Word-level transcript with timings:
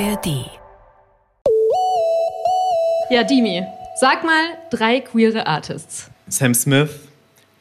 ARD. 0.00 0.50
Ja, 3.10 3.22
Dimi, 3.22 3.62
sag 3.94 4.24
mal 4.24 4.58
drei 4.70 4.98
queere 5.00 5.46
Artists. 5.46 6.10
Sam 6.26 6.52
Smith, 6.52 6.90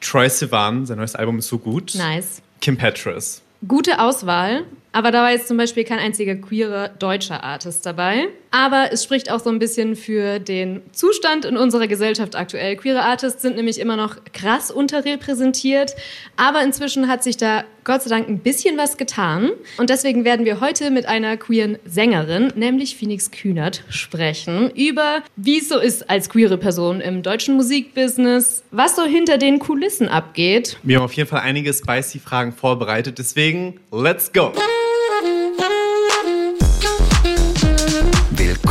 Troy 0.01 0.27
Sivan, 0.29 0.87
sein 0.87 0.97
neues 0.97 1.13
Album 1.13 1.37
ist 1.37 1.47
so 1.47 1.59
gut. 1.59 1.93
Nice. 1.93 2.41
Kim 2.59 2.75
Petras. 2.75 3.43
Gute 3.67 3.99
Auswahl, 3.99 4.65
aber 4.93 5.11
da 5.11 5.23
war 5.23 5.31
jetzt 5.31 5.47
zum 5.47 5.57
Beispiel 5.57 5.83
kein 5.83 5.99
einziger 5.99 6.35
queerer 6.35 6.87
deutscher 6.87 7.43
Artist 7.43 7.85
dabei. 7.85 8.27
Aber 8.51 8.89
es 8.91 9.03
spricht 9.03 9.31
auch 9.31 9.39
so 9.39 9.49
ein 9.49 9.57
bisschen 9.57 9.95
für 9.95 10.37
den 10.37 10.83
Zustand 10.91 11.43
in 11.45 11.57
unserer 11.57 11.87
Gesellschaft 11.87 12.35
aktuell. 12.35 12.75
Queere 12.75 13.01
Artists 13.01 13.41
sind 13.41 13.55
nämlich 13.55 13.79
immer 13.79 13.97
noch 13.97 14.17
krass 14.31 14.69
unterrepräsentiert, 14.69 15.95
aber 16.37 16.61
inzwischen 16.61 17.07
hat 17.07 17.23
sich 17.23 17.37
da 17.37 17.63
Gott 17.83 18.03
sei 18.03 18.11
Dank 18.11 18.29
ein 18.29 18.37
bisschen 18.37 18.77
was 18.77 18.97
getan. 18.97 19.49
Und 19.77 19.89
deswegen 19.89 20.23
werden 20.23 20.45
wir 20.45 20.61
heute 20.61 20.91
mit 20.91 21.07
einer 21.07 21.35
queeren 21.37 21.79
Sängerin, 21.85 22.53
nämlich 22.55 22.95
Phoenix 22.95 23.31
Kühnert, 23.31 23.83
sprechen 23.89 24.69
über, 24.75 25.23
wie 25.35 25.57
es 25.57 25.69
so 25.69 25.79
ist 25.79 26.07
als 26.07 26.29
queere 26.29 26.59
Person 26.59 27.01
im 27.01 27.23
deutschen 27.23 27.55
Musikbusiness, 27.55 28.63
was 28.69 28.95
so 28.95 29.03
hinter 29.03 29.39
den 29.39 29.57
Kulissen 29.57 30.07
abgeht. 30.07 30.77
Wir 30.83 30.97
haben 30.97 31.05
auf 31.05 31.13
jeden 31.13 31.27
Fall 31.27 31.41
einige 31.41 31.73
spicy 31.73 32.19
Fragen 32.19 32.51
vorbereitet, 32.51 33.17
deswegen 33.17 33.79
let's 33.91 34.31
go! 34.31 34.53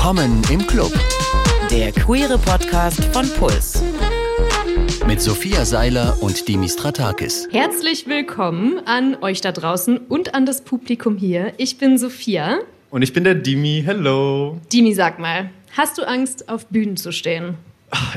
Willkommen 0.02 0.42
im 0.51 0.66
Club. 0.66 0.92
Der 1.70 1.92
queere 1.92 2.37
Podcast 2.37 3.05
von 3.12 3.24
Puls. 3.34 3.84
Mit 5.06 5.20
Sophia 5.20 5.65
Seiler 5.65 6.20
und 6.20 6.48
Dimis 6.48 6.73
Stratakis. 6.73 7.47
Herzlich 7.52 8.09
willkommen 8.09 8.80
an 8.84 9.16
euch 9.23 9.42
da 9.42 9.52
draußen 9.52 9.98
und 9.98 10.34
an 10.34 10.45
das 10.45 10.62
Publikum 10.65 11.16
hier. 11.16 11.52
Ich 11.56 11.78
bin 11.78 11.98
Sophia. 11.98 12.59
Und 12.91 13.02
ich 13.02 13.12
bin 13.12 13.23
der 13.23 13.37
Dimi. 13.37 13.84
Hello. 13.86 14.61
Dimi, 14.72 14.92
sag 14.92 15.20
mal, 15.20 15.50
hast 15.77 15.98
du 15.98 16.03
Angst, 16.03 16.48
auf 16.48 16.66
Bühnen 16.66 16.97
zu 16.97 17.12
stehen? 17.12 17.55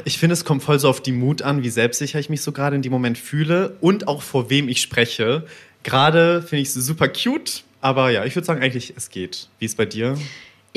Ich 0.05 0.17
finde, 0.17 0.33
es 0.33 0.44
kommt 0.44 0.64
voll 0.64 0.80
so 0.80 0.89
auf 0.89 1.02
die 1.02 1.11
Mut 1.11 1.44
an, 1.44 1.61
wie 1.61 1.70
selbstsicher 1.70 2.17
ich 2.17 2.31
mich 2.31 2.42
so 2.42 2.52
gerade 2.52 2.75
in 2.75 2.81
dem 2.81 2.92
Moment 2.92 3.20
fühle 3.20 3.77
und 3.80 4.08
auch 4.08 4.23
vor 4.23 4.49
wem 4.49 4.70
ich 4.70 4.81
spreche. 4.81 5.45
Gerade 5.83 6.42
finde 6.42 6.64
ich 6.64 6.70
es 6.70 6.73
super 6.73 7.09
cute, 7.09 7.64
aber 7.80 8.09
ja, 8.09 8.25
ich 8.25 8.36
würde 8.36 8.47
sagen, 8.47 8.64
eigentlich, 8.64 8.95
es 8.97 9.11
geht. 9.11 9.49
Wie 9.59 9.66
ist 9.66 9.73
es 9.73 9.77
bei 9.77 9.86
dir? 9.86 10.17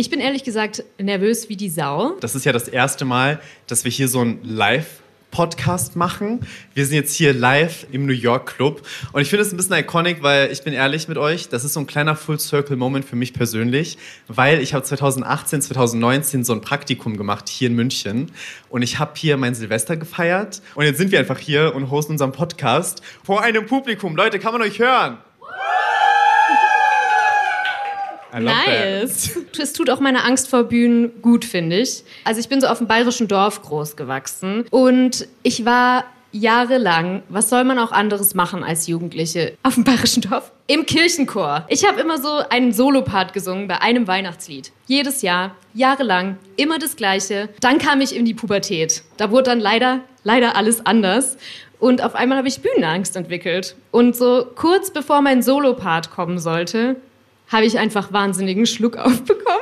Ich 0.00 0.10
bin 0.10 0.20
ehrlich 0.20 0.44
gesagt 0.44 0.84
nervös 1.00 1.48
wie 1.48 1.56
die 1.56 1.68
Sau. 1.68 2.12
Das 2.20 2.36
ist 2.36 2.44
ja 2.44 2.52
das 2.52 2.68
erste 2.68 3.04
Mal, 3.04 3.40
dass 3.66 3.82
wir 3.82 3.90
hier 3.90 4.06
so 4.06 4.20
ein 4.20 4.38
Live- 4.44 5.00
Podcast 5.32 5.94
machen. 5.94 6.40
Wir 6.72 6.86
sind 6.86 6.94
jetzt 6.94 7.14
hier 7.14 7.34
live 7.34 7.86
im 7.92 8.06
New 8.06 8.14
York 8.14 8.56
Club 8.56 8.80
und 9.12 9.20
ich 9.20 9.28
finde 9.28 9.44
es 9.44 9.52
ein 9.52 9.58
bisschen 9.58 9.76
iconic, 9.76 10.22
weil 10.22 10.50
ich 10.50 10.62
bin 10.62 10.72
ehrlich 10.72 11.06
mit 11.06 11.18
euch, 11.18 11.50
das 11.50 11.64
ist 11.64 11.74
so 11.74 11.80
ein 11.80 11.86
kleiner 11.86 12.16
Full 12.16 12.40
Circle 12.40 12.76
Moment 12.76 13.04
für 13.04 13.14
mich 13.14 13.34
persönlich, 13.34 13.98
weil 14.26 14.62
ich 14.62 14.72
habe 14.72 14.84
2018, 14.84 15.60
2019 15.60 16.44
so 16.44 16.54
ein 16.54 16.62
Praktikum 16.62 17.18
gemacht 17.18 17.50
hier 17.50 17.68
in 17.68 17.74
München 17.74 18.32
und 18.70 18.80
ich 18.80 18.98
habe 18.98 19.12
hier 19.16 19.36
mein 19.36 19.54
Silvester 19.54 19.98
gefeiert 19.98 20.62
und 20.76 20.86
jetzt 20.86 20.96
sind 20.96 21.12
wir 21.12 21.18
einfach 21.18 21.38
hier 21.38 21.74
und 21.74 21.90
hosten 21.90 22.12
unseren 22.12 22.32
Podcast 22.32 23.02
vor 23.22 23.42
einem 23.42 23.66
Publikum. 23.66 24.16
Leute, 24.16 24.38
kann 24.38 24.52
man 24.52 24.62
euch 24.62 24.78
hören? 24.78 25.18
I 25.40 26.50
love 28.10 28.17
nice. 28.32 29.38
Es 29.58 29.72
tut 29.72 29.90
auch 29.90 30.00
meine 30.00 30.24
Angst 30.24 30.48
vor 30.48 30.64
Bühnen 30.64 31.22
gut, 31.22 31.44
finde 31.44 31.78
ich. 31.78 32.04
Also 32.24 32.40
ich 32.40 32.48
bin 32.48 32.60
so 32.60 32.66
auf 32.66 32.78
dem 32.78 32.86
bayerischen 32.86 33.28
Dorf 33.28 33.62
groß 33.62 33.96
gewachsen 33.96 34.66
und 34.70 35.26
ich 35.42 35.64
war 35.64 36.04
jahrelang, 36.32 37.22
was 37.28 37.48
soll 37.48 37.64
man 37.64 37.78
auch 37.78 37.92
anderes 37.92 38.34
machen 38.34 38.62
als 38.62 38.86
Jugendliche 38.86 39.56
auf 39.62 39.74
dem 39.74 39.84
bayerischen 39.84 40.22
Dorf? 40.22 40.52
Im 40.66 40.84
Kirchenchor. 40.84 41.64
Ich 41.68 41.86
habe 41.86 42.00
immer 42.00 42.18
so 42.18 42.42
einen 42.50 42.72
Solopart 42.72 43.32
gesungen 43.32 43.68
bei 43.68 43.80
einem 43.80 44.06
Weihnachtslied. 44.06 44.70
Jedes 44.86 45.22
Jahr, 45.22 45.56
jahrelang, 45.72 46.36
immer 46.56 46.78
das 46.78 46.96
Gleiche. 46.96 47.48
Dann 47.60 47.78
kam 47.78 48.00
ich 48.00 48.14
in 48.14 48.24
die 48.24 48.34
Pubertät. 48.34 49.02
Da 49.16 49.30
wurde 49.30 49.44
dann 49.44 49.60
leider, 49.60 50.00
leider 50.24 50.56
alles 50.56 50.84
anders. 50.84 51.38
Und 51.80 52.02
auf 52.02 52.14
einmal 52.14 52.38
habe 52.38 52.48
ich 52.48 52.60
Bühnenangst 52.60 53.16
entwickelt. 53.16 53.76
Und 53.90 54.14
so 54.16 54.46
kurz 54.54 54.90
bevor 54.90 55.22
mein 55.22 55.42
Solopart 55.42 56.10
kommen 56.10 56.38
sollte, 56.38 56.96
habe 57.48 57.64
ich 57.64 57.78
einfach 57.78 58.12
wahnsinnigen 58.12 58.66
Schluck 58.66 58.96
aufbekommen. 58.98 59.58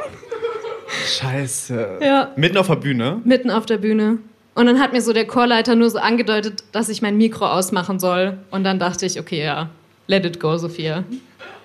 Scheiße. 1.06 1.98
Ja. 2.00 2.32
Mitten 2.36 2.56
auf 2.56 2.66
der 2.66 2.76
Bühne? 2.76 3.20
Mitten 3.24 3.50
auf 3.50 3.66
der 3.66 3.78
Bühne. 3.78 4.19
Und 4.54 4.66
dann 4.66 4.80
hat 4.80 4.92
mir 4.92 5.02
so 5.02 5.12
der 5.12 5.26
Chorleiter 5.26 5.74
nur 5.74 5.91
so 5.91 5.98
angedeutet, 5.98 6.64
dass 6.72 6.88
ich 6.88 7.02
mein 7.02 7.16
Mikro 7.19 7.47
ausmachen 7.47 8.00
soll. 8.00 8.38
Und 8.50 8.64
dann 8.64 8.78
dachte 8.78 9.04
ich, 9.04 9.20
okay, 9.20 9.44
ja, 9.44 9.69
let 10.06 10.24
it 10.24 10.41
go, 10.41 10.56
Sophia. 10.56 11.04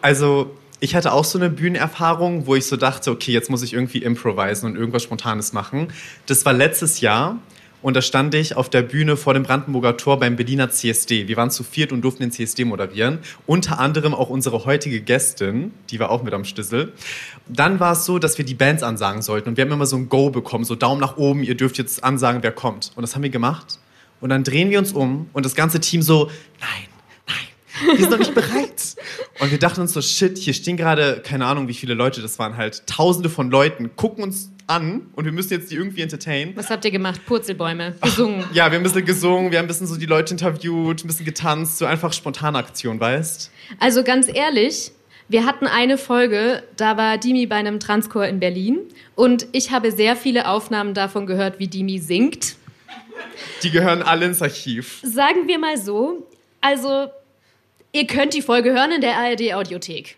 Also, 0.01 0.51
ich 0.81 0.95
hatte 0.95 1.13
auch 1.13 1.23
so 1.23 1.37
eine 1.39 1.49
Bühnenerfahrung, 1.49 2.47
wo 2.47 2.55
ich 2.55 2.65
so 2.65 2.75
dachte, 2.75 3.11
okay, 3.11 3.31
jetzt 3.31 3.49
muss 3.49 3.63
ich 3.63 3.73
irgendwie 3.73 3.99
improvisen 3.99 4.69
und 4.69 4.75
irgendwas 4.75 5.03
Spontanes 5.03 5.53
machen. 5.53 5.87
Das 6.25 6.43
war 6.43 6.53
letztes 6.53 6.99
Jahr. 6.99 7.37
Und 7.81 7.95
da 7.95 8.01
stand 8.01 8.35
ich 8.35 8.55
auf 8.55 8.69
der 8.69 8.83
Bühne 8.83 9.17
vor 9.17 9.33
dem 9.33 9.43
Brandenburger 9.43 9.97
Tor 9.97 10.19
beim 10.19 10.35
Berliner 10.35 10.69
CSD. 10.69 11.27
Wir 11.27 11.37
waren 11.37 11.49
zu 11.49 11.63
viert 11.63 11.91
und 11.91 12.01
durften 12.01 12.21
den 12.21 12.31
CSD 12.31 12.65
moderieren. 12.65 13.19
Unter 13.47 13.79
anderem 13.79 14.13
auch 14.13 14.29
unsere 14.29 14.65
heutige 14.65 15.01
Gästin, 15.01 15.73
die 15.89 15.99
war 15.99 16.11
auch 16.11 16.23
mit 16.23 16.33
am 16.33 16.45
Stissel. 16.45 16.93
Dann 17.47 17.79
war 17.79 17.93
es 17.93 18.05
so, 18.05 18.19
dass 18.19 18.37
wir 18.37 18.45
die 18.45 18.53
Bands 18.53 18.83
ansagen 18.83 19.21
sollten. 19.21 19.49
Und 19.49 19.57
wir 19.57 19.63
haben 19.63 19.71
immer 19.71 19.87
so 19.87 19.95
ein 19.95 20.09
Go 20.09 20.29
bekommen, 20.29 20.63
so 20.63 20.75
Daumen 20.75 21.01
nach 21.01 21.17
oben, 21.17 21.43
ihr 21.43 21.55
dürft 21.55 21.77
jetzt 21.77 22.03
ansagen, 22.03 22.43
wer 22.43 22.51
kommt. 22.51 22.91
Und 22.95 23.01
das 23.01 23.15
haben 23.15 23.23
wir 23.23 23.29
gemacht. 23.29 23.79
Und 24.19 24.29
dann 24.29 24.43
drehen 24.43 24.69
wir 24.69 24.77
uns 24.77 24.91
um 24.93 25.29
und 25.33 25.45
das 25.45 25.55
ganze 25.55 25.79
Team 25.79 26.03
so, 26.03 26.29
nein, 26.59 26.91
wir 27.85 27.97
sind 27.97 28.11
noch 28.11 28.19
nicht 28.19 28.35
bereit. 28.35 28.95
Und 29.39 29.49
wir 29.49 29.57
dachten 29.57 29.81
uns 29.81 29.93
so, 29.93 30.01
shit, 30.01 30.37
hier 30.37 30.53
stehen 30.53 30.77
gerade, 30.77 31.21
keine 31.25 31.47
Ahnung, 31.47 31.67
wie 31.67 31.73
viele 31.73 31.95
Leute 31.95 32.21
das 32.21 32.37
waren, 32.37 32.57
halt 32.57 32.85
tausende 32.85 33.29
von 33.29 33.49
Leuten, 33.49 33.95
gucken 33.95 34.23
uns 34.23 34.51
an 34.71 35.09
und 35.13 35.25
wir 35.25 35.31
müssen 35.31 35.53
jetzt 35.53 35.71
die 35.71 35.75
irgendwie 35.75 36.01
entertainen. 36.01 36.55
Was 36.55 36.69
habt 36.69 36.85
ihr 36.85 36.91
gemacht? 36.91 37.21
Purzelbäume, 37.25 37.95
gesungen? 38.01 38.45
Ach, 38.47 38.55
ja, 38.55 38.65
wir 38.65 38.77
haben 38.77 38.81
ein 38.81 38.83
bisschen 38.83 39.05
gesungen, 39.05 39.51
wir 39.51 39.59
haben 39.59 39.65
ein 39.65 39.67
bisschen 39.67 39.87
so 39.87 39.97
die 39.97 40.05
Leute 40.05 40.33
interviewt, 40.33 41.03
ein 41.03 41.07
bisschen 41.07 41.25
getanzt, 41.25 41.77
so 41.77 41.85
einfach 41.85 42.13
spontane 42.13 42.57
Aktion, 42.57 42.99
weißt? 42.99 43.51
Also 43.79 44.03
ganz 44.03 44.27
ehrlich, 44.33 44.91
wir 45.27 45.45
hatten 45.45 45.67
eine 45.67 45.97
Folge, 45.97 46.63
da 46.77 46.97
war 46.97 47.17
Dimi 47.17 47.45
bei 47.45 47.55
einem 47.55 47.79
Transchor 47.79 48.25
in 48.25 48.39
Berlin 48.39 48.79
und 49.15 49.47
ich 49.51 49.71
habe 49.71 49.91
sehr 49.91 50.15
viele 50.15 50.47
Aufnahmen 50.47 50.93
davon 50.93 51.25
gehört, 51.27 51.59
wie 51.59 51.67
Dimi 51.67 51.99
singt. 51.99 52.55
Die 53.61 53.69
gehören 53.69 54.01
alle 54.01 54.25
ins 54.25 54.41
Archiv. 54.41 54.99
Sagen 55.03 55.47
wir 55.47 55.59
mal 55.59 55.77
so, 55.77 56.27
also 56.59 57.09
Ihr 57.93 58.07
könnt 58.07 58.33
die 58.33 58.41
Folge 58.41 58.71
hören 58.71 58.93
in 58.93 59.01
der 59.01 59.17
ARD 59.17 59.53
Audiothek. 59.53 60.15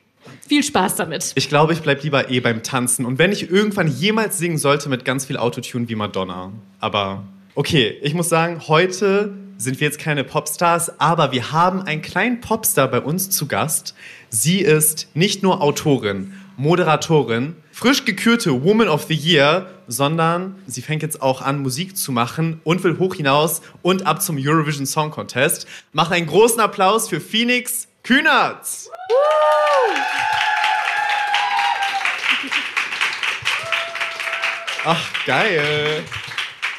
Viel 0.48 0.64
Spaß 0.64 0.96
damit. 0.96 1.32
Ich 1.36 1.48
glaube, 1.48 1.74
ich 1.74 1.82
bleibe 1.82 2.02
lieber 2.02 2.30
eh 2.30 2.40
beim 2.40 2.64
Tanzen. 2.64 3.06
Und 3.06 3.18
wenn 3.18 3.32
ich 3.32 3.50
irgendwann 3.50 3.88
jemals 3.88 4.38
singen 4.38 4.58
sollte 4.58 4.90
mit 4.90 5.06
ganz 5.06 5.26
viel 5.26 5.38
Autotune 5.38 5.88
wie 5.88 5.96
Madonna. 5.96 6.52
Aber 6.80 7.24
okay, 7.56 7.98
ich 8.02 8.14
muss 8.14 8.30
sagen, 8.30 8.62
heute 8.68 9.34
sind 9.58 9.80
wir 9.80 9.88
jetzt 9.88 10.00
keine 10.00 10.24
Popstars, 10.24 11.00
aber 11.00 11.32
wir 11.32 11.52
haben 11.52 11.82
einen 11.82 12.02
kleinen 12.02 12.42
Popstar 12.42 12.90
bei 12.90 13.00
uns 13.00 13.30
zu 13.30 13.48
Gast. 13.48 13.96
Sie 14.30 14.60
ist 14.60 15.08
nicht 15.14 15.44
nur 15.44 15.62
Autorin, 15.62 16.34
Moderatorin, 16.58 17.56
frisch 17.72 18.04
gekürte 18.04 18.64
Woman 18.64 18.90
of 18.90 19.04
the 19.04 19.16
Year, 19.16 19.68
sondern 19.88 20.56
sie 20.68 20.82
fängt 20.82 21.02
jetzt 21.02 21.22
auch 21.22 21.42
an, 21.42 21.62
Musik 21.62 21.96
zu 21.96 22.12
machen 22.12 22.60
und 22.64 22.84
will 22.84 23.00
hoch 23.00 23.16
hinaus 23.16 23.62
und 23.82 24.06
ab 24.06 24.22
zum 24.22 24.38
Eurovision 24.38 24.86
Song 24.86 25.12
Contest. 25.12 25.68
Macht 25.94 26.12
einen 26.12 26.28
großen 26.28 26.60
Applaus 26.60 27.08
für 27.08 27.22
Phoenix 27.22 27.88
Kühnert. 28.06 28.68
Ach, 34.84 35.26
geil. 35.26 36.04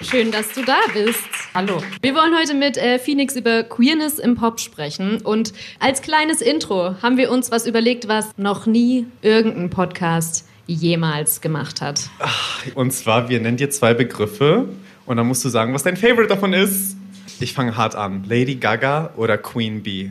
Schön, 0.03 0.31
dass 0.31 0.53
du 0.53 0.63
da 0.63 0.77
bist. 0.93 1.23
Hallo. 1.55 1.83
Wir 2.03 2.15
wollen 2.15 2.37
heute 2.39 2.53
mit 2.53 2.77
äh, 2.77 2.99
Phoenix 2.99 3.37
über 3.37 3.63
Queerness 3.63 4.19
im 4.19 4.35
Pop 4.35 4.61
sprechen. 4.61 5.23
Und 5.23 5.55
als 5.81 6.03
kleines 6.03 6.43
Intro 6.43 6.97
haben 7.01 7.17
wir 7.17 7.31
uns 7.31 7.51
was 7.51 7.67
überlegt, 7.67 8.07
was 8.07 8.37
noch 8.37 8.67
nie 8.67 9.07
irgendein 9.23 9.71
Podcast 9.71 10.47
jemals 10.67 11.41
gemacht 11.41 11.81
hat. 11.81 12.11
Ach, 12.19 12.67
und 12.75 12.91
zwar, 12.91 13.31
wir 13.31 13.41
nennen 13.41 13.57
dir 13.57 13.71
zwei 13.71 13.95
Begriffe 13.95 14.69
und 15.07 15.17
dann 15.17 15.27
musst 15.27 15.43
du 15.43 15.49
sagen, 15.49 15.73
was 15.73 15.85
dein 15.85 15.97
Favorite 15.97 16.29
davon 16.29 16.53
ist. 16.53 16.99
Ich 17.41 17.55
fange 17.55 17.79
hart 17.79 17.95
an. 17.95 18.25
Lady 18.29 18.57
Gaga 18.57 19.15
oder 19.17 19.39
Queen 19.39 19.83
Bee? 19.83 20.11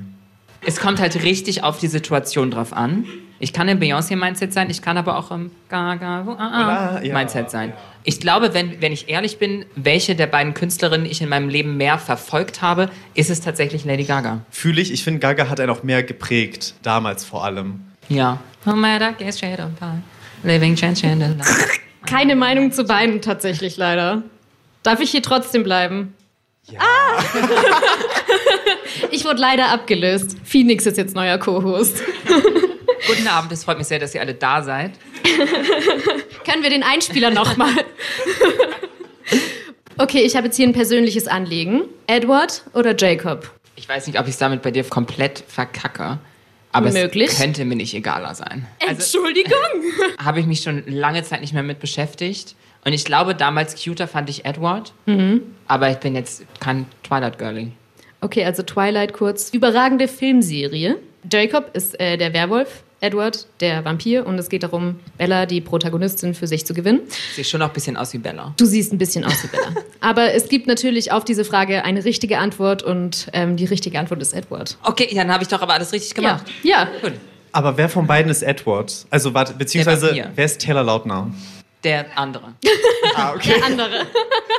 Es 0.65 0.77
kommt 0.77 0.99
halt 0.99 1.23
richtig 1.23 1.63
auf 1.63 1.79
die 1.79 1.87
Situation 1.87 2.51
drauf 2.51 2.73
an. 2.73 3.05
Ich 3.39 3.51
kann 3.51 3.67
im 3.67 3.79
Beyoncé-Mindset 3.79 4.53
sein, 4.53 4.69
ich 4.69 4.81
kann 4.81 4.97
aber 4.97 5.17
auch 5.17 5.29
im 5.31 5.51
Gaga-Mindset 5.67 7.51
sein. 7.51 7.73
Ich 8.05 8.21
glaube, 8.21 8.53
wenn, 8.53 8.81
wenn 8.81 8.93
ich 8.93 9.09
ehrlich 9.09 9.37
bin, 9.37 9.65
welche 9.75 10.15
der 10.15 10.27
beiden 10.27 10.53
Künstlerinnen 10.53 11.05
ich 11.05 11.21
in 11.21 11.27
meinem 11.27 11.49
Leben 11.49 11.75
mehr 11.75 11.97
verfolgt 11.97 12.61
habe, 12.61 12.89
ist 13.15 13.29
es 13.29 13.41
tatsächlich 13.41 13.83
Lady 13.83 14.05
Gaga. 14.05 14.39
Fühle 14.49 14.79
ich. 14.81 14.93
Ich 14.93 15.03
finde, 15.03 15.19
Gaga 15.19 15.49
hat 15.49 15.59
einen 15.59 15.69
auch 15.69 15.83
mehr 15.83 16.03
geprägt, 16.03 16.75
damals 16.83 17.25
vor 17.25 17.43
allem. 17.43 17.81
Ja. 18.07 18.39
No 18.65 18.75
matter, 18.75 19.11
get 19.13 19.33
straight 19.33 19.59
on 19.59 19.75
Living 20.43 20.75
chance 20.75 21.05
Keine 22.05 22.35
Meinung 22.35 22.71
zu 22.71 22.85
beiden 22.85 23.21
tatsächlich 23.21 23.75
leider. 23.77 24.23
Darf 24.83 24.99
ich 24.99 25.11
hier 25.11 25.21
trotzdem 25.21 25.63
bleiben? 25.63 26.13
Ja. 26.71 26.79
Ah! 26.79 27.23
ich 29.11 29.25
wurde 29.25 29.39
leider 29.41 29.69
abgelöst. 29.69 30.37
Phoenix 30.43 30.85
ist 30.85 30.97
jetzt 30.97 31.13
neuer 31.13 31.37
Co-Host. 31.37 32.01
Guten 33.07 33.27
Abend, 33.27 33.51
es 33.51 33.65
freut 33.65 33.77
mich 33.77 33.87
sehr, 33.87 33.99
dass 33.99 34.15
ihr 34.15 34.21
alle 34.21 34.33
da 34.33 34.61
seid. 34.63 34.91
Können 36.45 36.63
wir 36.63 36.69
den 36.69 36.83
Einspieler 36.83 37.31
nochmal? 37.31 37.73
okay, 39.97 40.21
ich 40.21 40.37
habe 40.37 40.47
jetzt 40.47 40.55
hier 40.55 40.67
ein 40.67 40.73
persönliches 40.73 41.27
Anliegen. 41.27 41.83
Edward 42.07 42.63
oder 42.73 42.95
Jacob? 42.97 43.51
Ich 43.75 43.89
weiß 43.89 44.07
nicht, 44.07 44.17
ob 44.17 44.27
ich 44.27 44.33
es 44.33 44.37
damit 44.37 44.61
bei 44.61 44.71
dir 44.71 44.85
komplett 44.85 45.43
verkacke. 45.47 46.19
Aber 46.71 46.91
Möglich. 46.91 47.29
es 47.29 47.39
könnte 47.39 47.65
mir 47.65 47.75
nicht 47.75 47.93
egaler 47.93 48.33
sein. 48.33 48.65
Also, 48.79 49.19
Entschuldigung. 49.19 49.53
Habe 50.17 50.39
ich 50.39 50.45
mich 50.45 50.61
schon 50.61 50.83
lange 50.87 51.23
Zeit 51.23 51.41
nicht 51.41 51.53
mehr 51.53 51.61
mit 51.61 51.79
beschäftigt. 51.79 52.55
Und 52.85 52.93
ich 52.93 53.05
glaube, 53.05 53.35
damals 53.35 53.81
cuter 53.81 54.07
fand 54.07 54.29
ich 54.29 54.45
Edward. 54.45 54.93
Mhm. 55.05 55.41
Aber 55.67 55.89
ich 55.89 55.97
bin 55.97 56.15
jetzt 56.15 56.43
kein 56.59 56.85
Twilight 57.03 57.37
Girlie. 57.37 57.71
Okay, 58.21 58.45
also 58.45 58.63
Twilight 58.63 59.13
kurz. 59.13 59.49
Überragende 59.49 60.07
Filmserie. 60.07 60.97
Jacob 61.31 61.71
ist 61.73 61.99
äh, 61.99 62.17
der 62.17 62.33
Werwolf. 62.33 62.83
Edward, 63.03 63.47
der 63.59 63.83
Vampir, 63.83 64.25
und 64.25 64.39
es 64.39 64.47
geht 64.47 64.63
darum, 64.63 64.97
Bella, 65.17 65.45
die 65.45 65.59
Protagonistin, 65.59 66.33
für 66.33 66.47
sich 66.47 66.65
zu 66.65 66.73
gewinnen. 66.73 67.01
Sieht 67.35 67.45
schon 67.45 67.59
noch 67.59 67.67
ein 67.67 67.73
bisschen 67.73 67.97
aus 67.97 68.13
wie 68.13 68.17
Bella. 68.17 68.53
Du 68.55 68.63
siehst 68.63 68.93
ein 68.93 68.97
bisschen 68.97 69.25
aus 69.25 69.43
wie 69.43 69.47
Bella. 69.47 69.73
Aber 69.99 70.33
es 70.33 70.47
gibt 70.47 70.67
natürlich 70.67 71.11
auf 71.11 71.25
diese 71.25 71.43
Frage 71.43 71.83
eine 71.83 72.05
richtige 72.05 72.37
Antwort 72.37 72.81
und 72.81 73.27
ähm, 73.33 73.57
die 73.57 73.65
richtige 73.65 73.99
Antwort 73.99 74.21
ist 74.21 74.31
Edward. 74.31 74.77
Okay, 74.83 75.09
dann 75.13 75.33
habe 75.33 75.43
ich 75.43 75.49
doch 75.49 75.61
aber 75.61 75.73
alles 75.73 75.91
richtig 75.91 76.13
gemacht. 76.15 76.45
Ja. 76.63 76.83
ja. 76.83 76.89
Gut. 77.01 77.13
Aber 77.51 77.75
wer 77.77 77.89
von 77.89 78.07
beiden 78.07 78.31
ist 78.31 78.41
Edward? 78.41 79.05
Also, 79.09 79.33
warte, 79.33 79.53
beziehungsweise, 79.53 80.29
wer 80.33 80.45
ist 80.45 80.61
Taylor 80.61 80.83
Lautner? 80.83 81.29
Der 81.83 82.17
andere. 82.17 82.53
ah, 83.15 83.33
okay. 83.33 83.55
Der 83.55 83.65
andere. 83.65 84.07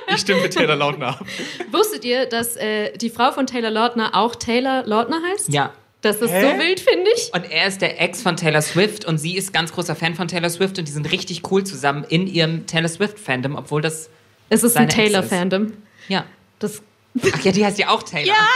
Ich 0.08 0.18
stimme 0.18 0.42
mit 0.42 0.52
Taylor 0.52 0.76
Lautner 0.76 1.08
ab. 1.08 1.26
Wusstet 1.70 2.04
ihr, 2.04 2.26
dass 2.26 2.56
äh, 2.56 2.96
die 2.96 3.10
Frau 3.10 3.32
von 3.32 3.46
Taylor 3.46 3.70
Lautner 3.70 4.14
auch 4.14 4.34
Taylor 4.34 4.84
Lautner 4.84 5.22
heißt? 5.32 5.48
Ja. 5.48 5.72
Das 6.02 6.16
ist 6.16 6.30
Hä? 6.30 6.42
so 6.42 6.58
wild, 6.58 6.80
finde 6.80 7.10
ich. 7.16 7.32
Und 7.32 7.50
er 7.50 7.66
ist 7.66 7.80
der 7.80 7.98
Ex 7.98 8.20
von 8.20 8.36
Taylor 8.36 8.60
Swift 8.60 9.06
und 9.06 9.16
sie 9.16 9.38
ist 9.38 9.54
ganz 9.54 9.72
großer 9.72 9.96
Fan 9.96 10.14
von 10.14 10.28
Taylor 10.28 10.50
Swift 10.50 10.78
und 10.78 10.86
die 10.86 10.92
sind 10.92 11.10
richtig 11.10 11.50
cool 11.50 11.64
zusammen 11.64 12.04
in 12.06 12.26
ihrem 12.26 12.66
Taylor 12.66 12.88
Swift-Fandom, 12.88 13.56
obwohl 13.56 13.80
das. 13.80 14.10
Es 14.50 14.62
ist 14.62 14.76
ein 14.76 14.90
Taylor-Fandom. 14.90 15.72
Ja. 16.08 16.26
Das 16.58 16.82
Ach 17.22 17.44
ja, 17.44 17.52
die 17.52 17.64
heißt 17.64 17.78
ja 17.78 17.88
auch 17.88 18.02
Taylor. 18.02 18.34
Ja! 18.34 18.48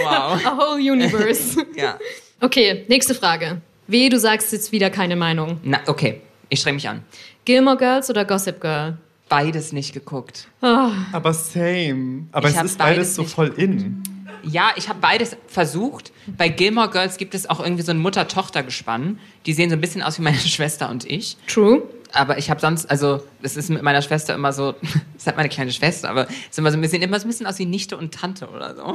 wow. 0.02 0.46
A 0.46 0.56
whole 0.56 0.80
universe. 0.80 1.66
ja. 1.76 1.98
Okay, 2.40 2.84
nächste 2.88 3.14
Frage. 3.14 3.60
Weh, 3.88 4.08
du 4.08 4.18
sagst 4.18 4.52
jetzt 4.52 4.72
wieder 4.72 4.90
keine 4.90 5.16
Meinung. 5.16 5.60
Na, 5.64 5.80
okay. 5.86 6.20
Ich 6.52 6.60
streng 6.60 6.74
mich 6.74 6.86
an. 6.86 7.02
Gilmore 7.46 7.78
Girls 7.78 8.10
oder 8.10 8.26
Gossip 8.26 8.60
Girl? 8.60 8.98
Beides 9.30 9.72
nicht 9.72 9.94
geguckt. 9.94 10.48
Oh. 10.60 10.90
Aber 11.10 11.32
same. 11.32 12.26
Aber 12.30 12.50
ich 12.50 12.54
es 12.54 12.62
ist 12.62 12.76
beides, 12.76 12.96
beides 12.96 13.14
so 13.14 13.24
voll 13.24 13.54
in. 13.56 14.02
Ja, 14.42 14.72
ich 14.76 14.90
habe 14.90 14.98
beides 15.00 15.34
versucht. 15.46 16.12
Bei 16.26 16.50
Gilmore 16.50 16.90
Girls 16.90 17.16
gibt 17.16 17.34
es 17.34 17.48
auch 17.48 17.58
irgendwie 17.60 17.82
so 17.82 17.90
ein 17.90 17.96
Mutter-Tochter-Gespann. 17.96 19.18
Die 19.46 19.54
sehen 19.54 19.70
so 19.70 19.76
ein 19.76 19.80
bisschen 19.80 20.02
aus 20.02 20.18
wie 20.18 20.22
meine 20.22 20.36
Schwester 20.40 20.90
und 20.90 21.06
ich. 21.06 21.38
True. 21.46 21.84
Aber 22.12 22.36
ich 22.36 22.50
habe 22.50 22.60
sonst, 22.60 22.90
also 22.90 23.22
es 23.40 23.56
ist 23.56 23.70
mit 23.70 23.82
meiner 23.82 24.02
Schwester 24.02 24.34
immer 24.34 24.52
so, 24.52 24.74
ist 25.16 25.26
halt 25.26 25.38
meine 25.38 25.48
kleine 25.48 25.72
Schwester, 25.72 26.10
aber 26.10 26.28
es 26.28 26.50
ist 26.50 26.58
immer 26.58 26.70
so 26.70 26.76
ein 26.76 26.82
bisschen, 26.82 27.00
immer 27.00 27.18
so 27.18 27.26
ein 27.26 27.30
bisschen 27.30 27.46
aus 27.46 27.58
wie 27.60 27.64
Nichte 27.64 27.96
und 27.96 28.12
Tante 28.12 28.46
oder 28.50 28.76
so. 28.76 28.82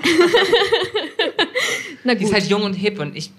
Na 2.03 2.13
gut. 2.13 2.21
Die 2.21 2.25
ist 2.25 2.33
halt 2.33 2.47
jung 2.49 2.61
und 2.61 2.75
hip 2.75 2.99
und 2.99 3.15
ich, 3.15 3.31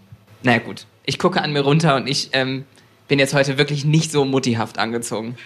naja 0.43 0.59
gut, 0.59 0.87
ich 1.05 1.21
gucke 1.21 1.41
an 1.41 1.53
mir 1.53 1.61
runter 1.61 1.94
und 1.94 2.09
ich 2.09 2.31
ähm, 2.32 2.64
bin 3.09 3.19
jetzt 3.19 3.35
heute 3.35 3.59
wirklich 3.59 3.85
nicht 3.85 4.13
so 4.13 4.25
muttihaft 4.25 4.79
angezogen. 4.79 5.37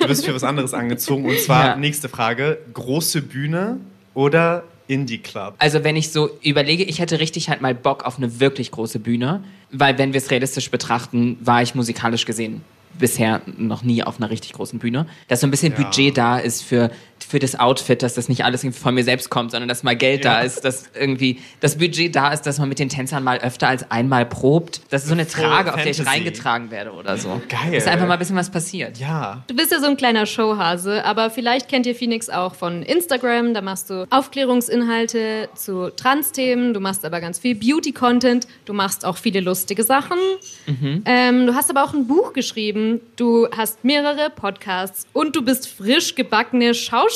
Du 0.00 0.08
bist 0.08 0.24
für 0.24 0.34
was 0.34 0.44
anderes 0.44 0.74
angezogen 0.74 1.26
und 1.26 1.38
zwar 1.38 1.66
ja. 1.66 1.76
nächste 1.76 2.08
Frage, 2.08 2.58
große 2.72 3.22
Bühne 3.22 3.78
oder 4.14 4.64
Indie 4.88 5.18
Club. 5.18 5.54
Also 5.58 5.84
wenn 5.84 5.96
ich 5.96 6.10
so 6.10 6.30
überlege, 6.42 6.84
ich 6.84 6.98
hätte 6.98 7.20
richtig 7.20 7.48
halt 7.48 7.60
mal 7.60 7.74
Bock 7.74 8.04
auf 8.04 8.18
eine 8.18 8.40
wirklich 8.40 8.70
große 8.70 8.98
Bühne, 8.98 9.44
weil 9.70 9.98
wenn 9.98 10.12
wir 10.12 10.18
es 10.18 10.30
realistisch 10.30 10.70
betrachten, 10.70 11.38
war 11.40 11.62
ich 11.62 11.74
musikalisch 11.74 12.24
gesehen 12.24 12.62
bisher 12.98 13.42
noch 13.58 13.82
nie 13.82 14.02
auf 14.02 14.18
einer 14.18 14.30
richtig 14.30 14.52
großen 14.54 14.78
Bühne. 14.78 15.06
Dass 15.28 15.40
so 15.40 15.46
ein 15.46 15.50
bisschen 15.50 15.72
ja. 15.72 15.82
Budget 15.82 16.16
da 16.16 16.38
ist 16.38 16.62
für, 16.62 16.90
für 17.28 17.38
das 17.38 17.58
Outfit, 17.58 18.02
dass 18.02 18.14
das 18.14 18.28
nicht 18.28 18.44
alles 18.44 18.66
von 18.72 18.94
mir 18.94 19.04
selbst 19.04 19.30
kommt, 19.30 19.50
sondern 19.50 19.68
dass 19.68 19.82
mal 19.82 19.96
Geld 19.96 20.24
ja. 20.24 20.34
da 20.34 20.40
ist, 20.40 20.64
dass 20.64 20.90
irgendwie 20.98 21.40
das 21.60 21.78
Budget 21.78 22.14
da 22.14 22.32
ist, 22.32 22.42
dass 22.42 22.58
man 22.58 22.68
mit 22.68 22.78
den 22.78 22.88
Tänzern 22.88 23.24
mal 23.24 23.38
öfter 23.38 23.68
als 23.68 23.90
einmal 23.90 24.26
probt. 24.26 24.80
Das 24.90 25.02
ist 25.02 25.08
so 25.08 25.14
eine 25.14 25.26
Trage, 25.26 25.74
auf 25.74 25.82
der 25.82 25.90
ich 25.90 26.06
reingetragen 26.06 26.70
werde 26.70 26.92
oder 26.92 27.16
so. 27.16 27.40
Geil. 27.48 27.72
Dass 27.72 27.86
einfach 27.86 28.06
mal 28.06 28.14
ein 28.14 28.18
bisschen 28.18 28.36
was 28.36 28.50
passiert. 28.50 28.98
Ja. 28.98 29.42
Du 29.48 29.56
bist 29.56 29.72
ja 29.72 29.80
so 29.80 29.86
ein 29.86 29.96
kleiner 29.96 30.26
Showhase, 30.26 31.04
aber 31.04 31.30
vielleicht 31.30 31.68
kennt 31.68 31.86
ihr 31.86 31.94
Phoenix 31.94 32.28
auch 32.28 32.54
von 32.54 32.82
Instagram. 32.82 33.54
Da 33.54 33.60
machst 33.60 33.90
du 33.90 34.06
Aufklärungsinhalte 34.10 35.48
zu 35.54 35.90
Trans-Themen, 35.90 36.74
du 36.74 36.80
machst 36.80 37.04
aber 37.04 37.20
ganz 37.20 37.38
viel 37.38 37.54
Beauty-Content, 37.54 38.46
du 38.64 38.72
machst 38.72 39.04
auch 39.04 39.16
viele 39.16 39.40
lustige 39.40 39.82
Sachen. 39.82 40.18
Mhm. 40.66 41.02
Ähm, 41.04 41.46
du 41.46 41.54
hast 41.54 41.70
aber 41.70 41.84
auch 41.84 41.94
ein 41.94 42.06
Buch 42.06 42.32
geschrieben, 42.32 43.00
du 43.16 43.48
hast 43.56 43.84
mehrere 43.84 44.30
Podcasts 44.30 45.06
und 45.12 45.34
du 45.34 45.42
bist 45.42 45.68
frisch 45.68 46.14
gebackene 46.14 46.74
Schauspielerin, 46.74 47.15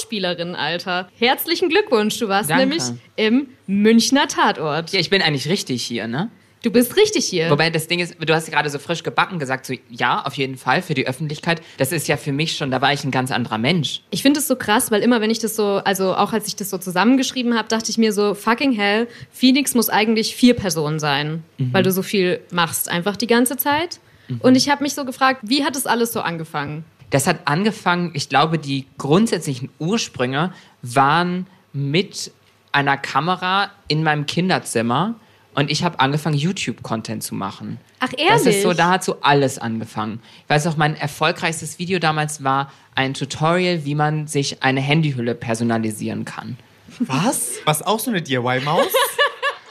Alter. 0.55 1.09
Herzlichen 1.19 1.69
Glückwunsch, 1.69 2.19
du 2.19 2.29
warst 2.29 2.51
Danke. 2.51 2.67
nämlich 2.67 2.83
im 3.17 3.49
Münchner 3.67 4.29
Tatort. 4.29 4.93
Ja, 4.93 5.01
ich 5.01 5.11
bin 5.11 5.23
eigentlich 5.23 5.49
richtig 5.49 5.83
hier, 5.83 6.07
ne? 6.07 6.31
Du 6.63 6.71
bist 6.71 6.97
richtig 6.97 7.25
hier. 7.25 7.51
Wobei 7.51 7.71
das 7.71 7.87
Ding 7.87 8.01
ist, 8.01 8.17
du 8.21 8.35
hast 8.35 8.51
gerade 8.51 8.69
so 8.69 8.79
frisch 8.79 9.03
gebacken 9.03 9.39
gesagt, 9.39 9.65
so 9.65 9.75
ja, 9.89 10.23
auf 10.23 10.35
jeden 10.35 10.59
Fall 10.59 10.83
für 10.83 10.93
die 10.93 11.07
Öffentlichkeit. 11.07 11.63
Das 11.79 11.91
ist 11.91 12.07
ja 12.07 12.19
für 12.19 12.33
mich 12.33 12.57
schon, 12.57 12.71
da 12.71 12.83
war 12.83 12.93
ich 12.93 13.03
ein 13.03 13.11
ganz 13.11 13.31
anderer 13.31 13.57
Mensch. 13.57 14.03
Ich 14.11 14.21
finde 14.21 14.41
es 14.41 14.49
so 14.49 14.57
krass, 14.57 14.91
weil 14.91 15.03
immer 15.03 15.23
wenn 15.23 15.31
ich 15.31 15.39
das 15.39 15.57
so, 15.57 15.81
also 15.85 16.15
auch 16.15 16.35
als 16.35 16.47
ich 16.49 16.57
das 16.57 16.69
so 16.69 16.77
zusammengeschrieben 16.77 17.57
habe, 17.57 17.69
dachte 17.69 17.91
ich 17.91 17.97
mir 17.97 18.13
so, 18.13 18.35
fucking 18.35 18.73
hell, 18.73 19.09
Phoenix 19.31 19.75
muss 19.75 19.89
eigentlich 19.89 20.37
vier 20.37 20.55
Personen 20.55 20.99
sein, 20.99 21.43
mhm. 21.57 21.73
weil 21.73 21.83
du 21.83 21.93
so 21.93 22.03
viel 22.03 22.41
machst 22.51 22.91
einfach 22.91 23.17
die 23.17 23.27
ganze 23.27 23.57
Zeit. 23.57 24.01
Mhm. 24.29 24.41
Und 24.43 24.55
ich 24.55 24.69
habe 24.69 24.83
mich 24.83 24.95
so 24.95 25.07
gefragt, 25.07 25.41
wie 25.43 25.65
hat 25.65 25.77
das 25.77 25.87
alles 25.87 26.13
so 26.13 26.21
angefangen? 26.21 26.85
Das 27.11 27.27
hat 27.27 27.41
angefangen, 27.47 28.13
ich 28.15 28.29
glaube, 28.29 28.59
die 28.59 28.87
grundsätzlichen 28.99 29.69
Ursprünge 29.79 30.53
waren 30.83 31.47
mit 31.73 32.33
einer 32.73 32.97
Kamera 32.97 33.71
in 33.89 34.03
meinem 34.03 34.27
Kinderzimmer 34.27 35.17
und 35.55 35.71
ich 35.71 35.83
habe 35.83 35.99
angefangen, 35.99 36.37
YouTube-Content 36.37 37.23
zu 37.23 37.35
machen. 37.35 37.79
Ach, 37.99 38.11
ehrlich? 38.17 38.29
Das 38.29 38.47
ist 38.47 38.63
so, 38.63 38.73
da 38.73 38.91
hat 38.91 39.05
so 39.05 39.21
alles 39.21 39.59
angefangen. 39.59 40.21
Ich 40.45 40.51
weiß 40.51 40.69
auch, 40.69 40.77
mein 40.77 40.95
erfolgreichstes 40.97 41.79
Video 41.79 41.99
damals 41.99 42.45
war 42.45 42.73
ein 42.95 43.15
Tutorial, 43.15 43.85
wie 43.85 43.95
man 43.95 44.27
sich 44.27 44.63
eine 44.63 44.81
Handyhülle 44.81 45.35
personalisieren 45.35 46.25
kann. 46.25 46.57
Was? 47.01 47.55
Was 47.65 47.83
auch 47.83 47.99
so 47.99 48.11
eine 48.11 48.23
DIY-Maus? 48.23 48.87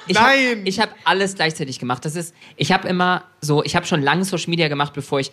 Ich 0.07 0.15
Nein! 0.15 0.59
Hab, 0.59 0.67
ich 0.67 0.79
habe 0.79 0.91
alles 1.05 1.35
gleichzeitig 1.35 1.77
gemacht. 1.77 2.03
Das 2.03 2.15
ist, 2.15 2.33
ich 2.55 2.71
habe 2.71 2.87
immer 2.87 3.23
so, 3.41 3.63
ich 3.63 3.75
habe 3.75 3.85
schon 3.85 4.01
lange 4.01 4.25
Social 4.25 4.49
Media 4.49 4.67
gemacht, 4.67 4.93
bevor 4.93 5.19
ich 5.19 5.31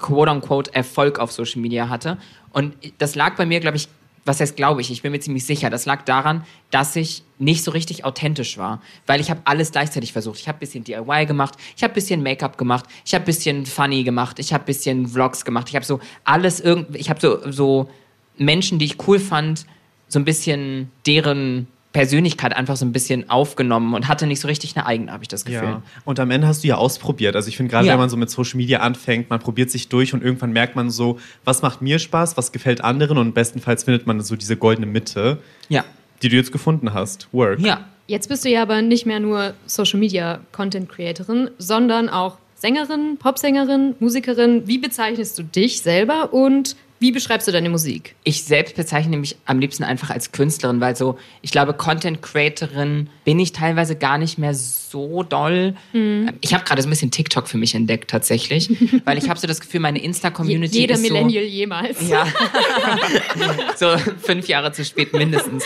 quote 0.00 0.30
unquote 0.30 0.74
Erfolg 0.74 1.18
auf 1.18 1.32
Social 1.32 1.60
Media 1.60 1.88
hatte. 1.88 2.18
Und 2.52 2.74
das 2.98 3.14
lag 3.14 3.36
bei 3.36 3.46
mir, 3.46 3.60
glaube 3.60 3.76
ich, 3.76 3.88
was 4.24 4.40
heißt 4.40 4.56
glaube 4.56 4.80
ich, 4.80 4.90
ich 4.90 5.02
bin 5.02 5.12
mir 5.12 5.20
ziemlich 5.20 5.46
sicher, 5.46 5.70
das 5.70 5.86
lag 5.86 6.02
daran, 6.04 6.44
dass 6.70 6.94
ich 6.94 7.22
nicht 7.38 7.64
so 7.64 7.70
richtig 7.70 8.04
authentisch 8.04 8.58
war, 8.58 8.82
weil 9.06 9.20
ich 9.20 9.30
habe 9.30 9.40
alles 9.44 9.72
gleichzeitig 9.72 10.12
versucht. 10.12 10.38
Ich 10.38 10.48
habe 10.48 10.58
bisschen 10.58 10.84
DIY 10.84 11.26
gemacht, 11.26 11.54
ich 11.76 11.82
habe 11.82 11.94
bisschen 11.94 12.22
Make-up 12.22 12.58
gemacht, 12.58 12.84
ich 13.04 13.14
habe 13.14 13.24
bisschen 13.24 13.64
Funny 13.66 14.04
gemacht, 14.04 14.38
ich 14.38 14.52
habe 14.52 14.64
bisschen 14.64 15.08
Vlogs 15.08 15.44
gemacht, 15.44 15.68
ich 15.70 15.74
habe 15.74 15.86
so 15.86 16.00
alles 16.24 16.60
irgendwie, 16.60 16.98
ich 16.98 17.08
habe 17.08 17.20
so 17.20 17.50
so 17.50 17.88
Menschen, 18.36 18.78
die 18.78 18.86
ich 18.86 19.06
cool 19.06 19.18
fand, 19.18 19.66
so 20.08 20.18
ein 20.18 20.24
bisschen 20.24 20.90
deren 21.06 21.66
Persönlichkeit 21.92 22.56
einfach 22.56 22.76
so 22.76 22.84
ein 22.84 22.92
bisschen 22.92 23.28
aufgenommen 23.30 23.94
und 23.94 24.06
hatte 24.06 24.26
nicht 24.26 24.40
so 24.40 24.46
richtig 24.46 24.76
eine 24.76 24.86
eigene, 24.86 25.12
habe 25.12 25.24
ich 25.24 25.28
das 25.28 25.44
Gefühl. 25.44 25.68
Ja. 25.68 25.82
Und 26.04 26.20
am 26.20 26.30
Ende 26.30 26.46
hast 26.46 26.62
du 26.62 26.68
ja 26.68 26.76
ausprobiert. 26.76 27.34
Also 27.34 27.48
ich 27.48 27.56
finde 27.56 27.70
gerade, 27.70 27.86
ja. 27.86 27.92
wenn 27.92 27.98
man 27.98 28.08
so 28.08 28.16
mit 28.16 28.30
Social 28.30 28.58
Media 28.58 28.78
anfängt, 28.80 29.28
man 29.28 29.40
probiert 29.40 29.70
sich 29.70 29.88
durch 29.88 30.14
und 30.14 30.22
irgendwann 30.22 30.52
merkt 30.52 30.76
man 30.76 30.90
so, 30.90 31.18
was 31.44 31.62
macht 31.62 31.82
mir 31.82 31.98
Spaß, 31.98 32.36
was 32.36 32.52
gefällt 32.52 32.84
anderen 32.84 33.18
und 33.18 33.34
bestenfalls 33.34 33.84
findet 33.84 34.06
man 34.06 34.20
so 34.20 34.36
diese 34.36 34.56
goldene 34.56 34.86
Mitte, 34.86 35.38
ja. 35.68 35.84
die 36.22 36.28
du 36.28 36.36
jetzt 36.36 36.52
gefunden 36.52 36.94
hast. 36.94 37.28
Work. 37.32 37.60
Ja. 37.60 37.84
Jetzt 38.06 38.28
bist 38.28 38.44
du 38.44 38.48
ja 38.48 38.62
aber 38.62 38.82
nicht 38.82 39.06
mehr 39.06 39.20
nur 39.20 39.54
Social 39.66 40.00
Media 40.00 40.40
Content 40.50 40.88
Creatorin, 40.88 41.50
sondern 41.58 42.08
auch 42.08 42.38
Sängerin, 42.56 43.18
Popsängerin, 43.18 43.94
Musikerin. 44.00 44.66
Wie 44.66 44.78
bezeichnest 44.78 45.38
du 45.38 45.44
dich 45.44 45.80
selber 45.80 46.32
und 46.32 46.74
wie 47.00 47.12
beschreibst 47.12 47.48
du 47.48 47.52
deine 47.52 47.70
Musik? 47.70 48.14
Ich 48.24 48.44
selbst 48.44 48.76
bezeichne 48.76 49.16
mich 49.16 49.36
am 49.46 49.58
liebsten 49.58 49.84
einfach 49.84 50.10
als 50.10 50.32
Künstlerin, 50.32 50.82
weil 50.82 50.94
so, 50.96 51.18
ich 51.40 51.50
glaube, 51.50 51.72
Content 51.72 52.20
Creatorin 52.20 53.08
bin 53.24 53.38
ich 53.38 53.52
teilweise 53.52 53.96
gar 53.96 54.18
nicht 54.18 54.36
mehr 54.36 54.52
so 54.54 55.22
doll. 55.22 55.74
Mhm. 55.94 56.30
Ich 56.42 56.52
habe 56.52 56.62
gerade 56.64 56.82
so 56.82 56.88
ein 56.88 56.90
bisschen 56.90 57.10
TikTok 57.10 57.48
für 57.48 57.56
mich 57.56 57.74
entdeckt 57.74 58.10
tatsächlich, 58.10 58.70
weil 59.06 59.16
ich 59.16 59.30
habe 59.30 59.40
so 59.40 59.46
das 59.46 59.60
Gefühl, 59.60 59.80
meine 59.80 59.98
Insta-Community 59.98 60.74
Je, 60.74 60.80
Jeder 60.82 60.94
ist 60.94 61.00
Millennial 61.00 61.44
so, 61.44 61.50
jemals. 61.50 62.08
Ja, 62.08 62.26
so 63.76 63.96
fünf 64.20 64.46
Jahre 64.48 64.72
zu 64.72 64.84
spät 64.84 65.14
mindestens. 65.14 65.64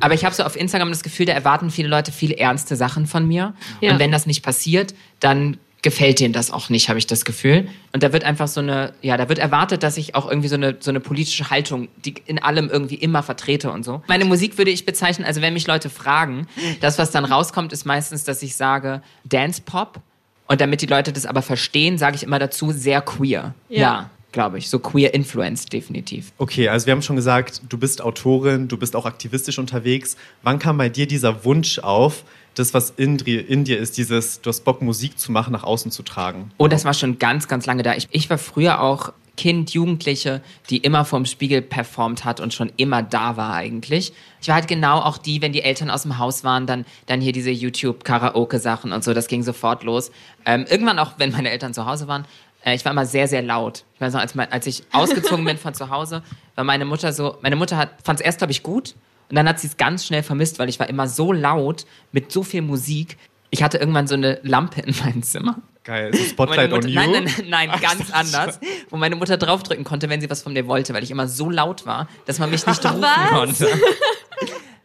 Aber 0.00 0.14
ich 0.14 0.24
habe 0.24 0.34
so 0.34 0.44
auf 0.44 0.56
Instagram 0.56 0.88
das 0.88 1.02
Gefühl, 1.02 1.26
da 1.26 1.34
erwarten 1.34 1.70
viele 1.70 1.88
Leute 1.88 2.10
viel 2.10 2.32
ernste 2.32 2.74
Sachen 2.74 3.06
von 3.06 3.26
mir. 3.28 3.52
Ja. 3.82 3.92
Und 3.92 3.98
wenn 3.98 4.12
das 4.12 4.24
nicht 4.24 4.42
passiert, 4.42 4.94
dann 5.20 5.58
gefällt 5.82 6.18
denen 6.20 6.32
das 6.32 6.50
auch 6.50 6.70
nicht, 6.70 6.88
habe 6.88 6.98
ich 6.98 7.06
das 7.06 7.24
Gefühl. 7.24 7.68
Und 7.92 8.02
da 8.02 8.12
wird 8.12 8.24
einfach 8.24 8.48
so 8.48 8.60
eine, 8.60 8.92
ja, 9.00 9.16
da 9.16 9.28
wird 9.28 9.38
erwartet, 9.38 9.82
dass 9.82 9.96
ich 9.96 10.14
auch 10.14 10.28
irgendwie 10.28 10.48
so 10.48 10.56
eine, 10.56 10.76
so 10.80 10.90
eine 10.90 11.00
politische 11.00 11.50
Haltung, 11.50 11.88
die 12.04 12.14
in 12.26 12.42
allem 12.42 12.68
irgendwie 12.68 12.96
immer 12.96 13.22
vertrete 13.22 13.70
und 13.70 13.84
so. 13.84 14.02
Meine 14.08 14.24
Musik 14.24 14.58
würde 14.58 14.70
ich 14.70 14.84
bezeichnen, 14.86 15.24
also 15.24 15.40
wenn 15.40 15.54
mich 15.54 15.66
Leute 15.66 15.88
fragen, 15.88 16.48
das, 16.80 16.98
was 16.98 17.10
dann 17.10 17.24
rauskommt, 17.24 17.72
ist 17.72 17.86
meistens, 17.86 18.24
dass 18.24 18.42
ich 18.42 18.56
sage 18.56 19.02
Dance 19.24 19.62
Pop 19.64 20.00
Und 20.48 20.60
damit 20.60 20.82
die 20.82 20.86
Leute 20.86 21.12
das 21.12 21.26
aber 21.26 21.42
verstehen, 21.42 21.98
sage 21.98 22.16
ich 22.16 22.22
immer 22.24 22.38
dazu, 22.38 22.72
sehr 22.72 23.00
queer. 23.00 23.54
ja. 23.68 23.80
ja 23.80 24.10
glaube 24.32 24.58
ich. 24.58 24.68
So 24.68 24.78
queer 24.78 25.14
influenced 25.14 25.72
definitiv. 25.72 26.32
Okay, 26.38 26.68
also 26.68 26.86
wir 26.86 26.92
haben 26.92 27.02
schon 27.02 27.16
gesagt, 27.16 27.62
du 27.68 27.78
bist 27.78 28.02
Autorin, 28.02 28.68
du 28.68 28.76
bist 28.76 28.94
auch 28.94 29.06
aktivistisch 29.06 29.58
unterwegs. 29.58 30.16
Wann 30.42 30.58
kam 30.58 30.76
bei 30.76 30.88
dir 30.88 31.06
dieser 31.06 31.44
Wunsch 31.44 31.78
auf, 31.78 32.24
das, 32.58 32.74
was 32.74 32.90
in, 32.90 33.18
in, 33.18 33.64
dir 33.64 33.78
ist, 33.78 33.96
dieses, 33.96 34.40
du 34.40 34.48
hast 34.48 34.64
Bock, 34.64 34.82
Musik 34.82 35.18
zu 35.18 35.32
machen, 35.32 35.52
nach 35.52 35.64
außen 35.64 35.90
zu 35.90 36.02
tragen? 36.02 36.50
Oh, 36.58 36.68
das 36.68 36.84
war 36.84 36.94
schon 36.94 37.18
ganz, 37.18 37.48
ganz 37.48 37.66
lange 37.66 37.82
da. 37.82 37.94
Ich, 37.94 38.08
ich 38.10 38.28
war 38.30 38.38
früher 38.38 38.80
auch 38.80 39.12
Kind, 39.36 39.70
Jugendliche, 39.70 40.42
die 40.68 40.78
immer 40.78 41.04
vorm 41.04 41.24
Spiegel 41.24 41.62
performt 41.62 42.24
hat 42.24 42.40
und 42.40 42.52
schon 42.52 42.72
immer 42.76 43.04
da 43.04 43.36
war 43.36 43.54
eigentlich. 43.54 44.12
Ich 44.42 44.48
war 44.48 44.56
halt 44.56 44.66
genau 44.66 44.98
auch 44.98 45.16
die, 45.16 45.40
wenn 45.40 45.52
die 45.52 45.62
Eltern 45.62 45.90
aus 45.90 46.02
dem 46.02 46.18
Haus 46.18 46.42
waren, 46.42 46.66
dann, 46.66 46.84
dann 47.06 47.20
hier 47.20 47.32
diese 47.32 47.50
YouTube-Karaoke-Sachen 47.50 48.92
und 48.92 49.04
so, 49.04 49.14
das 49.14 49.28
ging 49.28 49.44
sofort 49.44 49.84
los. 49.84 50.10
Ähm, 50.44 50.66
irgendwann 50.68 50.98
auch, 50.98 51.12
wenn 51.18 51.30
meine 51.30 51.50
Eltern 51.50 51.72
zu 51.72 51.86
Hause 51.86 52.08
waren, 52.08 52.24
äh, 52.64 52.74
ich 52.74 52.84
war 52.84 52.90
immer 52.90 53.06
sehr, 53.06 53.28
sehr 53.28 53.42
laut. 53.42 53.84
Ich 53.94 54.00
weiß 54.00 54.12
noch, 54.12 54.20
als, 54.20 54.36
als 54.36 54.66
ich 54.66 54.82
ausgezogen 54.90 55.44
bin 55.44 55.56
von 55.56 55.72
zu 55.72 55.88
Hause, 55.88 56.22
war 56.56 56.64
meine 56.64 56.84
Mutter 56.84 57.12
so, 57.12 57.36
meine 57.40 57.54
Mutter 57.54 57.90
fand 58.02 58.18
es 58.18 58.26
erst, 58.26 58.38
glaube 58.38 58.50
ich, 58.50 58.64
gut 58.64 58.96
und 59.28 59.36
dann 59.36 59.48
hat 59.48 59.60
sie 59.60 59.66
es 59.66 59.76
ganz 59.76 60.06
schnell 60.06 60.22
vermisst, 60.22 60.58
weil 60.58 60.68
ich 60.68 60.78
war 60.80 60.88
immer 60.88 61.06
so 61.06 61.32
laut 61.32 61.84
mit 62.12 62.32
so 62.32 62.42
viel 62.42 62.62
Musik. 62.62 63.18
Ich 63.50 63.62
hatte 63.62 63.78
irgendwann 63.78 64.06
so 64.06 64.14
eine 64.14 64.40
Lampe 64.42 64.80
in 64.80 64.94
meinem 65.04 65.22
Zimmer. 65.22 65.56
Geil, 65.84 66.14
so 66.14 66.22
Spotlight 66.24 66.70
Mutter, 66.70 66.86
on 66.86 66.92
you? 66.92 67.00
Nein, 67.00 67.10
nein, 67.12 67.46
nein, 67.48 67.70
Ach, 67.72 67.80
ganz 67.80 68.10
anders. 68.10 68.60
Wo 68.90 68.96
meine 68.96 69.16
Mutter 69.16 69.36
draufdrücken 69.36 69.84
konnte, 69.84 70.08
wenn 70.08 70.20
sie 70.20 70.28
was 70.28 70.42
von 70.42 70.52
mir 70.52 70.66
wollte, 70.66 70.92
weil 70.92 71.02
ich 71.02 71.10
immer 71.10 71.28
so 71.28 71.50
laut 71.50 71.86
war, 71.86 72.08
dass 72.26 72.38
man 72.38 72.50
mich 72.50 72.66
nicht 72.66 72.84
rufen 72.84 73.04
konnte. 73.30 73.68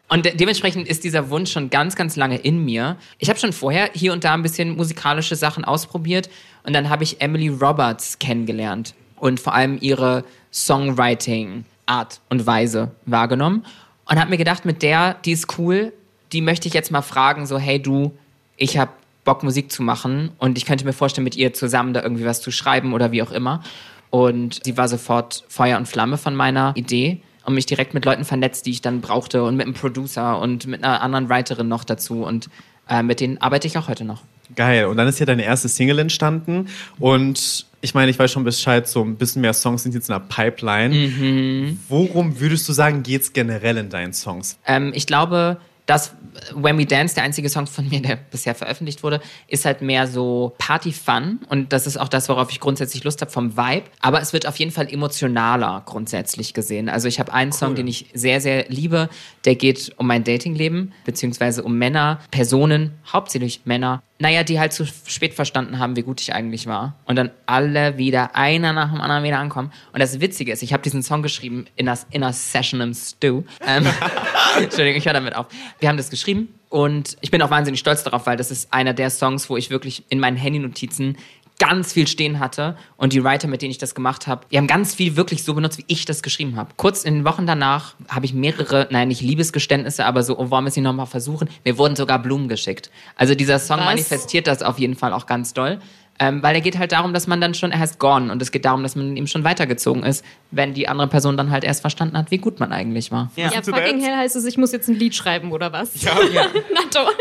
Und 0.10 0.26
de 0.26 0.36
dementsprechend 0.36 0.88
ist 0.88 1.04
dieser 1.04 1.30
Wunsch 1.30 1.52
schon 1.52 1.70
ganz, 1.70 1.96
ganz 1.96 2.16
lange 2.16 2.38
in 2.38 2.64
mir. 2.64 2.98
Ich 3.18 3.30
habe 3.30 3.40
schon 3.40 3.52
vorher 3.52 3.90
hier 3.94 4.14
und 4.14 4.24
da 4.24 4.34
ein 4.34 4.44
bisschen 4.44 4.76
musikalische 4.76 5.36
Sachen 5.36 5.66
ausprobiert 5.66 6.30
und 6.64 6.74
dann 6.74 6.90
habe 6.90 7.04
ich 7.04 7.20
Emily 7.20 7.48
Roberts 7.48 8.20
kennengelernt 8.20 8.94
und 9.18 9.40
vor 9.40 9.54
allem 9.54 9.78
ihre 9.82 10.24
Songwriting-Art 10.52 12.22
und 12.30 12.46
Weise 12.46 12.92
wahrgenommen 13.06 13.66
und 14.06 14.20
habe 14.20 14.30
mir 14.30 14.38
gedacht, 14.38 14.66
mit 14.66 14.82
der, 14.82 15.16
die 15.26 15.32
ist 15.32 15.58
cool, 15.58 15.94
die 16.32 16.42
möchte 16.42 16.68
ich 16.68 16.74
jetzt 16.74 16.92
mal 16.92 17.02
fragen, 17.02 17.46
so 17.46 17.58
hey 17.58 17.82
du, 17.82 18.12
ich 18.58 18.78
habe 18.78 18.92
Bock, 19.24 19.44
Musik 19.44 19.72
zu 19.72 19.84
machen. 19.84 20.32
Und 20.38 20.58
ich 20.58 20.66
könnte 20.66 20.86
mir 20.86 20.94
vorstellen, 20.94 21.24
mit 21.24 21.36
ihr 21.36 21.54
zusammen 21.54 21.94
da 21.94 22.02
irgendwie 22.02 22.26
was 22.26 22.42
zu 22.42 22.52
schreiben 22.52 22.94
oder 22.94 23.12
wie 23.12 23.22
auch 23.22 23.32
immer. 23.32 23.64
Und 24.10 24.60
sie 24.64 24.78
war 24.78 24.88
sofort 24.88 25.44
Feuer 25.48 25.78
und 25.78 25.88
Flamme 25.88 26.18
von 26.18 26.36
meiner 26.36 26.74
Idee 26.76 27.22
und 27.46 27.56
mich 27.56 27.66
direkt 27.66 27.94
mit 27.94 28.06
Leuten 28.06 28.26
vernetzt, 28.26 28.66
die 28.66 28.72
ich 28.72 28.82
dann 28.82 29.02
brauchte 29.02 29.44
und 29.44 29.56
mit 29.56 29.66
einem 29.66 29.74
Producer 29.74 30.40
und 30.40 30.68
mit 30.68 30.84
einer 30.84 31.02
anderen 31.02 31.30
Writerin 31.30 31.68
noch 31.68 31.84
dazu. 31.84 32.24
Und 32.24 32.50
äh, 32.90 33.02
mit 33.02 33.20
denen 33.20 33.40
arbeite 33.40 33.68
ich 33.68 33.78
auch 33.78 33.88
heute 33.88 34.06
noch. 34.06 34.22
Geil. 34.56 34.86
Und 34.86 34.98
dann 34.98 35.08
ist 35.08 35.20
ja 35.20 35.26
deine 35.26 35.44
erste 35.44 35.68
Single 35.68 36.00
entstanden. 36.00 36.68
Und 37.00 37.66
ich 37.84 37.94
meine, 37.94 38.10
ich 38.10 38.18
weiß 38.18 38.32
schon 38.32 38.46
Bescheid, 38.46 38.88
so 38.88 39.04
ein 39.04 39.18
bisschen 39.18 39.42
mehr 39.42 39.54
Songs 39.54 39.84
sind 39.84 39.94
jetzt 39.94 40.08
in 40.08 40.14
der 40.14 40.22
Pipeline. 40.22 40.96
Mhm. 40.96 41.80
Worum 41.90 42.40
würdest 42.40 42.68
du 42.70 42.72
sagen, 42.72 43.04
geht 43.04 43.24
es 43.24 43.34
generell 43.34 43.78
in 43.78 43.90
deinen 43.90 44.14
Songs? 44.14 44.58
Ähm, 44.66 44.94
ich 44.96 45.06
glaube, 45.06 45.58
das 45.86 46.16
When 46.56 46.78
We 46.78 46.86
Dance, 46.86 47.14
der 47.14 47.26
einzige 47.26 47.50
Song 47.50 47.68
von 47.68 47.90
mir, 47.90 48.02
der 48.02 48.16
bisher 48.16 48.56
veröffentlicht 48.56 49.04
wurde, 49.04 49.20
ist 49.50 49.66
halt 49.66 49.82
mehr 49.82 50.08
so 50.08 50.54
Party-Fun. 50.60 51.40
Und 51.50 51.74
das 51.74 51.86
ist 51.86 51.98
auch 51.98 52.08
das, 52.08 52.30
worauf 52.30 52.52
ich 52.52 52.62
grundsätzlich 52.62 53.04
Lust 53.04 53.20
habe 53.20 53.32
vom 53.32 53.58
Vibe. 53.58 53.84
Aber 54.00 54.22
es 54.22 54.32
wird 54.32 54.48
auf 54.48 54.56
jeden 54.56 54.72
Fall 54.72 54.88
emotionaler 54.90 55.84
grundsätzlich 55.86 56.54
gesehen. 56.54 56.88
Also 56.88 57.10
ich 57.10 57.20
habe 57.20 57.34
einen 57.34 57.52
cool. 57.52 57.58
Song, 57.58 57.76
den 57.76 57.90
ich 57.90 58.06
sehr, 58.14 58.40
sehr 58.40 58.66
liebe. 58.70 59.10
Der 59.44 59.56
geht 59.56 59.92
um 59.98 60.08
mein 60.08 60.24
Datingleben, 60.24 60.94
beziehungsweise 61.04 61.64
um 61.64 61.78
Männer, 61.78 62.22
Personen, 62.32 62.92
hauptsächlich 63.12 63.62
Männer, 63.66 64.02
naja, 64.24 64.46
die 64.46 64.58
halt 64.58 64.72
zu 64.72 64.86
spät 64.86 65.34
verstanden 65.34 65.80
haben, 65.80 65.98
wie 65.98 66.02
gut 66.02 66.22
ich 66.22 66.34
eigentlich 66.34 66.66
war. 66.66 66.96
Und 67.04 67.18
dann 67.18 67.30
alle 67.46 67.98
wieder, 67.98 68.38
einer 68.38 68.72
nach 68.72 68.90
dem 68.90 69.02
anderen 69.02 69.26
wieder 69.26 69.38
ankommen. 69.38 69.70
Und 69.92 70.00
das 70.00 70.22
Witzige 70.22 70.54
ist, 70.54 70.64
ich 70.64 70.72
habe 70.72 70.82
diesen 70.82 71.04
Song 71.04 71.22
geschrieben 71.22 71.66
in 71.76 71.90
einer, 71.90 72.00
in 72.10 72.24
Session 72.32 72.80
im 72.80 72.94
Stew. 72.94 73.44
Ähm, 73.68 73.86
Entschuldigung, 74.58 74.98
ich 74.98 75.06
höre 75.06 75.12
damit 75.12 75.36
auf. 75.36 75.48
Wir 75.80 75.90
haben 75.90 75.98
das 75.98 76.10
geschrieben 76.10 76.48
und 76.70 77.18
ich 77.20 77.32
bin 77.32 77.42
auch 77.42 77.50
wahnsinnig 77.50 77.82
stolz 77.82 78.06
darauf, 78.06 78.26
weil 78.26 78.38
das 78.38 78.50
ist 78.50 78.72
einer 78.74 78.94
der 78.94 79.10
Songs, 79.10 79.50
wo 79.50 79.58
ich 79.58 79.70
wirklich 79.70 80.06
in 80.08 80.22
meinen 80.22 80.38
Handy-Notizen 80.38 81.18
ganz 81.60 81.94
viel 81.94 82.08
stehen 82.08 82.40
hatte 82.40 82.78
und 82.98 83.14
die 83.14 83.24
Writer, 83.24 83.48
mit 83.48 83.62
denen 83.62 83.72
ich 83.72 83.78
das 83.78 83.96
gemacht 83.96 84.28
habe, 84.28 84.46
die 84.52 84.58
haben 84.58 84.68
ganz 84.68 84.96
viel 84.96 85.16
wirklich 85.16 85.44
so 85.44 85.54
benutzt, 85.54 85.78
wie 85.78 85.86
ich 85.88 86.06
das 86.06 86.24
geschrieben 86.24 86.56
habe. 86.56 86.72
Kurz 86.78 87.04
in 87.04 87.14
den 87.16 87.26
Wochen 87.26 87.46
danach 87.46 87.96
habe 88.10 88.26
ich 88.26 88.34
mehrere, 88.34 88.88
nein, 88.92 89.08
nicht 89.08 89.22
Liebesgeständnisse, 89.22 90.06
aber 90.06 90.24
so, 90.24 90.38
oh, 90.38 90.50
wollen 90.50 90.66
wir 90.66 90.70
es 90.70 90.76
nicht 90.76 90.84
nochmal 90.84 91.06
versuchen? 91.06 91.50
Mir 91.64 91.78
wurden 91.78 91.96
sogar 91.96 92.20
Blumen 92.20 92.48
geschickt. 92.48 92.90
Also 93.16 93.36
dieser 93.36 93.60
Song 93.60 93.80
Was? 93.80 93.86
manifestiert 93.86 94.48
das 94.48 94.64
auf 94.64 94.80
jeden 94.80 94.96
Fall 94.96 95.14
auch 95.14 95.26
ganz 95.26 95.54
doll. 95.54 95.80
Ähm, 96.20 96.44
weil 96.44 96.54
er 96.54 96.62
geht 96.62 96.78
halt 96.78 96.92
darum, 96.92 97.12
dass 97.12 97.26
man 97.26 97.42
dann 97.42 97.56
schon, 97.56 97.72
er 97.72 97.80
heißt 97.80 97.98
Gone 97.98 98.32
und 98.32 98.40
es 98.42 98.52
geht 98.52 98.66
darum, 98.66 98.84
dass 98.84 98.96
man 98.96 99.18
ihm 99.18 99.26
schon 99.26 99.44
weitergezogen 99.44 100.04
ist, 100.04 100.24
wenn 100.52 100.76
die 100.76 100.88
andere 100.88 101.08
Person 101.08 101.38
dann 101.38 101.50
halt 101.50 101.64
erst 101.64 101.82
verstanden 101.82 102.18
hat, 102.18 102.30
wie 102.30 102.38
gut 102.38 102.60
man 102.60 102.72
eigentlich 102.72 103.12
war. 103.12 103.32
Ja, 103.36 103.52
ja 103.52 103.64
fucking 103.64 104.00
hell 104.00 104.16
heißt 104.16 104.36
es, 104.36 104.46
ich 104.46 104.58
muss 104.58 104.72
jetzt 104.72 104.88
ein 104.90 104.96
Lied 104.96 105.16
schreiben 105.16 105.52
oder 105.52 105.74
was? 105.74 106.02
Ja. 106.04 106.12
ja. 106.32 106.46
Na 106.74 106.82
toll. 106.92 107.14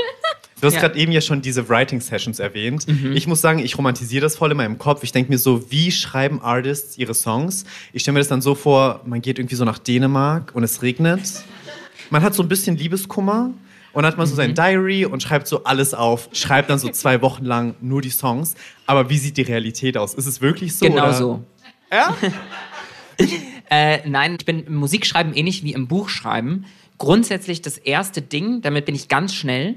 Du 0.62 0.68
hast 0.68 0.74
ja. 0.74 0.80
gerade 0.82 0.96
eben 0.96 1.10
ja 1.10 1.20
schon 1.20 1.42
diese 1.42 1.68
Writing 1.68 2.00
Sessions 2.00 2.38
erwähnt. 2.38 2.86
Mhm. 2.86 3.16
Ich 3.16 3.26
muss 3.26 3.40
sagen, 3.40 3.58
ich 3.58 3.76
romantisiere 3.76 4.22
das 4.22 4.36
voll 4.36 4.52
in 4.52 4.56
meinem 4.56 4.78
Kopf. 4.78 5.02
Ich 5.02 5.10
denke 5.10 5.32
mir 5.32 5.38
so, 5.38 5.72
wie 5.72 5.90
schreiben 5.90 6.40
Artists 6.40 6.96
ihre 6.96 7.14
Songs? 7.14 7.64
Ich 7.92 8.02
stelle 8.02 8.12
mir 8.12 8.20
das 8.20 8.28
dann 8.28 8.42
so 8.42 8.54
vor, 8.54 9.00
man 9.04 9.20
geht 9.20 9.40
irgendwie 9.40 9.56
so 9.56 9.64
nach 9.64 9.78
Dänemark 9.78 10.52
und 10.54 10.62
es 10.62 10.80
regnet. 10.80 11.42
Man 12.10 12.22
hat 12.22 12.34
so 12.34 12.44
ein 12.44 12.48
bisschen 12.48 12.76
Liebeskummer 12.76 13.50
und 13.92 14.06
hat 14.06 14.16
man 14.16 14.28
so 14.28 14.36
sein 14.36 14.50
mhm. 14.50 14.54
Diary 14.54 15.04
und 15.04 15.20
schreibt 15.20 15.48
so 15.48 15.64
alles 15.64 15.94
auf, 15.94 16.28
schreibt 16.32 16.70
dann 16.70 16.78
so 16.78 16.88
zwei 16.92 17.22
Wochen 17.22 17.44
lang 17.44 17.74
nur 17.80 18.00
die 18.00 18.10
Songs. 18.10 18.54
Aber 18.86 19.10
wie 19.10 19.18
sieht 19.18 19.38
die 19.38 19.42
Realität 19.42 19.96
aus? 19.96 20.14
Ist 20.14 20.26
es 20.26 20.40
wirklich 20.40 20.76
so? 20.76 20.86
Genau 20.86 21.06
oder? 21.06 21.12
so. 21.12 21.44
Ja? 21.90 22.16
äh, 23.68 24.08
nein, 24.08 24.36
ich 24.38 24.46
bin 24.46 24.64
im 24.64 24.76
Musikschreiben 24.76 25.34
ähnlich 25.34 25.64
wie 25.64 25.72
im 25.72 25.88
Buchschreiben. 25.88 26.66
Grundsätzlich 26.98 27.62
das 27.62 27.78
erste 27.78 28.22
Ding, 28.22 28.62
damit 28.62 28.84
bin 28.84 28.94
ich 28.94 29.08
ganz 29.08 29.34
schnell 29.34 29.74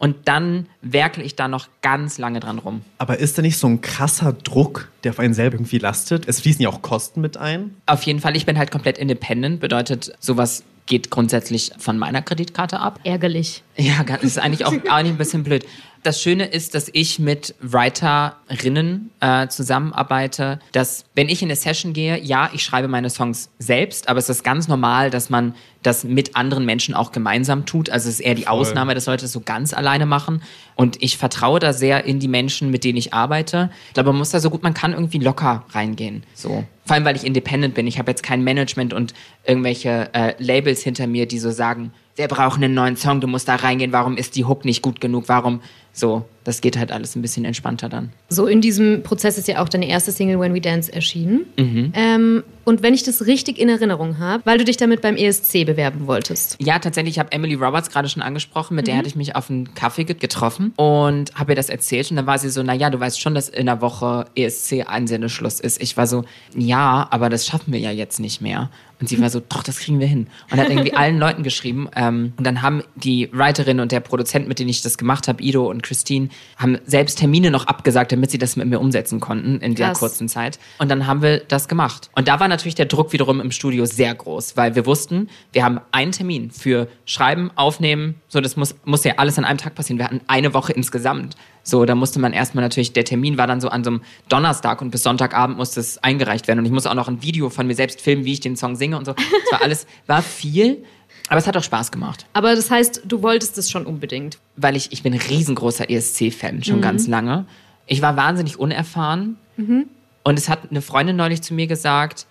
und 0.00 0.16
dann 0.24 0.66
werkel 0.80 1.24
ich 1.24 1.36
da 1.36 1.46
noch 1.46 1.68
ganz 1.82 2.18
lange 2.18 2.40
dran 2.40 2.58
rum. 2.58 2.80
Aber 2.98 3.18
ist 3.18 3.36
da 3.36 3.42
nicht 3.42 3.58
so 3.58 3.68
ein 3.68 3.82
krasser 3.82 4.32
Druck, 4.32 4.90
der 5.04 5.12
auf 5.12 5.20
einen 5.20 5.34
selber 5.34 5.56
irgendwie 5.56 5.78
lastet? 5.78 6.26
Es 6.26 6.40
fließen 6.40 6.62
ja 6.62 6.70
auch 6.70 6.80
Kosten 6.80 7.20
mit 7.20 7.36
ein. 7.36 7.76
Auf 7.84 8.02
jeden 8.04 8.18
Fall, 8.18 8.34
ich 8.34 8.46
bin 8.46 8.58
halt 8.58 8.70
komplett 8.70 8.96
independent, 8.96 9.60
bedeutet 9.60 10.12
sowas 10.18 10.64
geht 10.86 11.10
grundsätzlich 11.10 11.70
von 11.78 11.98
meiner 11.98 12.22
Kreditkarte 12.22 12.80
ab. 12.80 12.98
Ärgerlich. 13.04 13.62
Ja, 13.76 14.02
das 14.02 14.24
ist 14.24 14.38
eigentlich 14.38 14.64
auch 14.64 14.72
eigentlich 14.88 15.12
ein 15.12 15.18
bisschen 15.18 15.44
blöd. 15.44 15.66
Das 16.02 16.22
Schöne 16.22 16.46
ist, 16.46 16.74
dass 16.74 16.88
ich 16.92 17.18
mit 17.18 17.54
Writerinnen 17.60 19.10
äh, 19.20 19.48
zusammenarbeite, 19.48 20.58
dass 20.72 21.04
wenn 21.14 21.28
ich 21.28 21.42
in 21.42 21.48
eine 21.48 21.56
Session 21.56 21.92
gehe, 21.92 22.18
ja, 22.18 22.50
ich 22.54 22.62
schreibe 22.62 22.88
meine 22.88 23.10
Songs 23.10 23.50
selbst, 23.58 24.08
aber 24.08 24.18
es 24.18 24.30
ist 24.30 24.42
ganz 24.42 24.66
normal, 24.66 25.10
dass 25.10 25.28
man 25.28 25.54
das 25.82 26.04
mit 26.04 26.36
anderen 26.36 26.64
Menschen 26.64 26.94
auch 26.94 27.12
gemeinsam 27.12 27.66
tut. 27.66 27.90
Also 27.90 28.08
es 28.08 28.16
ist 28.16 28.20
eher 28.20 28.34
die 28.34 28.44
Voll. 28.44 28.52
Ausnahme, 28.52 28.94
dass 28.94 29.06
Leute 29.06 29.22
das 29.22 29.32
so 29.32 29.40
ganz 29.40 29.72
alleine 29.74 30.06
machen. 30.06 30.42
Und 30.74 31.02
ich 31.02 31.18
vertraue 31.18 31.58
da 31.58 31.72
sehr 31.72 32.04
in 32.04 32.18
die 32.18 32.28
Menschen, 32.28 32.70
mit 32.70 32.84
denen 32.84 32.98
ich 32.98 33.12
arbeite. 33.12 33.70
Ich 33.88 33.94
glaube, 33.94 34.10
man 34.10 34.18
muss 34.18 34.30
da 34.30 34.40
so 34.40 34.50
gut 34.50 34.62
man 34.62 34.74
kann 34.74 34.92
irgendwie 34.92 35.18
locker 35.18 35.64
reingehen. 35.70 36.22
So. 36.34 36.64
Vor 36.84 36.94
allem, 36.94 37.04
weil 37.04 37.16
ich 37.16 37.24
independent 37.24 37.74
bin. 37.74 37.86
Ich 37.86 37.98
habe 37.98 38.10
jetzt 38.10 38.22
kein 38.22 38.42
Management 38.42 38.92
und 38.92 39.14
irgendwelche 39.44 40.10
äh, 40.12 40.34
Labels 40.38 40.82
hinter 40.82 41.06
mir, 41.06 41.26
die 41.26 41.38
so 41.38 41.50
sagen, 41.50 41.92
wir 42.16 42.28
brauchen 42.28 42.62
einen 42.62 42.74
neuen 42.74 42.96
Song, 42.96 43.20
du 43.20 43.26
musst 43.26 43.48
da 43.48 43.56
reingehen, 43.56 43.92
warum 43.92 44.16
ist 44.16 44.36
die 44.36 44.44
Hook 44.44 44.64
nicht 44.64 44.82
gut 44.82 45.00
genug, 45.00 45.24
warum 45.28 45.60
so, 45.92 46.24
das 46.44 46.60
geht 46.60 46.78
halt 46.78 46.92
alles 46.92 47.16
ein 47.16 47.22
bisschen 47.22 47.44
entspannter 47.44 47.88
dann. 47.88 48.12
So 48.28 48.46
in 48.46 48.60
diesem 48.60 49.02
Prozess 49.02 49.38
ist 49.38 49.48
ja 49.48 49.60
auch 49.60 49.68
deine 49.68 49.88
erste 49.88 50.12
Single 50.12 50.38
When 50.38 50.54
We 50.54 50.60
Dance 50.60 50.92
erschienen. 50.92 51.46
Mhm. 51.58 51.92
Ähm, 51.94 52.44
und 52.64 52.82
wenn 52.82 52.94
ich 52.94 53.02
das 53.02 53.26
richtig 53.26 53.58
in 53.58 53.68
Erinnerung 53.68 54.18
habe, 54.18 54.44
weil 54.46 54.58
du 54.58 54.64
dich 54.64 54.76
damit 54.76 55.00
beim 55.02 55.16
ESC 55.16 55.64
bewerben 55.66 56.06
wolltest. 56.06 56.56
Ja, 56.60 56.78
tatsächlich, 56.78 57.14
ich 57.14 57.18
habe 57.18 57.32
Emily 57.32 57.54
Roberts 57.54 57.90
gerade 57.90 58.08
schon 58.08 58.22
angesprochen, 58.22 58.76
mit 58.76 58.84
mhm. 58.84 58.90
der 58.90 58.96
hatte 58.98 59.08
ich 59.08 59.16
mich 59.16 59.34
auf 59.34 59.50
einen 59.50 59.74
Kaffee 59.74 60.04
getroffen 60.04 60.72
und 60.76 61.34
habe 61.34 61.52
ihr 61.52 61.56
das 61.56 61.68
erzählt 61.68 62.10
und 62.10 62.16
dann 62.16 62.26
war 62.26 62.38
sie 62.38 62.50
so, 62.50 62.62
naja, 62.62 62.88
du 62.90 63.00
weißt 63.00 63.20
schon, 63.20 63.34
dass 63.34 63.48
in 63.48 63.66
der 63.66 63.80
Woche 63.80 64.26
ESC-Einsendeschluss 64.36 65.58
ist. 65.58 65.82
Ich 65.82 65.96
war 65.96 66.06
so, 66.06 66.24
ja, 66.54 67.08
aber 67.10 67.28
das 67.30 67.46
schaffen 67.46 67.72
wir 67.72 67.80
ja 67.80 67.90
jetzt 67.90 68.20
nicht 68.20 68.40
mehr. 68.40 68.70
Und 69.00 69.08
sie 69.08 69.20
war 69.20 69.30
so, 69.30 69.40
doch, 69.40 69.62
das 69.62 69.78
kriegen 69.78 69.98
wir 69.98 70.06
hin. 70.06 70.26
Und 70.50 70.60
hat 70.60 70.68
irgendwie 70.68 70.92
allen 70.94 71.18
Leuten 71.18 71.42
geschrieben. 71.42 71.88
Ähm, 71.96 72.34
und 72.36 72.46
dann 72.46 72.62
haben 72.62 72.82
die 72.96 73.30
Writerin 73.32 73.80
und 73.80 73.92
der 73.92 74.00
Produzent, 74.00 74.46
mit 74.46 74.58
denen 74.58 74.68
ich 74.68 74.82
das 74.82 74.98
gemacht 74.98 75.26
habe, 75.26 75.42
Ido 75.42 75.68
und 75.68 75.82
Christine, 75.82 76.28
haben 76.56 76.78
selbst 76.84 77.18
Termine 77.18 77.50
noch 77.50 77.66
abgesagt, 77.66 78.12
damit 78.12 78.30
sie 78.30 78.38
das 78.38 78.56
mit 78.56 78.68
mir 78.68 78.78
umsetzen 78.78 79.18
konnten 79.18 79.58
in 79.60 79.74
der 79.74 79.92
kurzen 79.94 80.28
Zeit. 80.28 80.58
Und 80.78 80.90
dann 80.90 81.06
haben 81.06 81.22
wir 81.22 81.38
das 81.38 81.66
gemacht. 81.66 82.10
Und 82.14 82.28
da 82.28 82.40
war 82.40 82.48
natürlich 82.48 82.74
der 82.74 82.86
Druck 82.86 83.12
wiederum 83.12 83.40
im 83.40 83.50
Studio 83.50 83.86
sehr 83.86 84.14
groß, 84.14 84.56
weil 84.56 84.74
wir 84.74 84.84
wussten, 84.84 85.28
wir 85.52 85.64
haben 85.64 85.80
einen 85.92 86.12
Termin 86.12 86.50
für 86.50 86.88
Schreiben, 87.06 87.50
Aufnehmen. 87.54 88.16
So, 88.32 88.40
das 88.40 88.56
muss, 88.56 88.76
muss 88.84 89.02
ja 89.02 89.14
alles 89.16 89.38
an 89.38 89.44
einem 89.44 89.58
Tag 89.58 89.74
passieren. 89.74 89.98
Wir 89.98 90.04
hatten 90.04 90.20
eine 90.28 90.54
Woche 90.54 90.72
insgesamt. 90.72 91.34
So, 91.64 91.84
da 91.84 91.96
musste 91.96 92.20
man 92.20 92.32
erstmal 92.32 92.62
natürlich, 92.62 92.92
der 92.92 93.04
Termin 93.04 93.36
war 93.36 93.48
dann 93.48 93.60
so 93.60 93.68
an 93.68 93.82
so 93.82 93.90
einem 93.90 94.02
Donnerstag 94.28 94.80
und 94.80 94.92
bis 94.92 95.02
Sonntagabend 95.02 95.58
musste 95.58 95.80
es 95.80 95.98
eingereicht 95.98 96.46
werden. 96.46 96.60
Und 96.60 96.64
ich 96.64 96.70
musste 96.70 96.90
auch 96.90 96.94
noch 96.94 97.08
ein 97.08 97.24
Video 97.24 97.50
von 97.50 97.66
mir 97.66 97.74
selbst 97.74 98.00
filmen, 98.00 98.24
wie 98.24 98.32
ich 98.32 98.38
den 98.38 98.56
Song 98.56 98.76
singe 98.76 98.96
und 98.96 99.04
so. 99.04 99.14
Das 99.14 99.52
war 99.52 99.62
alles, 99.62 99.86
war 100.06 100.22
viel. 100.22 100.84
Aber 101.28 101.38
es 101.38 101.48
hat 101.48 101.56
auch 101.56 101.62
Spaß 101.64 101.90
gemacht. 101.90 102.26
Aber 102.32 102.54
das 102.54 102.70
heißt, 102.70 103.02
du 103.04 103.22
wolltest 103.22 103.58
es 103.58 103.68
schon 103.68 103.84
unbedingt. 103.84 104.38
Weil 104.54 104.76
ich, 104.76 104.92
ich 104.92 105.02
bin 105.02 105.12
ein 105.12 105.20
riesengroßer 105.20 105.90
ESC-Fan, 105.90 106.62
schon 106.62 106.76
mhm. 106.76 106.82
ganz 106.82 107.08
lange. 107.08 107.46
Ich 107.86 108.00
war 108.00 108.16
wahnsinnig 108.16 108.60
unerfahren. 108.60 109.38
Mhm. 109.56 109.88
Und 110.22 110.38
es 110.38 110.48
hat 110.48 110.70
eine 110.70 110.82
Freundin 110.82 111.16
neulich 111.16 111.42
zu 111.42 111.52
mir 111.52 111.66
gesagt, 111.66 112.26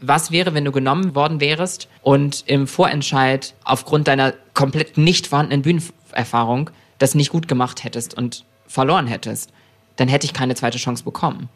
was 0.00 0.30
wäre, 0.30 0.54
wenn 0.54 0.64
du 0.64 0.72
genommen 0.72 1.14
worden 1.14 1.40
wärst 1.40 1.88
und 2.02 2.44
im 2.46 2.66
Vorentscheid 2.66 3.54
aufgrund 3.64 4.08
deiner 4.08 4.34
komplett 4.54 4.96
nicht 4.96 5.26
vorhandenen 5.26 5.62
Bühnenerfahrung 5.62 6.70
das 6.98 7.14
nicht 7.14 7.30
gut 7.30 7.48
gemacht 7.48 7.82
hättest 7.82 8.14
und 8.16 8.44
verloren 8.66 9.06
hättest, 9.06 9.52
dann 9.96 10.08
hätte 10.08 10.24
ich 10.24 10.32
keine 10.32 10.54
zweite 10.54 10.78
Chance 10.78 11.04
bekommen. 11.04 11.48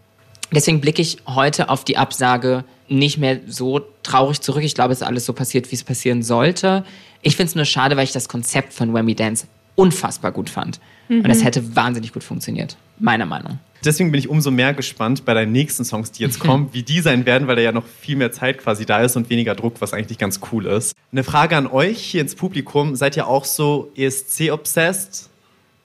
Deswegen 0.52 0.80
blicke 0.80 1.02
ich 1.02 1.18
heute 1.26 1.68
auf 1.68 1.84
die 1.84 1.96
Absage 1.96 2.64
nicht 2.88 3.18
mehr 3.18 3.40
so 3.46 3.80
traurig 4.02 4.40
zurück. 4.40 4.62
Ich 4.62 4.74
glaube, 4.74 4.92
es 4.92 5.00
ist 5.00 5.06
alles 5.06 5.24
so 5.24 5.32
passiert, 5.32 5.70
wie 5.70 5.74
es 5.74 5.84
passieren 5.84 6.22
sollte. 6.22 6.84
Ich 7.22 7.36
finde 7.36 7.50
es 7.50 7.54
nur 7.56 7.64
schade, 7.64 7.96
weil 7.96 8.04
ich 8.04 8.12
das 8.12 8.28
Konzept 8.28 8.72
von 8.72 8.92
Whammy 8.92 9.14
Dance 9.14 9.46
unfassbar 9.74 10.32
gut 10.32 10.50
fand. 10.50 10.80
Mhm. 11.08 11.22
Und 11.22 11.30
es 11.30 11.42
hätte 11.42 11.74
wahnsinnig 11.74 12.12
gut 12.12 12.22
funktioniert, 12.22 12.76
meiner 12.98 13.26
Meinung. 13.26 13.58
Deswegen 13.84 14.10
bin 14.10 14.18
ich 14.18 14.28
umso 14.28 14.50
mehr 14.50 14.74
gespannt 14.74 15.24
bei 15.24 15.34
deinen 15.34 15.52
nächsten 15.52 15.84
Songs, 15.84 16.12
die 16.12 16.22
jetzt 16.22 16.40
kommen, 16.40 16.70
wie 16.72 16.82
die 16.82 17.00
sein 17.00 17.26
werden, 17.26 17.48
weil 17.48 17.56
da 17.56 17.62
ja 17.62 17.72
noch 17.72 17.84
viel 18.00 18.16
mehr 18.16 18.32
Zeit 18.32 18.58
quasi 18.58 18.86
da 18.86 19.02
ist 19.02 19.16
und 19.16 19.30
weniger 19.30 19.54
Druck, 19.54 19.80
was 19.80 19.92
eigentlich 19.92 20.18
ganz 20.18 20.40
cool 20.52 20.66
ist. 20.66 20.94
Eine 21.12 21.24
Frage 21.24 21.56
an 21.56 21.66
euch 21.66 21.98
hier 21.98 22.20
ins 22.20 22.34
Publikum. 22.34 22.96
Seid 22.96 23.16
ihr 23.16 23.26
auch 23.26 23.44
so 23.44 23.92
ESC-obsessed? 23.96 25.28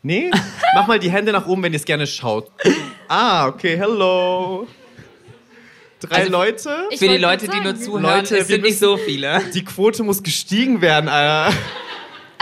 Nee? 0.03 0.31
Mach 0.75 0.88
mal 0.88 1.00
die 1.00 1.12
Hände 1.12 1.31
nach 1.31 1.48
oben, 1.48 1.63
wenn 1.63 1.74
ihr 1.74 1.79
es 1.79 1.86
gerne 1.86 2.07
schaut. 2.07 2.50
Ah, 3.07 3.48
okay, 3.48 3.77
hello. 3.77 4.67
Drei 6.00 6.15
also, 6.15 6.31
Leute? 6.31 6.69
Für 6.98 7.07
die 7.07 7.17
Leute, 7.17 7.48
die 7.48 7.60
nur 7.60 7.75
zuhören, 7.75 8.01
Leute, 8.01 8.38
es 8.38 8.48
sind 8.48 8.63
nicht 8.63 8.79
so 8.79 8.98
viele. 8.98 9.41
Die 9.53 9.63
Quote 9.63 10.03
muss 10.03 10.24
gestiegen 10.24 10.81
werden, 10.81 11.07
Alter. 11.07 11.55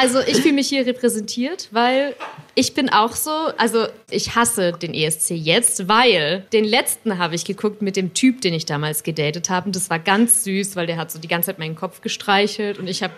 Also 0.02 0.22
ich 0.22 0.38
fühle 0.38 0.54
mich 0.54 0.70
hier 0.70 0.86
repräsentiert, 0.86 1.68
weil 1.72 2.16
ich 2.56 2.74
bin 2.74 2.88
auch 2.88 3.18
so, 3.18 3.32
also 3.58 3.88
ich 4.10 4.34
hasse 4.34 4.72
den 4.72 4.94
ESC 4.94 5.32
jetzt, 5.32 5.90
weil 5.90 6.46
den 6.54 6.64
letzten 6.64 7.18
habe 7.18 7.36
ich 7.36 7.44
geguckt 7.44 7.82
mit 7.82 7.98
dem 7.98 8.14
Typ, 8.14 8.40
den 8.40 8.54
ich 8.54 8.64
damals 8.64 9.04
gedatet 9.04 9.50
habe. 9.50 9.66
Und 9.66 9.76
das 9.76 9.90
war 9.90 10.00
ganz 10.00 10.46
süß, 10.46 10.78
weil 10.78 10.88
der 10.88 10.96
hat 10.96 11.12
so 11.12 11.20
die 11.20 11.28
ganze 11.28 11.48
Zeit 11.48 11.60
meinen 11.60 11.76
Kopf 11.76 12.00
gestreichelt 12.00 12.80
und 12.80 12.88
ich 12.88 13.04
habe 13.04 13.12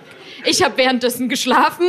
ich 0.43 0.63
hab 0.63 0.75
währenddessen 0.77 1.29
geschlafen. 1.29 1.85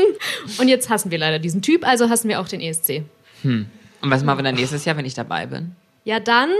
Und 0.58 0.68
jetzt 0.68 0.90
hassen 0.90 1.10
wir 1.10 1.16
leider 1.16 1.38
diesen 1.38 1.62
Typ, 1.62 1.88
also 1.88 2.10
hassen 2.10 2.28
wir 2.28 2.38
auch 2.38 2.48
den 2.48 2.60
ESC. 2.60 3.02
Hm. 3.40 3.64
Und 4.02 4.10
was 4.10 4.22
machen 4.22 4.40
wir 4.40 4.44
dann 4.44 4.56
nächstes 4.56 4.84
Jahr, 4.84 4.98
wenn 4.98 5.06
ich 5.06 5.14
dabei 5.14 5.46
bin? 5.46 5.74
Ja, 6.04 6.20
dann 6.20 6.50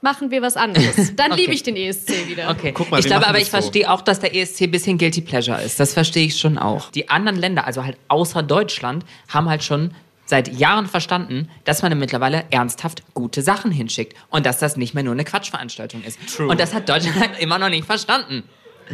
machen 0.00 0.30
wir 0.30 0.42
was 0.42 0.56
anderes. 0.56 1.14
Dann 1.16 1.32
okay. 1.32 1.40
liebe 1.42 1.54
ich 1.54 1.62
den 1.62 1.76
ESC 1.76 2.28
wieder. 2.28 2.50
Okay. 2.50 2.72
Guck 2.72 2.90
mal, 2.90 3.00
ich 3.00 3.06
glaube 3.06 3.26
aber, 3.26 3.38
ich 3.38 3.44
so. 3.44 3.50
verstehe 3.50 3.90
auch, 3.90 4.02
dass 4.02 4.20
der 4.20 4.34
ESC 4.34 4.62
ein 4.62 4.70
bisschen 4.70 4.98
Guilty 4.98 5.20
Pleasure 5.20 5.60
ist. 5.62 5.80
Das 5.80 5.94
verstehe 5.94 6.26
ich 6.26 6.38
schon 6.38 6.58
auch. 6.58 6.90
Die 6.90 7.08
anderen 7.08 7.36
Länder, 7.36 7.66
also 7.66 7.84
halt 7.84 7.96
außer 8.08 8.42
Deutschland, 8.42 9.04
haben 9.28 9.48
halt 9.48 9.62
schon 9.62 9.92
seit 10.26 10.56
Jahren 10.56 10.86
verstanden, 10.86 11.48
dass 11.64 11.82
man 11.82 11.98
mittlerweile 11.98 12.44
ernsthaft 12.50 13.02
gute 13.14 13.42
Sachen 13.42 13.70
hinschickt 13.72 14.16
und 14.30 14.46
dass 14.46 14.58
das 14.58 14.76
nicht 14.76 14.94
mehr 14.94 15.02
nur 15.02 15.12
eine 15.12 15.24
Quatschveranstaltung 15.24 16.02
ist. 16.04 16.18
True. 16.34 16.48
Und 16.48 16.60
das 16.60 16.72
hat 16.72 16.88
Deutschland 16.88 17.18
halt 17.18 17.38
immer 17.40 17.58
noch 17.58 17.68
nicht 17.68 17.84
verstanden. 17.84 18.44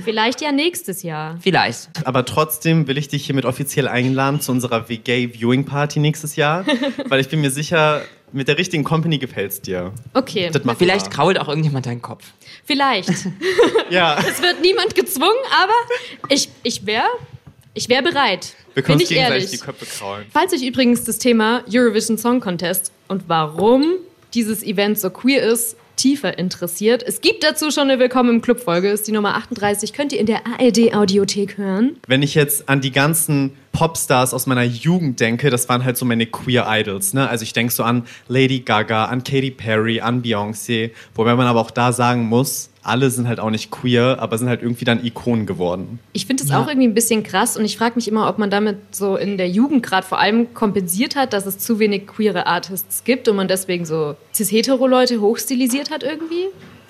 Vielleicht 0.05 0.41
ja 0.41 0.53
nächstes 0.53 1.03
Jahr. 1.03 1.39
Vielleicht. 1.41 1.89
Aber 2.05 2.25
trotzdem 2.25 2.87
will 2.87 2.99
ich 2.99 3.09
dich 3.09 3.25
hiermit 3.25 3.45
offiziell 3.45 3.89
einladen 3.89 4.41
zu 4.41 4.53
unserer 4.53 4.85
VGay 4.85 5.33
Viewing 5.33 5.65
Party 5.65 6.01
nächstes 6.01 6.37
Jahr, 6.37 6.65
weil 7.07 7.21
ich 7.21 7.29
bin 7.29 7.41
mir 7.41 7.51
sicher, 7.51 8.03
mit 8.37 8.49
der 8.49 8.59
richtigen 8.59 8.85
Company 8.85 9.19
gefällt 9.19 9.53
es 9.53 9.61
dir. 9.63 9.93
Okay. 10.13 10.51
Vielleicht 10.79 11.11
krault 11.11 11.39
auch 11.39 11.49
irgendjemand 11.49 11.87
deinen 11.87 12.03
Kopf. 12.03 12.25
Vielleicht. 12.65 13.09
ja. 13.91 14.19
Es 14.19 14.43
wird 14.43 14.61
niemand 14.61 14.95
gezwungen, 14.95 15.39
aber 15.63 15.73
ich, 16.29 16.51
ich 16.63 16.85
wäre 16.85 17.09
ich 17.73 17.89
wär 17.89 18.03
bereit. 18.03 18.55
Wir 18.75 18.83
können 18.83 19.01
uns 19.01 19.09
gegenseitig 19.09 19.51
die 19.51 19.59
Köpfe 19.59 19.87
kraulen. 19.87 20.27
Falls 20.33 20.53
euch 20.53 20.63
übrigens 20.63 21.05
das 21.05 21.19
Thema 21.19 21.63
Eurovision 21.71 22.19
Song 22.19 22.41
Contest 22.41 22.93
und 23.09 23.25
warum 23.29 23.95
dieses 24.35 24.63
Event 24.63 24.99
so 24.99 25.11
queer 25.11 25.43
ist, 25.43 25.77
tiefer 26.07 26.39
interessiert. 26.39 27.03
Es 27.03 27.21
gibt 27.21 27.43
dazu 27.43 27.73
schon 27.73 27.91
eine 27.91 27.99
Willkommen 27.99 28.37
im 28.37 28.41
Club 28.41 28.61
Folge, 28.61 28.91
ist 28.91 29.09
die 29.09 29.13
Nummer 29.13 29.35
38, 29.35 29.93
könnt 29.93 30.13
ihr 30.13 30.21
in 30.21 30.27
der 30.27 30.47
ARD 30.47 30.95
Audiothek 30.95 31.59
hören. 31.59 31.97
Wenn 32.07 32.23
ich 32.23 32.37
jetzt 32.37 32.69
an 32.69 32.81
die 32.81 32.93
ganzen 32.93 33.57
Popstars 33.73 34.33
aus 34.33 34.47
meiner 34.47 34.63
Jugend 34.63 35.19
denke, 35.19 35.51
das 35.51 35.69
waren 35.69 35.85
halt 35.85 35.97
so 35.97 36.05
meine 36.05 36.27
Queer 36.27 36.65
Idols. 36.69 37.13
Ne? 37.13 37.29
Also 37.29 37.43
ich 37.43 37.55
denke 37.55 37.73
so 37.73 37.83
an 37.83 38.05
Lady 38.29 38.61
Gaga, 38.61 39.07
an 39.07 39.25
Katy 39.25 39.51
Perry, 39.51 40.01
an 40.01 40.23
Beyoncé, 40.23 40.93
wobei 41.17 41.35
man 41.35 41.49
aber 41.49 41.61
auch 41.61 41.73
da 41.73 41.91
sagen 41.91 42.27
muss, 42.27 42.71
alle 42.87 43.11
sind 43.11 43.29
halt 43.29 43.41
auch 43.41 43.51
nicht 43.51 43.71
queer, 43.71 44.19
aber 44.21 44.39
sind 44.39 44.49
halt 44.49 44.63
irgendwie 44.63 44.85
dann 44.85 45.05
Ikonen 45.05 45.47
geworden. 45.47 45.99
Ich 46.13 46.27
finde 46.27 46.43
es 46.43 46.51
ja. 46.51 46.61
auch 46.61 46.69
irgendwie 46.69 46.89
ein 46.89 46.95
bisschen 46.95 47.23
krass 47.23 47.57
und 47.57 47.65
ich 47.65 47.77
frage 47.77 47.97
mich 47.97 48.09
immer, 48.09 48.29
ob 48.29 48.39
man 48.39 48.51
damit 48.51 48.79
so 48.95 49.17
in 49.17 49.37
der 49.37 49.49
Jugend 49.49 49.83
gerade 49.83 50.07
vor 50.07 50.19
allem 50.19 50.55
kompensiert 50.55 51.17
hat, 51.17 51.33
dass 51.33 51.47
es 51.47 51.59
zu 51.59 51.79
wenig 51.79 52.07
queere 52.07 52.47
Artists 52.47 53.05
gibt 53.05 53.29
und 53.29 53.37
man 53.37 53.49
deswegen 53.49 53.85
so 53.85 54.17
cis-hetero-Leute 54.35 55.21
hochstilisiert 55.21 55.91
hat 55.91 56.03
irgendwie 56.03 56.47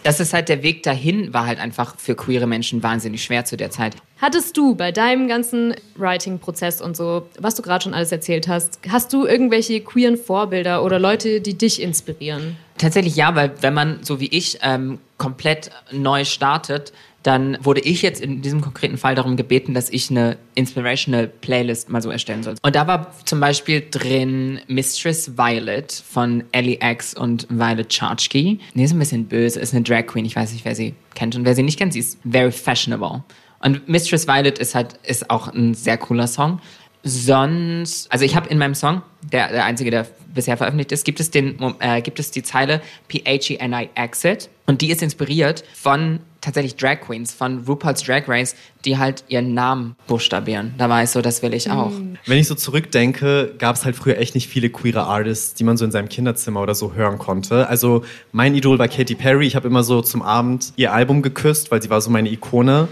das 0.07 0.21
ist 0.21 0.33
halt 0.33 0.49
der 0.49 0.63
Weg 0.63 0.85
dahin, 0.85 1.35
war 1.35 1.47
halt 1.47 1.59
einfach 1.59 1.99
für 1.99 2.15
queere 2.15 2.47
Menschen 2.47 2.81
wahnsinnig 2.85 3.25
schwer 3.25 3.45
zu 3.45 3.57
der 3.57 3.73
Zeit. 3.73 3.97
Hattest 4.19 4.57
du 4.57 4.77
bei 4.77 4.93
deinem 4.93 5.27
ganzen 5.27 5.75
Writing-Prozess 5.97 6.81
und 6.81 6.97
so, 6.97 7.27
was 7.41 7.57
du 7.57 7.63
gerade 7.63 7.83
schon 7.83 7.93
alles 7.93 8.13
erzählt 8.13 8.47
hast, 8.47 8.79
hast 8.89 9.13
du 9.13 9.27
irgendwelche 9.27 9.81
queeren 9.81 10.17
Vorbilder 10.17 10.85
oder 10.85 11.01
Leute, 11.01 11.41
die 11.41 11.59
dich 11.59 11.83
inspirieren? 11.83 12.57
Tatsächlich 12.79 13.17
ja, 13.17 13.35
weil 13.35 13.53
wenn 13.63 13.75
man, 13.75 13.99
so 14.03 14.21
wie 14.21 14.29
ich, 14.29 14.59
ähm, 14.63 15.01
komplett 15.19 15.71
neu 15.93 16.25
startet, 16.25 16.93
dann 17.27 17.59
wurde 17.61 17.81
ich 17.81 18.03
jetzt 18.03 18.21
in 18.21 18.41
diesem 18.41 18.61
konkreten 18.61 18.97
Fall 18.97 19.17
darum 19.17 19.37
gebeten, 19.37 19.75
dass 19.75 19.91
ich 19.91 20.11
eine 20.11 20.37
Inspirational 20.55 21.27
Playlist 21.27 21.91
mal 21.91 22.01
so 22.01 22.09
erstellen 22.11 22.45
soll. 22.45 22.55
Und 22.63 22.77
da 22.77 22.87
war 22.87 23.13
zum 23.25 23.41
Beispiel 23.41 23.85
drin 23.91 24.61
Mistress 24.69 25.37
Violet 25.37 25.91
von 25.91 26.45
Ellie 26.53 26.79
X 26.81 27.15
und 27.15 27.49
Violet 27.51 27.89
Chachki. 27.89 28.61
Die 28.75 28.83
ist 28.83 28.93
ein 28.93 29.01
bisschen 29.01 29.27
böse, 29.27 29.59
ist 29.59 29.75
eine 29.75 29.83
Drag 29.83 30.07
Queen. 30.07 30.25
Ich 30.25 30.37
weiß 30.37 30.53
nicht, 30.53 30.65
wer 30.65 30.77
sie 30.77 30.95
kennt. 31.17 31.35
Und 31.35 31.45
wer 31.45 31.57
sie 31.57 31.65
nicht 31.65 31.79
kennt, 31.79 31.95
sie 31.95 31.99
ist 31.99 32.19
very 32.25 32.53
fashionable. 32.53 33.25
Und 33.59 33.89
Mistress 33.89 34.29
Violet 34.29 34.61
ist 34.61 34.77
halt, 34.77 34.95
ist 35.03 35.29
auch 35.29 35.49
ein 35.49 35.75
sehr 35.75 35.99
cooler 35.99 36.29
Song. 36.29 36.61
Sonst, 37.03 38.11
also 38.13 38.25
ich 38.25 38.37
habe 38.37 38.49
in 38.49 38.59
meinem 38.59 38.77
Song, 38.77 39.03
der, 39.33 39.51
der 39.51 39.65
einzige, 39.65 39.91
der 39.91 40.07
bisher 40.35 40.57
veröffentlicht 40.57 40.93
ist, 40.93 41.05
gibt 41.05 41.21
es, 41.21 41.31
den, 41.31 41.59
äh, 41.81 42.03
gibt 42.03 42.19
es 42.19 42.31
die 42.31 42.43
Zeile 42.43 42.81
P-H-E-N-I 43.09 43.91
Exit. 43.95 44.49
Und 44.67 44.83
die 44.83 44.91
ist 44.91 45.03
inspiriert 45.03 45.65
von 45.75 46.21
tatsächlich 46.41 46.77
Drag 46.77 47.01
Queens, 47.01 47.35
von 47.35 47.65
RuPaul's 47.67 48.03
Drag 48.03 48.29
Race, 48.29 48.55
die 48.85 48.99
halt 48.99 49.25
ihren 49.29 49.55
Namen 49.55 49.97
buchstabieren. 50.07 50.75
Da 50.79 50.89
war 50.89 51.03
ich 51.03 51.11
so, 51.11 51.21
das 51.21 51.43
will 51.43 51.55
ich 51.55 51.71
auch. 51.71 51.91
Mhm. 51.91 52.19
Wenn 52.27 52.39
ich 52.39 52.47
so 52.47 52.55
zurückdenke, 52.55 53.55
gab 53.59 53.77
es 53.77 53.85
halt 53.85 53.97
früher 53.97 54.19
echt 54.19 54.35
nicht 54.35 54.49
viele 54.49 54.71
queere 54.71 55.05
Artists, 55.05 55.55
die 55.55 55.65
man 55.65 55.77
so 55.77 55.85
in 55.85 55.91
seinem 55.91 56.09
Kinderzimmer 56.09 56.61
oder 56.61 56.75
so 56.75 56.95
hören 56.95 57.19
konnte. 57.19 57.69
Also 57.69 58.05
mein 58.33 58.55
Idol 58.55 58.79
war 58.79 58.89
Katy 58.89 59.17
Perry. 59.17 59.47
Ich 59.47 59.57
habe 59.57 59.67
immer 59.67 59.83
so 59.83 60.03
zum 60.03 60.23
Abend 60.23 60.73
ihr 60.77 60.93
Album 60.93 61.23
geküsst, 61.23 61.71
weil 61.71 61.83
sie 61.83 61.91
war 61.91 62.01
so 62.01 62.11
meine 62.11 62.31
Ikone. 62.31 62.89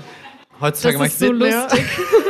Heutzutage 0.61 0.99
das 0.99 1.09
ist 1.09 1.19
so 1.19 1.33
lustig. 1.33 1.85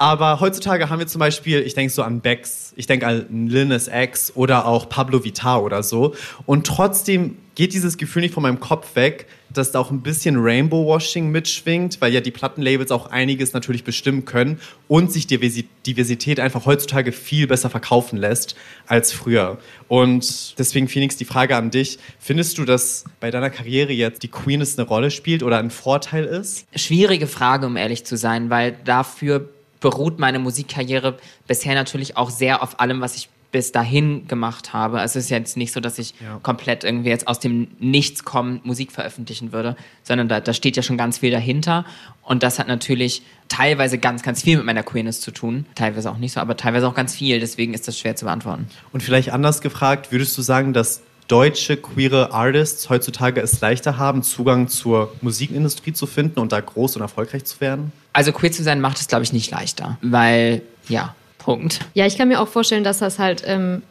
Aber 0.00 0.40
heutzutage 0.40 0.88
haben 0.88 0.98
wir 0.98 1.06
zum 1.06 1.18
Beispiel, 1.18 1.60
ich 1.60 1.74
denke 1.74 1.92
so 1.92 2.02
an 2.02 2.22
Bex, 2.22 2.72
ich 2.74 2.86
denke 2.86 3.06
an 3.06 3.48
Linus 3.48 3.86
X 3.86 4.32
oder 4.34 4.64
auch 4.64 4.88
Pablo 4.88 5.24
Vitar 5.24 5.62
oder 5.62 5.82
so. 5.82 6.14
Und 6.46 6.66
trotzdem 6.66 7.36
geht 7.54 7.74
dieses 7.74 7.98
Gefühl 7.98 8.22
nicht 8.22 8.32
von 8.32 8.42
meinem 8.42 8.60
Kopf 8.60 8.96
weg, 8.96 9.26
dass 9.52 9.72
da 9.72 9.78
auch 9.78 9.90
ein 9.90 10.00
bisschen 10.00 10.36
Rainbow-Washing 10.38 11.28
mitschwingt, 11.30 12.00
weil 12.00 12.14
ja 12.14 12.22
die 12.22 12.30
Plattenlabels 12.30 12.90
auch 12.92 13.10
einiges 13.10 13.52
natürlich 13.52 13.84
bestimmen 13.84 14.24
können 14.24 14.58
und 14.88 15.12
sich 15.12 15.26
Diversität 15.26 16.40
einfach 16.40 16.64
heutzutage 16.64 17.12
viel 17.12 17.46
besser 17.46 17.68
verkaufen 17.68 18.16
lässt 18.16 18.56
als 18.86 19.12
früher. 19.12 19.58
Und 19.86 20.58
deswegen, 20.58 20.88
Phoenix, 20.88 21.18
die 21.18 21.26
Frage 21.26 21.56
an 21.56 21.70
dich. 21.70 21.98
Findest 22.18 22.56
du, 22.56 22.64
dass 22.64 23.04
bei 23.20 23.30
deiner 23.30 23.50
Karriere 23.50 23.92
jetzt 23.92 24.22
die 24.22 24.28
Queerness 24.28 24.78
eine 24.78 24.88
Rolle 24.88 25.10
spielt 25.10 25.42
oder 25.42 25.58
ein 25.58 25.70
Vorteil 25.70 26.24
ist? 26.24 26.64
Schwierige 26.74 27.26
Frage, 27.26 27.66
um 27.66 27.76
ehrlich 27.76 28.06
zu 28.06 28.16
sein, 28.16 28.48
weil 28.48 28.78
dafür 28.82 29.50
beruht 29.80 30.18
meine 30.18 30.38
Musikkarriere 30.38 31.18
bisher 31.46 31.74
natürlich 31.74 32.16
auch 32.16 32.30
sehr 32.30 32.62
auf 32.62 32.80
allem, 32.80 33.00
was 33.00 33.16
ich 33.16 33.28
bis 33.52 33.72
dahin 33.72 34.28
gemacht 34.28 34.72
habe. 34.72 35.00
Also 35.00 35.18
es 35.18 35.24
ist 35.24 35.30
jetzt 35.30 35.56
nicht 35.56 35.72
so, 35.72 35.80
dass 35.80 35.98
ich 35.98 36.14
ja. 36.20 36.38
komplett 36.42 36.84
irgendwie 36.84 37.08
jetzt 37.08 37.26
aus 37.26 37.40
dem 37.40 37.68
Nichts 37.78 38.24
kommend 38.24 38.64
Musik 38.64 38.92
veröffentlichen 38.92 39.52
würde, 39.52 39.76
sondern 40.04 40.28
da, 40.28 40.40
da 40.40 40.52
steht 40.54 40.76
ja 40.76 40.82
schon 40.82 40.96
ganz 40.96 41.18
viel 41.18 41.30
dahinter. 41.30 41.84
Und 42.22 42.42
das 42.42 42.58
hat 42.58 42.68
natürlich 42.68 43.22
teilweise 43.48 43.98
ganz, 43.98 44.22
ganz 44.22 44.42
viel 44.42 44.56
mit 44.56 44.66
meiner 44.66 44.82
Queerness 44.82 45.20
zu 45.20 45.32
tun. 45.32 45.66
Teilweise 45.74 46.10
auch 46.10 46.18
nicht 46.18 46.32
so, 46.32 46.40
aber 46.40 46.56
teilweise 46.56 46.86
auch 46.86 46.94
ganz 46.94 47.14
viel. 47.14 47.40
Deswegen 47.40 47.74
ist 47.74 47.88
das 47.88 47.98
schwer 47.98 48.14
zu 48.14 48.26
beantworten. 48.26 48.68
Und 48.92 49.02
vielleicht 49.02 49.32
anders 49.32 49.60
gefragt, 49.60 50.12
würdest 50.12 50.38
du 50.38 50.42
sagen, 50.42 50.72
dass 50.72 51.02
deutsche 51.30 51.76
queere 51.76 52.32
Artists 52.32 52.90
heutzutage 52.90 53.40
es 53.40 53.60
leichter 53.60 53.98
haben, 53.98 54.22
Zugang 54.22 54.68
zur 54.68 55.12
Musikindustrie 55.20 55.92
zu 55.92 56.06
finden 56.06 56.40
und 56.40 56.52
da 56.52 56.60
groß 56.60 56.96
und 56.96 57.02
erfolgreich 57.02 57.44
zu 57.44 57.60
werden? 57.60 57.92
Also 58.12 58.32
queer 58.32 58.50
zu 58.50 58.62
sein 58.62 58.80
macht 58.80 58.98
es, 58.98 59.06
glaube 59.06 59.24
ich, 59.24 59.32
nicht 59.32 59.50
leichter, 59.50 59.98
weil, 60.02 60.62
ja, 60.88 61.14
Punkt. 61.38 61.80
Ja, 61.94 62.06
ich 62.06 62.18
kann 62.18 62.28
mir 62.28 62.40
auch 62.40 62.48
vorstellen, 62.48 62.84
dass 62.84 62.98
das 62.98 63.18
halt 63.18 63.42
ähm, 63.46 63.82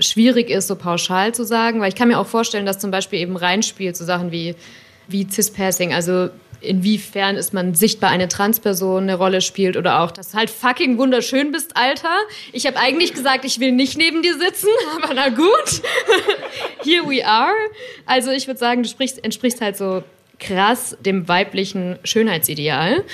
schwierig 0.00 0.50
ist, 0.50 0.66
so 0.66 0.76
pauschal 0.76 1.34
zu 1.34 1.44
sagen, 1.44 1.80
weil 1.80 1.88
ich 1.88 1.94
kann 1.94 2.08
mir 2.08 2.18
auch 2.18 2.26
vorstellen, 2.26 2.66
dass 2.66 2.78
zum 2.78 2.90
Beispiel 2.90 3.20
eben 3.20 3.36
reinspielt 3.36 3.96
so 3.96 4.04
Sachen 4.04 4.32
wie, 4.32 4.54
wie 5.08 5.26
Cis-Passing. 5.28 5.94
Also 5.94 6.30
inwiefern 6.60 7.36
ist 7.36 7.52
man 7.52 7.74
sichtbar 7.74 8.10
eine 8.10 8.28
Transperson 8.28 9.02
eine 9.02 9.16
Rolle 9.16 9.40
spielt 9.40 9.76
oder 9.76 10.00
auch, 10.00 10.10
dass 10.10 10.32
du 10.32 10.38
halt 10.38 10.50
fucking 10.50 10.98
wunderschön 10.98 11.52
bist, 11.52 11.76
Alter. 11.76 12.16
Ich 12.52 12.66
habe 12.66 12.78
eigentlich 12.78 13.14
gesagt, 13.14 13.44
ich 13.44 13.60
will 13.60 13.72
nicht 13.72 13.96
neben 13.96 14.22
dir 14.22 14.38
sitzen, 14.38 14.68
aber 15.02 15.14
na 15.14 15.28
gut. 15.28 15.82
Here 16.84 17.08
we 17.08 17.26
are. 17.26 17.54
Also 18.06 18.30
ich 18.30 18.46
würde 18.46 18.58
sagen, 18.58 18.82
du 18.82 18.88
sprichst, 18.88 19.22
entsprichst 19.24 19.60
halt 19.60 19.76
so 19.76 20.02
krass 20.38 20.96
dem 21.00 21.28
weiblichen 21.28 21.98
Schönheitsideal. 22.02 23.04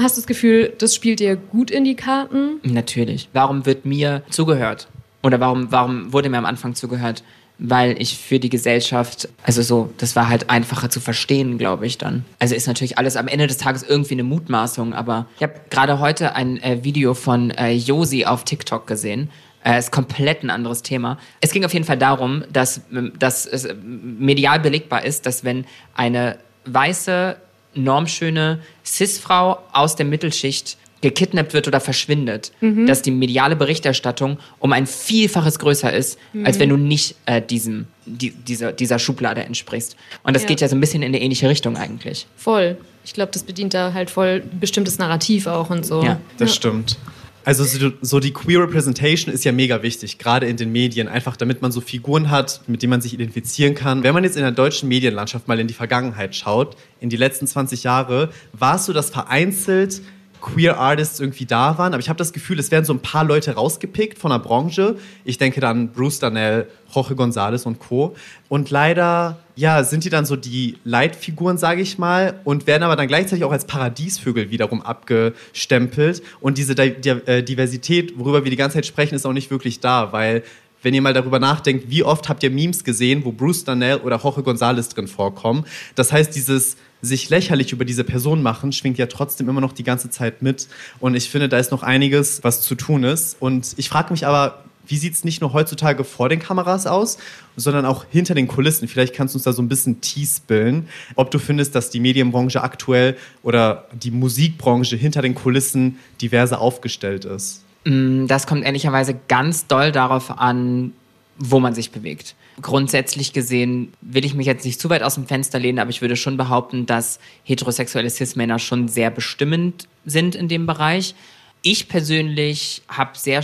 Hast 0.00 0.16
du 0.16 0.20
das 0.20 0.26
Gefühl, 0.26 0.72
das 0.78 0.94
spielt 0.94 1.20
dir 1.20 1.36
gut 1.36 1.70
in 1.70 1.84
die 1.84 1.94
Karten? 1.94 2.60
Natürlich. 2.62 3.28
Warum 3.32 3.66
wird 3.66 3.84
mir 3.84 4.22
zugehört? 4.30 4.88
Oder 5.22 5.38
warum, 5.40 5.70
warum 5.70 6.12
wurde 6.12 6.30
mir 6.30 6.38
am 6.38 6.46
Anfang 6.46 6.74
zugehört? 6.74 7.22
Weil 7.60 8.00
ich 8.00 8.16
für 8.16 8.40
die 8.40 8.48
Gesellschaft, 8.48 9.28
also 9.42 9.60
so, 9.62 9.92
das 9.98 10.16
war 10.16 10.28
halt 10.28 10.48
einfacher 10.48 10.88
zu 10.88 10.98
verstehen, 10.98 11.58
glaube 11.58 11.86
ich 11.86 11.98
dann. 11.98 12.24
Also 12.38 12.54
ist 12.54 12.66
natürlich 12.66 12.96
alles 12.96 13.16
am 13.16 13.28
Ende 13.28 13.46
des 13.46 13.58
Tages 13.58 13.82
irgendwie 13.82 14.14
eine 14.14 14.24
Mutmaßung, 14.24 14.94
aber 14.94 15.26
ich 15.36 15.42
habe 15.42 15.54
gerade 15.68 15.98
heute 16.00 16.34
ein 16.34 16.60
äh, 16.62 16.82
Video 16.82 17.12
von 17.12 17.50
äh, 17.50 17.72
Josi 17.72 18.24
auf 18.24 18.44
TikTok 18.44 18.86
gesehen. 18.86 19.30
Äh, 19.62 19.78
ist 19.78 19.92
komplett 19.92 20.42
ein 20.42 20.48
anderes 20.48 20.80
Thema. 20.80 21.18
Es 21.42 21.52
ging 21.52 21.66
auf 21.66 21.74
jeden 21.74 21.84
Fall 21.84 21.98
darum, 21.98 22.44
dass, 22.50 22.80
dass 23.18 23.44
es 23.44 23.68
medial 23.82 24.58
belegbar 24.58 25.04
ist, 25.04 25.26
dass 25.26 25.44
wenn 25.44 25.66
eine 25.94 26.38
weiße, 26.64 27.36
normschöne 27.74 28.60
Cis-Frau 28.84 29.58
aus 29.72 29.96
der 29.96 30.06
Mittelschicht 30.06 30.78
gekidnappt 31.00 31.54
wird 31.54 31.66
oder 31.66 31.80
verschwindet, 31.80 32.52
mhm. 32.60 32.86
dass 32.86 33.02
die 33.02 33.10
mediale 33.10 33.56
Berichterstattung 33.56 34.38
um 34.58 34.72
ein 34.72 34.86
Vielfaches 34.86 35.58
größer 35.58 35.92
ist, 35.92 36.18
mhm. 36.32 36.46
als 36.46 36.58
wenn 36.58 36.68
du 36.68 36.76
nicht 36.76 37.16
äh, 37.26 37.40
diesem, 37.40 37.86
die, 38.04 38.30
dieser, 38.30 38.72
dieser 38.72 38.98
Schublade 38.98 39.42
entsprichst. 39.42 39.96
Und 40.22 40.34
das 40.34 40.42
ja. 40.42 40.48
geht 40.48 40.60
ja 40.60 40.68
so 40.68 40.76
ein 40.76 40.80
bisschen 40.80 41.02
in 41.02 41.08
eine 41.08 41.20
ähnliche 41.20 41.48
Richtung 41.48 41.76
eigentlich. 41.76 42.26
Voll. 42.36 42.76
Ich 43.04 43.14
glaube, 43.14 43.32
das 43.32 43.44
bedient 43.44 43.72
da 43.72 43.94
halt 43.94 44.10
voll 44.10 44.42
bestimmtes 44.60 44.98
Narrativ 44.98 45.46
auch 45.46 45.70
und 45.70 45.86
so. 45.86 46.02
Ja, 46.02 46.20
das 46.36 46.50
ja. 46.50 46.54
stimmt. 46.56 46.98
Also 47.42 47.64
so 48.02 48.20
die 48.20 48.32
Queer 48.32 48.60
Representation 48.60 49.32
ist 49.32 49.44
ja 49.44 49.52
mega 49.52 49.82
wichtig, 49.82 50.18
gerade 50.18 50.46
in 50.46 50.58
den 50.58 50.70
Medien, 50.70 51.08
einfach 51.08 51.36
damit 51.36 51.62
man 51.62 51.72
so 51.72 51.80
Figuren 51.80 52.30
hat, 52.30 52.60
mit 52.66 52.82
denen 52.82 52.90
man 52.90 53.00
sich 53.00 53.14
identifizieren 53.14 53.74
kann. 53.74 54.02
Wenn 54.02 54.12
man 54.12 54.24
jetzt 54.24 54.36
in 54.36 54.42
der 54.42 54.52
deutschen 54.52 54.90
Medienlandschaft 54.90 55.48
mal 55.48 55.58
in 55.58 55.66
die 55.66 55.72
Vergangenheit 55.72 56.36
schaut, 56.36 56.76
in 57.00 57.08
die 57.08 57.16
letzten 57.16 57.46
20 57.46 57.82
Jahre, 57.82 58.28
war 58.52 58.76
es 58.76 58.84
so, 58.84 58.92
dass 58.92 59.08
vereinzelt 59.08 60.02
Queer 60.40 60.78
Artists 60.78 61.20
irgendwie 61.20 61.46
da 61.46 61.78
waren, 61.78 61.92
aber 61.92 62.00
ich 62.00 62.08
habe 62.08 62.16
das 62.16 62.32
Gefühl, 62.32 62.58
es 62.58 62.70
werden 62.70 62.84
so 62.84 62.92
ein 62.92 63.00
paar 63.00 63.24
Leute 63.24 63.54
rausgepickt 63.54 64.18
von 64.18 64.30
der 64.30 64.38
Branche. 64.38 64.96
Ich 65.24 65.38
denke 65.38 65.60
dann 65.60 65.92
Bruce 65.92 66.18
Danell, 66.18 66.68
Jorge 66.92 67.14
González 67.14 67.66
und 67.66 67.78
Co. 67.78 68.14
Und 68.48 68.70
leider, 68.70 69.38
ja, 69.56 69.84
sind 69.84 70.04
die 70.04 70.10
dann 70.10 70.24
so 70.24 70.36
die 70.36 70.78
Leitfiguren, 70.84 71.58
sage 71.58 71.82
ich 71.82 71.98
mal, 71.98 72.40
und 72.44 72.66
werden 72.66 72.82
aber 72.82 72.96
dann 72.96 73.08
gleichzeitig 73.08 73.44
auch 73.44 73.52
als 73.52 73.66
Paradiesvögel 73.66 74.50
wiederum 74.50 74.82
abgestempelt. 74.82 76.22
Und 76.40 76.58
diese 76.58 76.72
äh, 76.76 77.42
Diversität, 77.42 78.18
worüber 78.18 78.44
wir 78.44 78.50
die 78.50 78.56
ganze 78.56 78.74
Zeit 78.74 78.86
sprechen, 78.86 79.14
ist 79.14 79.26
auch 79.26 79.32
nicht 79.32 79.50
wirklich 79.50 79.80
da, 79.80 80.12
weil 80.12 80.42
wenn 80.82 80.94
ihr 80.94 81.02
mal 81.02 81.14
darüber 81.14 81.38
nachdenkt, 81.38 81.90
wie 81.90 82.02
oft 82.02 82.28
habt 82.28 82.42
ihr 82.42 82.50
Memes 82.50 82.84
gesehen, 82.84 83.24
wo 83.24 83.32
Bruce 83.32 83.64
Danell 83.64 83.98
oder 83.98 84.18
Jorge 84.22 84.42
González 84.42 84.94
drin 84.94 85.08
vorkommen. 85.08 85.64
Das 85.94 86.12
heißt, 86.12 86.34
dieses 86.34 86.76
sich 87.02 87.30
lächerlich 87.30 87.72
über 87.72 87.84
diese 87.84 88.04
Person 88.04 88.42
machen, 88.42 88.72
schwingt 88.72 88.98
ja 88.98 89.06
trotzdem 89.06 89.48
immer 89.48 89.60
noch 89.60 89.72
die 89.72 89.84
ganze 89.84 90.10
Zeit 90.10 90.42
mit. 90.42 90.68
Und 91.00 91.14
ich 91.14 91.30
finde, 91.30 91.48
da 91.48 91.58
ist 91.58 91.70
noch 91.70 91.82
einiges, 91.82 92.44
was 92.44 92.60
zu 92.62 92.74
tun 92.74 93.04
ist. 93.04 93.36
Und 93.40 93.74
ich 93.76 93.88
frage 93.88 94.12
mich 94.12 94.26
aber, 94.26 94.64
wie 94.86 94.96
sieht 94.96 95.14
es 95.14 95.24
nicht 95.24 95.40
nur 95.40 95.52
heutzutage 95.52 96.04
vor 96.04 96.28
den 96.28 96.40
Kameras 96.40 96.86
aus, 96.86 97.18
sondern 97.56 97.86
auch 97.86 98.04
hinter 98.10 98.34
den 98.34 98.48
Kulissen? 98.48 98.88
Vielleicht 98.88 99.14
kannst 99.14 99.34
du 99.34 99.36
uns 99.36 99.44
da 99.44 99.52
so 99.52 99.62
ein 99.62 99.68
bisschen 99.68 100.00
teaspillen, 100.00 100.88
ob 101.14 101.30
du 101.30 101.38
findest, 101.38 101.74
dass 101.74 101.90
die 101.90 102.00
Medienbranche 102.00 102.62
aktuell 102.62 103.16
oder 103.42 103.86
die 103.92 104.10
Musikbranche 104.10 104.96
hinter 104.96 105.22
den 105.22 105.34
Kulissen 105.34 105.98
diverser 106.20 106.60
aufgestellt 106.60 107.24
ist. 107.24 107.62
Mm, 107.84 108.26
das 108.26 108.46
kommt 108.46 108.64
ehrlicherweise 108.64 109.18
ganz 109.28 109.66
doll 109.66 109.92
darauf 109.92 110.38
an, 110.38 110.92
wo 111.38 111.60
man 111.60 111.74
sich 111.74 111.90
bewegt 111.90 112.34
grundsätzlich 112.60 113.32
gesehen 113.32 113.92
will 114.00 114.24
ich 114.24 114.34
mich 114.34 114.46
jetzt 114.46 114.64
nicht 114.64 114.80
zu 114.80 114.90
weit 114.90 115.02
aus 115.02 115.14
dem 115.14 115.26
Fenster 115.26 115.58
lehnen, 115.58 115.78
aber 115.78 115.90
ich 115.90 116.00
würde 116.00 116.16
schon 116.16 116.36
behaupten, 116.36 116.86
dass 116.86 117.18
heterosexuelle 117.44 118.10
Cis-Männer 118.10 118.58
schon 118.58 118.88
sehr 118.88 119.10
bestimmend 119.10 119.88
sind 120.04 120.34
in 120.34 120.48
dem 120.48 120.66
Bereich. 120.66 121.14
Ich 121.62 121.88
persönlich 121.88 122.82
habe 122.88 123.18
sehr 123.18 123.42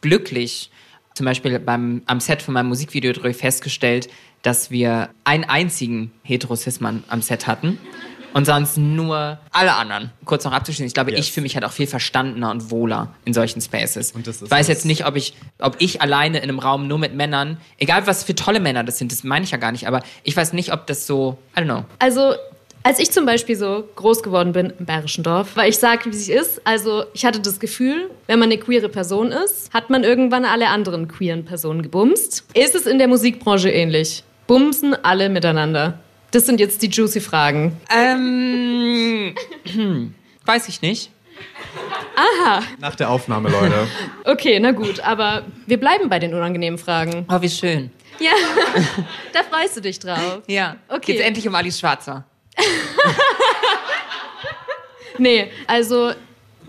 glücklich, 0.00 0.70
zum 1.14 1.26
Beispiel 1.26 1.58
beim, 1.58 2.02
am 2.06 2.20
Set 2.20 2.42
von 2.42 2.54
meinem 2.54 2.68
Musikvideo 2.68 3.14
festgestellt, 3.32 4.08
dass 4.42 4.70
wir 4.70 5.10
einen 5.24 5.44
einzigen 5.44 6.12
Hetero-Cis-Mann 6.22 7.04
am 7.08 7.22
Set 7.22 7.46
hatten 7.46 7.78
und 8.36 8.44
sonst 8.44 8.76
nur 8.76 9.38
alle 9.50 9.74
anderen. 9.76 10.10
Kurz 10.26 10.44
noch 10.44 10.52
abzuschließen, 10.52 10.86
ich 10.86 10.92
glaube, 10.92 11.10
yes. 11.10 11.20
ich 11.20 11.32
fühle 11.32 11.44
mich 11.44 11.54
halt 11.54 11.64
auch 11.64 11.72
viel 11.72 11.86
verstandener 11.86 12.50
und 12.50 12.70
wohler 12.70 13.14
in 13.24 13.32
solchen 13.32 13.62
Spaces. 13.62 14.12
ich 14.14 14.50
weiß 14.50 14.68
jetzt 14.68 14.84
nicht, 14.84 15.06
ob 15.06 15.16
ich, 15.16 15.32
ob 15.58 15.76
ich 15.78 16.02
alleine 16.02 16.36
in 16.36 16.42
einem 16.42 16.58
Raum 16.58 16.86
nur 16.86 16.98
mit 16.98 17.14
Männern, 17.14 17.56
egal 17.78 18.06
was 18.06 18.24
für 18.24 18.34
tolle 18.34 18.60
Männer 18.60 18.84
das 18.84 18.98
sind, 18.98 19.10
das 19.10 19.24
meine 19.24 19.46
ich 19.46 19.52
ja 19.52 19.56
gar 19.56 19.72
nicht, 19.72 19.88
aber 19.88 20.02
ich 20.22 20.36
weiß 20.36 20.52
nicht, 20.52 20.70
ob 20.74 20.86
das 20.86 21.06
so, 21.06 21.38
I 21.56 21.60
don't 21.60 21.64
know. 21.64 21.84
Also 21.98 22.34
als 22.82 22.98
ich 22.98 23.10
zum 23.10 23.24
Beispiel 23.24 23.56
so 23.56 23.88
groß 23.96 24.22
geworden 24.22 24.52
bin 24.52 24.70
im 24.78 24.84
bayerischen 24.84 25.24
Dorf, 25.24 25.56
weil 25.56 25.70
ich 25.70 25.78
sage, 25.78 26.04
wie 26.04 26.10
es 26.10 26.28
ist, 26.28 26.60
also 26.64 27.04
ich 27.14 27.24
hatte 27.24 27.40
das 27.40 27.58
Gefühl, 27.58 28.10
wenn 28.26 28.38
man 28.38 28.50
eine 28.50 28.58
queere 28.58 28.90
Person 28.90 29.32
ist, 29.32 29.72
hat 29.72 29.88
man 29.88 30.04
irgendwann 30.04 30.44
alle 30.44 30.68
anderen 30.68 31.08
queeren 31.08 31.46
Personen 31.46 31.80
gebumst. 31.80 32.44
Ist 32.52 32.74
es 32.74 32.84
in 32.84 32.98
der 32.98 33.08
Musikbranche 33.08 33.70
ähnlich? 33.70 34.24
Bumsen 34.46 34.94
alle 34.94 35.30
miteinander? 35.30 36.00
Das 36.30 36.46
sind 36.46 36.60
jetzt 36.60 36.82
die 36.82 36.88
juicy 36.88 37.20
Fragen. 37.20 37.80
Ähm, 37.90 39.34
hm, 39.64 40.14
weiß 40.44 40.68
ich 40.68 40.82
nicht. 40.82 41.10
Aha. 42.16 42.62
Nach 42.78 42.94
der 42.94 43.10
Aufnahme, 43.10 43.50
Leute. 43.50 43.86
Okay, 44.24 44.58
na 44.58 44.72
gut, 44.72 45.00
aber 45.00 45.44
wir 45.66 45.78
bleiben 45.78 46.08
bei 46.08 46.18
den 46.18 46.34
unangenehmen 46.34 46.78
Fragen. 46.78 47.26
Oh, 47.30 47.40
wie 47.40 47.48
schön. 47.48 47.90
Ja, 48.18 48.32
da 49.32 49.42
freust 49.42 49.76
du 49.76 49.80
dich 49.82 49.98
drauf. 49.98 50.42
Ja. 50.46 50.76
Okay. 50.88 51.12
Geht's 51.12 51.20
endlich 51.20 51.46
um 51.46 51.54
Alice 51.54 51.78
Schwarzer. 51.78 52.24
nee, 55.18 55.50
also 55.66 56.12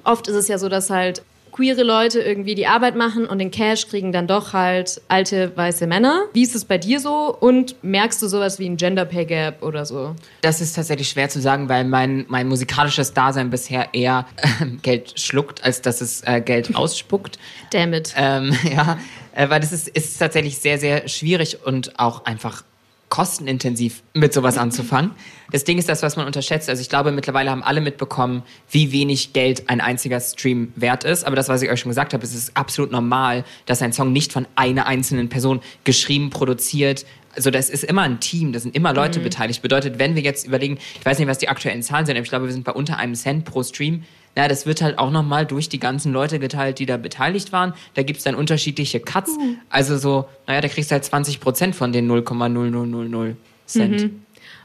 oft 0.04 0.28
ist 0.28 0.36
es 0.36 0.48
ja 0.50 0.58
so, 0.58 0.68
dass 0.68 0.90
halt 0.90 1.24
queere 1.58 1.82
Leute 1.82 2.20
irgendwie 2.20 2.54
die 2.54 2.68
Arbeit 2.68 2.96
machen 2.96 3.26
und 3.26 3.40
den 3.40 3.50
Cash 3.50 3.88
kriegen 3.88 4.12
dann 4.12 4.28
doch 4.28 4.54
halt 4.54 5.02
alte 5.08 5.58
weiße 5.58 5.88
Männer. 5.88 6.26
Wie 6.32 6.44
ist 6.44 6.54
es 6.54 6.66
bei 6.66 6.78
dir 6.78 7.00
so 7.00 7.36
und 7.36 7.84
merkst 7.84 8.22
du 8.22 8.28
sowas 8.28 8.60
wie 8.60 8.70
ein 8.70 8.78
Gender 8.78 9.06
Pay 9.06 9.26
Gap 9.26 9.64
oder 9.64 9.84
so? 9.84 10.16
Das 10.42 10.62
ist 10.62 10.76
tatsächlich 10.76 11.10
schwer 11.10 11.30
zu 11.30 11.42
sagen, 11.42 11.68
weil 11.68 11.84
mein, 11.86 12.26
mein 12.28 12.48
musikalisches 12.48 13.14
Dasein 13.14 13.50
bisher 13.50 13.90
eher 13.94 14.28
äh, 14.38 14.68
Geld 14.84 15.20
schluckt, 15.20 15.64
als 15.64 15.82
dass 15.82 16.00
es 16.02 16.22
äh, 16.28 16.42
Geld 16.42 16.76
ausspuckt. 16.76 17.40
Damn 17.72 17.94
it. 17.94 18.14
Ähm, 18.16 18.56
ja, 18.72 19.00
äh, 19.34 19.50
weil 19.50 19.60
das 19.60 19.72
ist, 19.72 19.88
ist 19.88 20.16
tatsächlich 20.20 20.60
sehr, 20.60 20.78
sehr 20.78 21.08
schwierig 21.08 21.66
und 21.66 22.00
auch 22.00 22.26
einfach 22.26 22.64
kostenintensiv 23.10 24.04
mit 24.14 24.34
sowas 24.34 24.58
anzufangen. 24.58 25.12
Das 25.52 25.64
Ding 25.64 25.78
ist 25.78 25.88
das, 25.88 26.04
was 26.04 26.18
man 26.18 26.26
unterschätzt. 26.26 26.70
Also 26.70 26.82
ich 26.82 26.90
glaube, 26.90 27.12
mittlerweile 27.12 27.52
haben 27.52 27.64
alle 27.64 27.80
mitbekommen, 27.80 28.44
wie 28.70 28.92
wenig 28.92 29.34
Geld 29.34 29.70
ein 29.70 29.80
einziger 29.80 30.20
Stream 30.20 30.74
wert 30.76 31.04
ist. 31.04 31.26
Aber 31.26 31.36
das, 31.36 31.48
was 31.48 31.62
ich 31.62 31.70
euch 31.70 31.80
schon 31.80 31.90
gesagt 31.90 32.14
habe, 32.14 32.24
es 32.24 32.36
ist 32.36 32.56
absolut 32.58 32.92
normal, 32.92 33.46
dass 33.66 33.82
ein 33.82 33.94
Song 33.94 34.12
nicht 34.12 34.34
von 34.34 34.46
einer 34.56 34.88
einzelnen 34.88 35.30
Person 35.30 35.62
geschrieben, 35.84 36.30
produziert, 36.30 37.06
also 37.38 37.52
das 37.52 37.70
ist 37.70 37.84
immer 37.84 38.02
ein 38.02 38.20
Team, 38.20 38.52
da 38.52 38.60
sind 38.60 38.76
immer 38.76 38.94
Leute 38.94 39.20
mhm. 39.20 39.26
beteiligt. 39.26 39.62
Bedeutet, 39.62 40.00
wenn 40.00 40.16
wir 40.16 40.24
jetzt 40.24 40.48
überlegen, 40.48 40.80
ich 41.00 41.06
weiß 41.06 41.20
nicht, 41.20 41.28
was 41.28 41.38
die 41.38 41.50
aktuellen 41.50 41.84
Zahlen 41.84 42.06
sind, 42.06 42.18
aber 42.18 42.24
ich 42.24 42.30
glaube, 42.30 42.46
wir 42.46 42.52
sind 42.52 42.66
bei 42.66 42.72
unter 42.72 42.98
einem 42.98 43.14
Cent 43.14 43.46
pro 43.46 43.62
Stream. 43.64 44.04
Ja, 44.38 44.48
das 44.48 44.68
wird 44.68 44.84
halt 44.84 45.00
auch 45.00 45.10
nochmal 45.10 45.48
durch 45.48 45.68
die 45.68 45.80
ganzen 45.80 46.14
Leute 46.14 46.38
geteilt, 46.38 46.78
die 46.78 46.86
da 46.86 46.98
beteiligt 46.98 47.52
waren. 47.52 47.74
Da 47.96 48.04
gibt 48.04 48.20
es 48.20 48.24
dann 48.24 48.36
unterschiedliche 48.36 49.00
Cuts. 49.00 49.36
Mhm. 49.36 49.58
Also 49.72 49.98
so, 49.98 50.30
naja, 50.46 50.62
da 50.62 50.68
kriegst 50.68 50.92
du 50.92 50.94
halt 50.94 51.04
20 51.04 51.40
Prozent 51.40 51.76
von 51.76 51.92
den 51.92 52.08
0,0000 52.08 53.36
Cent. 53.66 54.02
Mhm. 54.04 54.22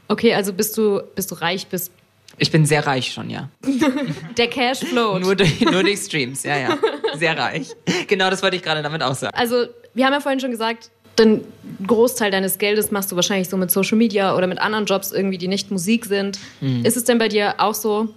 Okay, 0.07 0.35
also 0.35 0.53
bist 0.53 0.77
du, 0.77 1.01
bist 1.15 1.31
du 1.31 1.35
reich, 1.35 1.65
bist 1.65 1.91
ich 2.37 2.51
bin 2.51 2.65
sehr 2.65 2.85
reich 2.85 3.11
schon, 3.11 3.31
ja. 3.31 3.49
Der 4.37 4.47
Cash 4.47 4.79
float. 4.79 5.21
nur, 5.21 5.35
durch, 5.35 5.61
nur 5.61 5.83
durch 5.83 5.99
Streams, 5.99 6.43
ja, 6.43 6.57
ja. 6.57 6.77
Sehr 7.15 7.37
reich. 7.37 7.67
Genau 8.07 8.29
das 8.29 8.41
wollte 8.43 8.55
ich 8.55 8.63
gerade 8.63 8.81
damit 8.83 9.01
auch 9.01 9.15
sagen. 9.15 9.35
Also, 9.35 9.65
wir 9.93 10.05
haben 10.05 10.13
ja 10.13 10.19
vorhin 10.19 10.39
schon 10.39 10.49
gesagt, 10.51 10.89
den 11.19 11.41
Großteil 11.85 12.31
deines 12.31 12.57
Geldes 12.57 12.89
machst 12.89 13.11
du 13.11 13.15
wahrscheinlich 13.15 13.49
so 13.49 13.57
mit 13.57 13.69
Social 13.69 13.97
Media 13.97 14.35
oder 14.35 14.47
mit 14.47 14.59
anderen 14.59 14.85
Jobs 14.85 15.11
irgendwie, 15.11 15.37
die 15.37 15.47
nicht 15.47 15.69
Musik 15.69 16.05
sind. 16.05 16.39
Mhm. 16.59 16.85
Ist 16.85 16.97
es 16.97 17.03
denn 17.03 17.19
bei 17.19 17.27
dir 17.27 17.55
auch 17.59 17.75
so, 17.75 18.09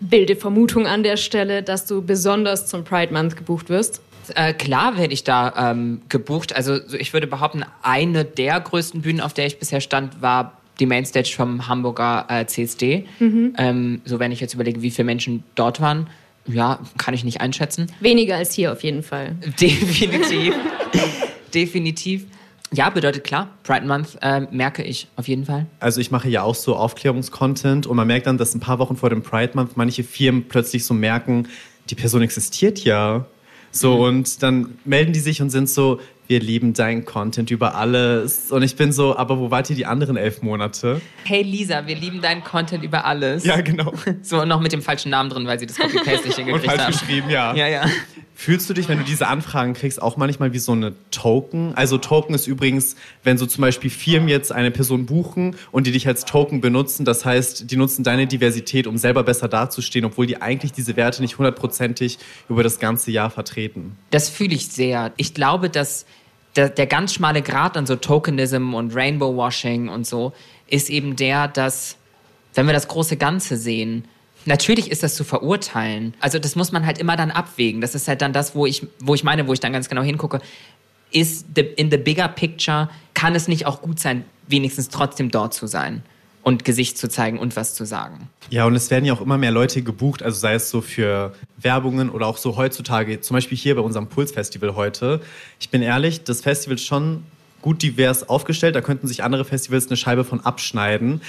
wilde 0.00 0.36
Vermutung 0.36 0.86
an 0.86 1.02
der 1.02 1.16
Stelle, 1.16 1.62
dass 1.62 1.86
du 1.86 2.02
besonders 2.02 2.66
zum 2.66 2.84
Pride 2.84 3.12
Month 3.12 3.36
gebucht 3.36 3.68
wirst? 3.68 4.00
Äh, 4.34 4.54
klar 4.54 4.96
werde 4.96 5.12
ich 5.12 5.24
da 5.24 5.70
ähm, 5.70 6.02
gebucht. 6.08 6.56
Also 6.56 6.78
ich 6.98 7.12
würde 7.12 7.26
behaupten, 7.26 7.64
eine 7.82 8.24
der 8.24 8.60
größten 8.60 9.02
Bühnen, 9.02 9.20
auf 9.20 9.34
der 9.34 9.46
ich 9.46 9.58
bisher 9.58 9.80
stand, 9.80 10.22
war 10.22 10.58
die 10.80 10.86
Mainstage 10.86 11.32
vom 11.36 11.68
Hamburger 11.68 12.26
äh, 12.28 12.46
CSD. 12.46 13.06
Mhm. 13.18 13.54
Ähm, 13.58 14.02
so 14.04 14.18
wenn 14.18 14.32
ich 14.32 14.40
jetzt 14.40 14.54
überlege, 14.54 14.82
wie 14.82 14.90
viele 14.90 15.06
Menschen 15.06 15.44
dort 15.54 15.80
waren, 15.80 16.08
ja, 16.46 16.80
kann 16.98 17.14
ich 17.14 17.24
nicht 17.24 17.40
einschätzen. 17.40 17.86
Weniger 18.00 18.36
als 18.36 18.52
hier 18.52 18.72
auf 18.72 18.82
jeden 18.82 19.02
Fall. 19.02 19.36
Definitiv. 19.60 20.54
Definitiv. 21.54 22.26
Ja, 22.74 22.90
bedeutet 22.90 23.24
klar. 23.24 23.48
Pride 23.62 23.86
Month 23.86 24.18
äh, 24.20 24.40
merke 24.50 24.82
ich 24.82 25.06
auf 25.16 25.28
jeden 25.28 25.44
Fall. 25.44 25.66
Also 25.78 26.00
ich 26.00 26.10
mache 26.10 26.28
ja 26.28 26.42
auch 26.42 26.56
so 26.56 26.74
Aufklärungskontent 26.74 27.86
und 27.86 27.96
man 27.96 28.06
merkt 28.06 28.26
dann, 28.26 28.36
dass 28.36 28.54
ein 28.54 28.60
paar 28.60 28.78
Wochen 28.78 28.96
vor 28.96 29.10
dem 29.10 29.22
Pride 29.22 29.52
Month 29.54 29.76
manche 29.76 30.02
Firmen 30.02 30.48
plötzlich 30.48 30.84
so 30.84 30.92
merken, 30.92 31.48
die 31.90 31.94
Person 31.94 32.22
existiert 32.22 32.80
ja. 32.80 33.26
So, 33.70 33.96
mhm. 33.96 34.02
und 34.02 34.42
dann 34.42 34.78
melden 34.84 35.12
die 35.12 35.20
sich 35.20 35.42
und 35.42 35.50
sind 35.50 35.68
so, 35.68 36.00
wir 36.26 36.40
lieben 36.40 36.72
deinen 36.72 37.04
Content 37.04 37.50
über 37.50 37.74
alles. 37.74 38.50
Und 38.50 38.62
ich 38.62 38.76
bin 38.76 38.92
so, 38.92 39.16
aber 39.16 39.38
wo 39.38 39.50
wart 39.50 39.68
ihr 39.70 39.76
die 39.76 39.86
anderen 39.86 40.16
elf 40.16 40.42
Monate? 40.42 41.00
Hey 41.24 41.42
Lisa, 41.42 41.86
wir 41.86 41.96
lieben 41.96 42.22
deinen 42.22 42.42
Content 42.42 42.82
über 42.82 43.04
alles. 43.04 43.44
Ja, 43.44 43.60
genau. 43.60 43.92
So, 44.22 44.40
und 44.40 44.48
noch 44.48 44.60
mit 44.60 44.72
dem 44.72 44.80
falschen 44.80 45.10
Namen 45.10 45.28
drin, 45.28 45.46
weil 45.46 45.58
sie 45.58 45.66
das 45.66 45.76
Copy-Paste 45.76 46.28
nicht 46.28 46.36
hingekriegt 46.36 46.68
haben. 46.68 46.78
Und 46.78 46.84
falsch 46.84 47.00
geschrieben, 47.00 47.30
ja. 47.30 47.54
Ja, 47.54 47.68
ja. 47.68 47.84
Fühlst 48.36 48.68
du 48.68 48.74
dich, 48.74 48.88
wenn 48.88 48.98
du 48.98 49.04
diese 49.04 49.28
Anfragen 49.28 49.74
kriegst, 49.74 50.02
auch 50.02 50.16
manchmal 50.16 50.52
wie 50.52 50.58
so 50.58 50.72
eine 50.72 50.92
Token? 51.10 51.72
Also 51.76 51.98
Token 51.98 52.34
ist 52.34 52.48
übrigens, 52.48 52.96
wenn 53.22 53.38
so 53.38 53.46
zum 53.46 53.62
Beispiel 53.62 53.90
Firmen 53.90 54.28
jetzt 54.28 54.50
eine 54.50 54.70
Person 54.70 55.06
buchen 55.06 55.56
und 55.70 55.86
die 55.86 55.92
dich 55.92 56.08
als 56.08 56.24
Token 56.24 56.60
benutzen, 56.60 57.04
das 57.04 57.24
heißt, 57.24 57.70
die 57.70 57.76
nutzen 57.76 58.02
deine 58.02 58.26
Diversität, 58.26 58.86
um 58.88 58.98
selber 58.98 59.22
besser 59.22 59.46
dazustehen, 59.46 60.04
obwohl 60.04 60.26
die 60.26 60.42
eigentlich 60.42 60.72
diese 60.72 60.96
Werte 60.96 61.22
nicht 61.22 61.38
hundertprozentig 61.38 62.18
über 62.48 62.64
das 62.64 62.80
ganze 62.80 63.12
Jahr 63.12 63.30
vertreten. 63.30 63.96
Das 64.10 64.28
fühle 64.28 64.54
ich 64.54 64.68
sehr. 64.68 65.12
Ich 65.16 65.34
glaube, 65.34 65.70
dass 65.70 66.04
der, 66.56 66.68
der 66.68 66.86
ganz 66.86 67.14
schmale 67.14 67.42
Grad 67.42 67.76
an 67.76 67.86
so 67.86 67.96
Tokenism 67.96 68.74
und 68.74 68.94
Rainbow 68.94 69.36
Washing 69.36 69.88
und 69.88 70.06
so 70.06 70.32
ist 70.68 70.90
eben 70.90 71.16
der, 71.16 71.48
dass, 71.48 71.96
wenn 72.54 72.66
wir 72.66 72.72
das 72.72 72.88
große 72.88 73.16
Ganze 73.16 73.56
sehen, 73.56 74.06
Natürlich 74.46 74.90
ist 74.90 75.02
das 75.02 75.14
zu 75.14 75.24
verurteilen. 75.24 76.12
Also 76.20 76.38
das 76.38 76.54
muss 76.54 76.70
man 76.70 76.84
halt 76.84 76.98
immer 76.98 77.16
dann 77.16 77.30
abwägen. 77.30 77.80
Das 77.80 77.94
ist 77.94 78.08
halt 78.08 78.20
dann 78.20 78.34
das, 78.34 78.54
wo 78.54 78.66
ich, 78.66 78.86
wo 79.00 79.14
ich 79.14 79.24
meine, 79.24 79.48
wo 79.48 79.54
ich 79.54 79.60
dann 79.60 79.72
ganz 79.72 79.88
genau 79.88 80.02
hingucke. 80.02 80.38
Ist 81.10 81.46
the, 81.56 81.62
in 81.62 81.90
the 81.90 81.96
bigger 81.96 82.28
picture, 82.28 82.90
kann 83.14 83.34
es 83.34 83.48
nicht 83.48 83.64
auch 83.64 83.80
gut 83.80 83.98
sein, 83.98 84.22
wenigstens 84.46 84.90
trotzdem 84.90 85.30
dort 85.30 85.54
zu 85.54 85.66
sein 85.66 86.02
und 86.44 86.64
Gesicht 86.64 86.98
zu 86.98 87.08
zeigen 87.08 87.38
und 87.38 87.56
was 87.56 87.74
zu 87.74 87.84
sagen. 87.84 88.28
Ja, 88.50 88.66
und 88.66 88.74
es 88.74 88.90
werden 88.90 89.04
ja 89.04 89.14
auch 89.14 89.20
immer 89.20 89.38
mehr 89.38 89.50
Leute 89.50 89.82
gebucht, 89.82 90.22
also 90.22 90.38
sei 90.38 90.54
es 90.54 90.70
so 90.70 90.80
für 90.80 91.34
Werbungen 91.56 92.10
oder 92.10 92.26
auch 92.26 92.36
so 92.36 92.56
heutzutage, 92.56 93.20
zum 93.20 93.34
Beispiel 93.34 93.58
hier 93.58 93.74
bei 93.74 93.80
unserem 93.80 94.08
Puls-Festival 94.08 94.76
heute. 94.76 95.20
Ich 95.58 95.70
bin 95.70 95.82
ehrlich, 95.82 96.22
das 96.22 96.42
Festival 96.42 96.76
ist 96.76 96.84
schon 96.84 97.24
gut 97.62 97.82
divers 97.82 98.28
aufgestellt, 98.28 98.76
da 98.76 98.82
könnten 98.82 99.08
sich 99.08 99.24
andere 99.24 99.44
Festivals 99.44 99.86
eine 99.86 99.96
Scheibe 99.96 100.22
von 100.22 100.40
abschneiden. 100.40 101.22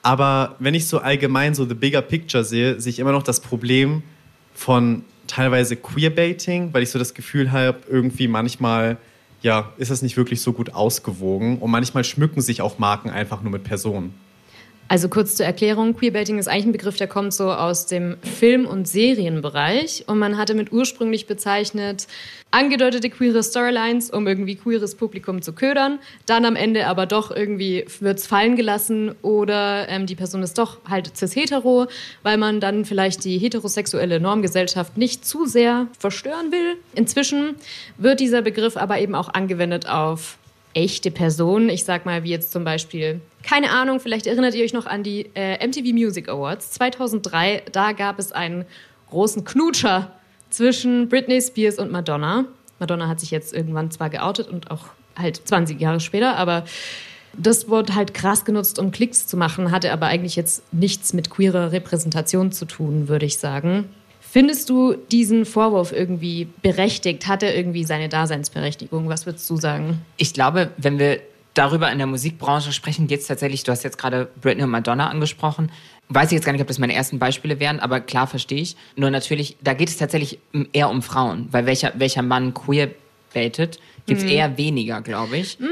Aber 0.00 0.56
wenn 0.58 0.74
ich 0.74 0.88
so 0.88 0.98
allgemein 0.98 1.54
so 1.54 1.66
the 1.66 1.74
bigger 1.74 2.02
picture 2.02 2.42
sehe, 2.42 2.80
sehe 2.80 2.90
ich 2.90 2.98
immer 2.98 3.12
noch 3.12 3.22
das 3.22 3.40
Problem 3.40 4.02
von 4.54 5.04
teilweise 5.26 5.76
Queerbaiting, 5.76 6.72
weil 6.72 6.82
ich 6.82 6.90
so 6.90 6.98
das 6.98 7.14
Gefühl 7.14 7.52
habe, 7.52 7.78
irgendwie 7.88 8.26
manchmal 8.26 8.96
ja, 9.42 9.72
ist 9.76 9.90
das 9.90 10.02
nicht 10.02 10.16
wirklich 10.16 10.40
so 10.40 10.52
gut 10.52 10.74
ausgewogen 10.74 11.58
und 11.58 11.70
manchmal 11.70 12.04
schmücken 12.04 12.40
sich 12.40 12.62
auch 12.62 12.78
Marken 12.78 13.10
einfach 13.10 13.42
nur 13.42 13.52
mit 13.52 13.64
Personen. 13.64 14.14
Also 14.88 15.08
kurz 15.08 15.36
zur 15.36 15.46
Erklärung, 15.46 15.96
Queerbaiting 15.96 16.38
ist 16.38 16.48
eigentlich 16.48 16.66
ein 16.66 16.72
Begriff, 16.72 16.96
der 16.96 17.08
kommt 17.08 17.32
so 17.32 17.50
aus 17.50 17.86
dem 17.86 18.16
Film- 18.22 18.66
und 18.66 18.86
Serienbereich 18.86 20.04
und 20.06 20.18
man 20.18 20.36
hatte 20.36 20.54
mit 20.54 20.70
ursprünglich 20.70 21.26
bezeichnet 21.26 22.06
angedeutete 22.52 23.10
queere 23.10 23.42
Storylines, 23.42 24.10
um 24.10 24.28
irgendwie 24.28 24.54
queeres 24.54 24.94
Publikum 24.94 25.42
zu 25.42 25.54
ködern, 25.54 25.98
dann 26.26 26.44
am 26.44 26.54
Ende 26.54 26.86
aber 26.86 27.06
doch 27.06 27.34
irgendwie 27.34 27.86
wird 28.00 28.18
es 28.18 28.26
fallen 28.26 28.56
gelassen 28.56 29.14
oder 29.22 29.88
ähm, 29.88 30.06
die 30.06 30.14
Person 30.14 30.42
ist 30.42 30.58
doch 30.58 30.78
halt 30.88 31.16
cis-hetero, 31.16 31.86
weil 32.22 32.36
man 32.36 32.60
dann 32.60 32.84
vielleicht 32.84 33.24
die 33.24 33.38
heterosexuelle 33.38 34.20
Normgesellschaft 34.20 34.96
nicht 34.96 35.24
zu 35.26 35.46
sehr 35.46 35.88
verstören 35.98 36.52
will. 36.52 36.76
Inzwischen 36.94 37.56
wird 37.96 38.20
dieser 38.20 38.42
Begriff 38.42 38.76
aber 38.76 39.00
eben 39.00 39.14
auch 39.14 39.30
angewendet 39.30 39.88
auf 39.88 40.36
echte 40.74 41.10
Personen. 41.10 41.68
Ich 41.68 41.84
sag 41.84 42.06
mal, 42.06 42.22
wie 42.22 42.30
jetzt 42.30 42.52
zum 42.52 42.64
Beispiel, 42.64 43.20
keine 43.42 43.70
Ahnung, 43.70 44.00
vielleicht 44.00 44.26
erinnert 44.26 44.54
ihr 44.54 44.64
euch 44.64 44.72
noch 44.72 44.86
an 44.86 45.02
die 45.02 45.30
äh, 45.34 45.66
MTV 45.66 45.92
Music 45.92 46.28
Awards 46.28 46.70
2003. 46.72 47.62
Da 47.72 47.92
gab 47.92 48.18
es 48.18 48.32
einen 48.32 48.64
großen 49.10 49.44
Knutscher 49.44 50.12
zwischen 50.50 51.08
Britney 51.08 51.40
Spears 51.40 51.78
und 51.78 51.90
Madonna. 51.90 52.44
Madonna 52.78 53.08
hat 53.08 53.20
sich 53.20 53.30
jetzt 53.30 53.52
irgendwann 53.54 53.90
zwar 53.90 54.10
geoutet 54.10 54.48
und 54.48 54.70
auch 54.70 54.86
halt 55.16 55.36
20 55.46 55.80
Jahre 55.80 56.00
später, 56.00 56.36
aber 56.36 56.64
das 57.34 57.68
wurde 57.68 57.94
halt 57.94 58.14
krass 58.14 58.44
genutzt, 58.44 58.78
um 58.78 58.90
Klicks 58.90 59.26
zu 59.26 59.36
machen, 59.36 59.70
hatte 59.70 59.92
aber 59.92 60.06
eigentlich 60.06 60.36
jetzt 60.36 60.62
nichts 60.72 61.12
mit 61.12 61.30
queerer 61.30 61.72
Repräsentation 61.72 62.52
zu 62.52 62.66
tun, 62.66 63.08
würde 63.08 63.26
ich 63.26 63.38
sagen. 63.38 63.88
Findest 64.20 64.70
du 64.70 64.94
diesen 64.94 65.44
Vorwurf 65.44 65.92
irgendwie 65.92 66.48
berechtigt? 66.62 67.26
Hat 67.26 67.42
er 67.42 67.54
irgendwie 67.54 67.84
seine 67.84 68.08
Daseinsberechtigung? 68.08 69.08
Was 69.08 69.26
würdest 69.26 69.48
du 69.48 69.56
sagen? 69.56 70.00
Ich 70.16 70.32
glaube, 70.32 70.70
wenn 70.78 70.98
wir 70.98 71.20
darüber 71.54 71.90
in 71.90 71.98
der 71.98 72.06
Musikbranche 72.06 72.72
sprechen, 72.72 73.06
geht 73.06 73.20
es 73.20 73.26
tatsächlich, 73.26 73.64
du 73.64 73.72
hast 73.72 73.82
jetzt 73.82 73.98
gerade 73.98 74.28
Britney 74.40 74.64
und 74.64 74.70
Madonna 74.70 75.08
angesprochen. 75.08 75.70
Weiß 76.08 76.26
ich 76.26 76.32
jetzt 76.32 76.44
gar 76.44 76.52
nicht, 76.52 76.60
ob 76.60 76.68
das 76.68 76.78
meine 76.78 76.94
ersten 76.94 77.18
Beispiele 77.18 77.60
wären, 77.60 77.80
aber 77.80 78.00
klar 78.00 78.26
verstehe 78.26 78.60
ich. 78.60 78.76
Nur 78.96 79.10
natürlich, 79.10 79.56
da 79.62 79.74
geht 79.74 79.88
es 79.88 79.96
tatsächlich 79.96 80.38
eher 80.72 80.90
um 80.90 81.02
Frauen, 81.02 81.48
weil 81.50 81.66
welcher, 81.66 81.92
welcher 81.96 82.22
Mann 82.22 82.54
queer 82.54 82.90
baitet, 83.32 83.78
gibt 84.06 84.20
es 84.20 84.26
mhm. 84.26 84.32
eher 84.32 84.58
weniger, 84.58 85.00
glaube 85.00 85.36
ich. 85.38 85.58
Mhm. 85.58 85.68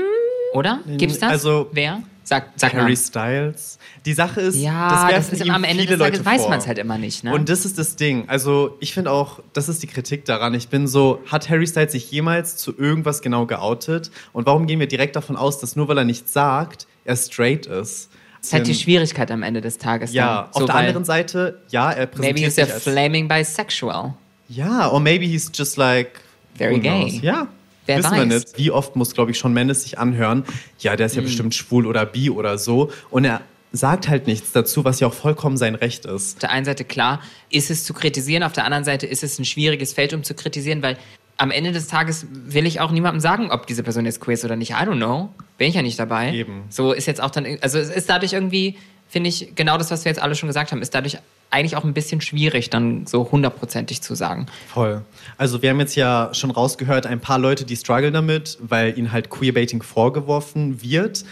Oder? 0.55 0.81
Gibt 0.87 1.13
es 1.13 1.19
das? 1.19 1.31
Also, 1.31 1.69
Wer? 1.73 2.03
Sag, 2.31 2.51
sag 2.55 2.75
Harry. 2.75 2.97
Styles. 2.97 3.77
Die 4.07 4.13
Sache 4.13 4.41
ist, 4.41 4.55
ja, 4.55 5.11
das, 5.11 5.31
das 5.31 5.41
ist 5.41 5.51
am 5.51 5.65
Ende 5.65 5.85
des 5.85 5.99
Tages 5.99 6.25
weiß 6.25 6.49
man 6.49 6.61
es 6.61 6.69
halt 6.69 6.79
immer 6.79 6.97
nicht. 6.97 7.25
Ne? 7.25 7.35
Und 7.35 7.49
das 7.49 7.65
ist 7.65 7.77
das 7.77 7.97
Ding. 7.97 8.29
Also 8.29 8.77
ich 8.79 8.95
finde 8.95 9.11
auch, 9.11 9.41
das 9.53 9.69
ist 9.69 9.83
die 9.83 9.89
Kritik 9.89 10.27
daran. 10.27 10.55
Ich 10.55 10.69
bin 10.69 10.87
so, 10.87 11.21
hat 11.27 11.51
Harry 11.51 11.67
Styles 11.67 11.91
sich 11.91 12.09
jemals 12.13 12.57
zu 12.57 12.73
irgendwas 12.79 13.21
genau 13.21 13.47
geoutet? 13.47 14.13
Und 14.33 14.47
warum 14.47 14.69
gehen 14.69 14.79
wir 14.79 14.87
direkt 14.87 15.17
davon 15.17 15.35
aus, 15.35 15.59
dass 15.59 15.75
nur 15.75 15.89
weil 15.89 15.99
er 15.99 16.05
nichts 16.05 16.33
sagt, 16.33 16.87
er 17.05 17.17
straight 17.17 17.67
ist? 17.67 18.11
Das 18.39 18.47
ist 18.47 18.53
halt 18.53 18.69
die 18.69 18.75
Schwierigkeit 18.75 19.33
am 19.33 19.43
Ende 19.43 19.61
des 19.61 19.79
Tages. 19.79 20.13
Ja, 20.13 20.43
dann. 20.43 20.45
auf 20.53 20.61
so, 20.61 20.67
der 20.67 20.75
anderen 20.77 21.05
Seite, 21.05 21.61
ja, 21.71 21.91
er 21.91 22.07
präsentiert 22.07 22.57
Maybe 22.57 22.63
he's 22.63 22.77
a 22.77 22.79
flaming 22.79 23.27
bisexual. 23.27 24.15
Ja, 24.49 24.89
or 24.89 25.01
maybe 25.01 25.27
he's 25.27 25.51
just 25.53 25.77
like... 25.77 26.21
Very 26.55 26.79
gay. 26.79 27.19
Ja, 27.23 27.49
Wer 27.91 27.99
Wissen 27.99 28.11
weiß. 28.13 28.19
wir 28.19 28.27
nicht. 28.27 28.59
Wie 28.59 28.71
oft 28.71 28.97
muss, 28.97 29.15
glaube 29.15 29.31
ich, 29.31 29.39
schon 29.39 29.53
Mendes 29.53 29.83
sich 29.83 29.99
anhören, 29.99 30.45
ja, 30.79 30.97
der 30.97 31.07
ist 31.07 31.17
ja 31.17 31.23
mhm. 31.23 31.27
bestimmt 31.27 31.55
schwul 31.55 31.87
oder 31.87 32.07
bi 32.07 32.31
oder 32.31 32.57
so. 32.57 32.91
Und 33.11 33.25
er 33.25 33.41
sagt 33.73 34.09
halt 34.09 34.27
nichts 34.27 34.53
dazu, 34.53 34.85
was 34.85 35.01
ja 35.01 35.07
auch 35.07 35.15
vollkommen 35.15 35.57
sein 35.57 35.75
Recht 35.75 36.05
ist. 36.05 36.35
Auf 36.35 36.41
der 36.41 36.51
einen 36.51 36.65
Seite 36.65 36.85
klar, 36.85 37.21
ist 37.51 37.71
es 37.71 37.85
zu 37.85 37.95
kritisieren, 37.95 38.43
auf 38.43 38.53
der 38.53 38.65
anderen 38.65 38.85
Seite 38.85 39.07
ist 39.07 39.23
es 39.23 39.39
ein 39.39 39.45
schwieriges 39.45 39.93
Feld, 39.93 40.13
um 40.13 40.23
zu 40.23 40.35
kritisieren, 40.35 40.83
weil 40.83 40.97
am 41.37 41.51
Ende 41.51 41.73
des 41.73 41.89
Tages 41.89 42.27
will 42.31 42.67
ich 42.67 42.81
auch 42.81 42.91
niemandem 42.91 43.21
sagen, 43.21 43.51
ob 43.51 43.67
diese 43.67 43.83
Person 43.83 44.05
jetzt 44.05 44.21
queer 44.21 44.35
ist 44.35 44.45
oder 44.45 44.57
nicht. 44.57 44.73
I 44.73 44.85
don't 44.85 44.97
know. 44.97 45.31
Bin 45.57 45.69
ich 45.69 45.75
ja 45.75 45.83
nicht 45.83 45.99
dabei. 45.99 46.35
Eben. 46.35 46.65
So 46.69 46.93
ist 46.93 47.07
jetzt 47.07 47.21
auch 47.21 47.31
dann, 47.31 47.47
also 47.63 47.79
es 47.79 47.89
ist 47.89 48.11
dadurch 48.11 48.35
irgendwie, 48.35 48.77
finde 49.09 49.31
ich, 49.31 49.53
genau 49.55 49.79
das, 49.79 49.91
was 49.91 50.05
wir 50.05 50.11
jetzt 50.11 50.21
alle 50.21 50.35
schon 50.35 50.49
gesagt 50.49 50.71
haben, 50.71 50.83
ist 50.83 50.95
dadurch 50.95 51.19
eigentlich 51.51 51.77
auch 51.77 51.85
ein 51.85 51.95
bisschen 51.95 52.21
schwierig, 52.21 52.71
dann 52.71 53.07
so 53.07 53.31
hundertprozentig 53.31 54.03
zu 54.03 54.15
sagen. 54.15 54.47
Voll. 54.69 55.03
Also 55.37 55.63
wir 55.63 55.71
haben 55.71 55.81
jetzt 55.81 55.97
ja 55.97 56.31
schon 56.33 56.51
rausgehört, 56.51 57.07
ein 57.07 57.21
paar 57.21 57.39
Leute, 57.39 57.65
die 57.65 57.77
strugglen 57.77 58.15
damit, 58.15 58.59
weil 58.61 58.97
ihnen 58.97 59.13
halt 59.13 59.31
Queerbaiting 59.31 59.83
vorgeworfen 59.83 60.83
wird. 60.83 61.25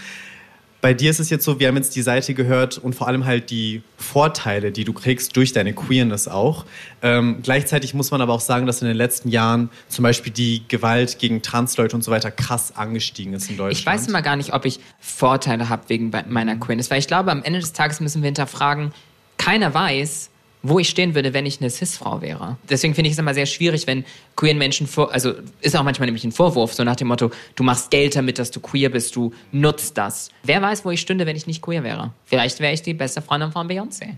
Bei 0.81 0.95
dir 0.95 1.11
ist 1.11 1.19
es 1.19 1.29
jetzt 1.29 1.45
so, 1.45 1.59
wir 1.59 1.67
haben 1.67 1.77
jetzt 1.77 1.97
die 1.97 2.03
Seite 2.03 2.35
gehört 2.35 2.79
und 2.79 2.95
vor 2.95 3.09
allem 3.09 3.25
halt 3.25 3.51
die 3.51 3.83
Vorteile, 3.97 4.71
die 4.71 4.85
du 4.85 4.93
kriegst 4.93 5.37
durch 5.37 5.53
deine 5.53 5.73
Queerness 5.73 6.29
auch. 6.29 6.67
Ähm, 7.03 7.39
gleichzeitig 7.43 7.95
muss 7.95 8.13
man 8.13 8.21
aber 8.21 8.33
auch 8.33 8.41
sagen, 8.41 8.65
dass 8.65 8.81
in 8.81 8.87
den 8.87 8.97
letzten 8.97 9.29
Jahren 9.29 9.71
zum 9.89 10.05
Beispiel 10.05 10.33
die 10.33 10.63
Gewalt 10.69 11.19
gegen 11.19 11.43
Transleute 11.43 11.97
und 11.97 12.03
so 12.03 12.13
weiter 12.13 12.31
krass 12.31 12.77
angestiegen 12.77 13.33
ist 13.33 13.51
in 13.51 13.57
Deutschland. 13.57 13.79
Ich 13.81 13.87
weiß 13.87 14.07
immer 14.07 14.23
gar 14.23 14.37
nicht, 14.37 14.53
ob 14.53 14.65
ich 14.67 14.79
Vorteile 15.01 15.69
habe 15.69 15.83
wegen 15.89 16.13
meiner 16.29 16.55
Queerness, 16.55 16.93
weil 16.93 17.01
ich 17.01 17.09
glaube, 17.09 17.33
am 17.33 17.43
Ende 17.43 17.59
des 17.59 17.73
Tages 17.73 17.99
müssen 17.99 18.23
wir 18.23 18.29
hinterfragen, 18.29 18.93
keiner 19.39 19.73
weiß, 19.73 20.31
wo 20.63 20.79
ich 20.79 20.89
stehen 20.89 21.15
würde, 21.15 21.35
wenn 21.35 21.47
ich 21.47 21.61
eine 21.61 21.71
Cis-Frau 21.71 22.21
wäre. 22.21 22.57
Deswegen 22.69 22.95
finde 22.95 23.09
ich 23.09 23.13
es 23.13 23.19
immer 23.19 23.35
sehr 23.35 23.47
schwierig, 23.47 23.87
wenn 23.87 24.05
queeren 24.37 24.59
Menschen 24.59 24.87
vor, 24.87 25.13
also 25.13 25.35
ist 25.61 25.77
auch 25.77 25.85
manchmal 25.85 26.07
nämlich 26.07 26.25
ein 26.25 26.33
Vorwurf, 26.33 26.75
so 26.75 26.85
nach 26.85 26.97
dem 26.97 27.09
Motto, 27.09 27.31
du 27.55 27.63
machst 27.63 27.91
Geld 27.91 28.17
damit, 28.17 28.39
dass 28.39 28.51
du 28.51 28.61
queer 28.61 28.91
bist, 28.91 29.15
du 29.15 29.33
nutzt 29.53 29.97
das. 29.97 30.31
Wer 30.43 30.61
weiß, 30.61 30.85
wo 30.85 30.91
ich 30.91 31.01
stünde, 31.01 31.27
wenn 31.27 31.37
ich 31.37 31.47
nicht 31.47 31.63
queer 31.63 31.85
wäre? 31.85 32.13
Vielleicht 32.25 32.61
wäre 32.61 32.73
ich 32.73 32.83
die 32.83 32.95
beste 32.95 33.23
Freundin 33.23 33.53
von 33.53 33.69
Beyoncé. 33.69 34.15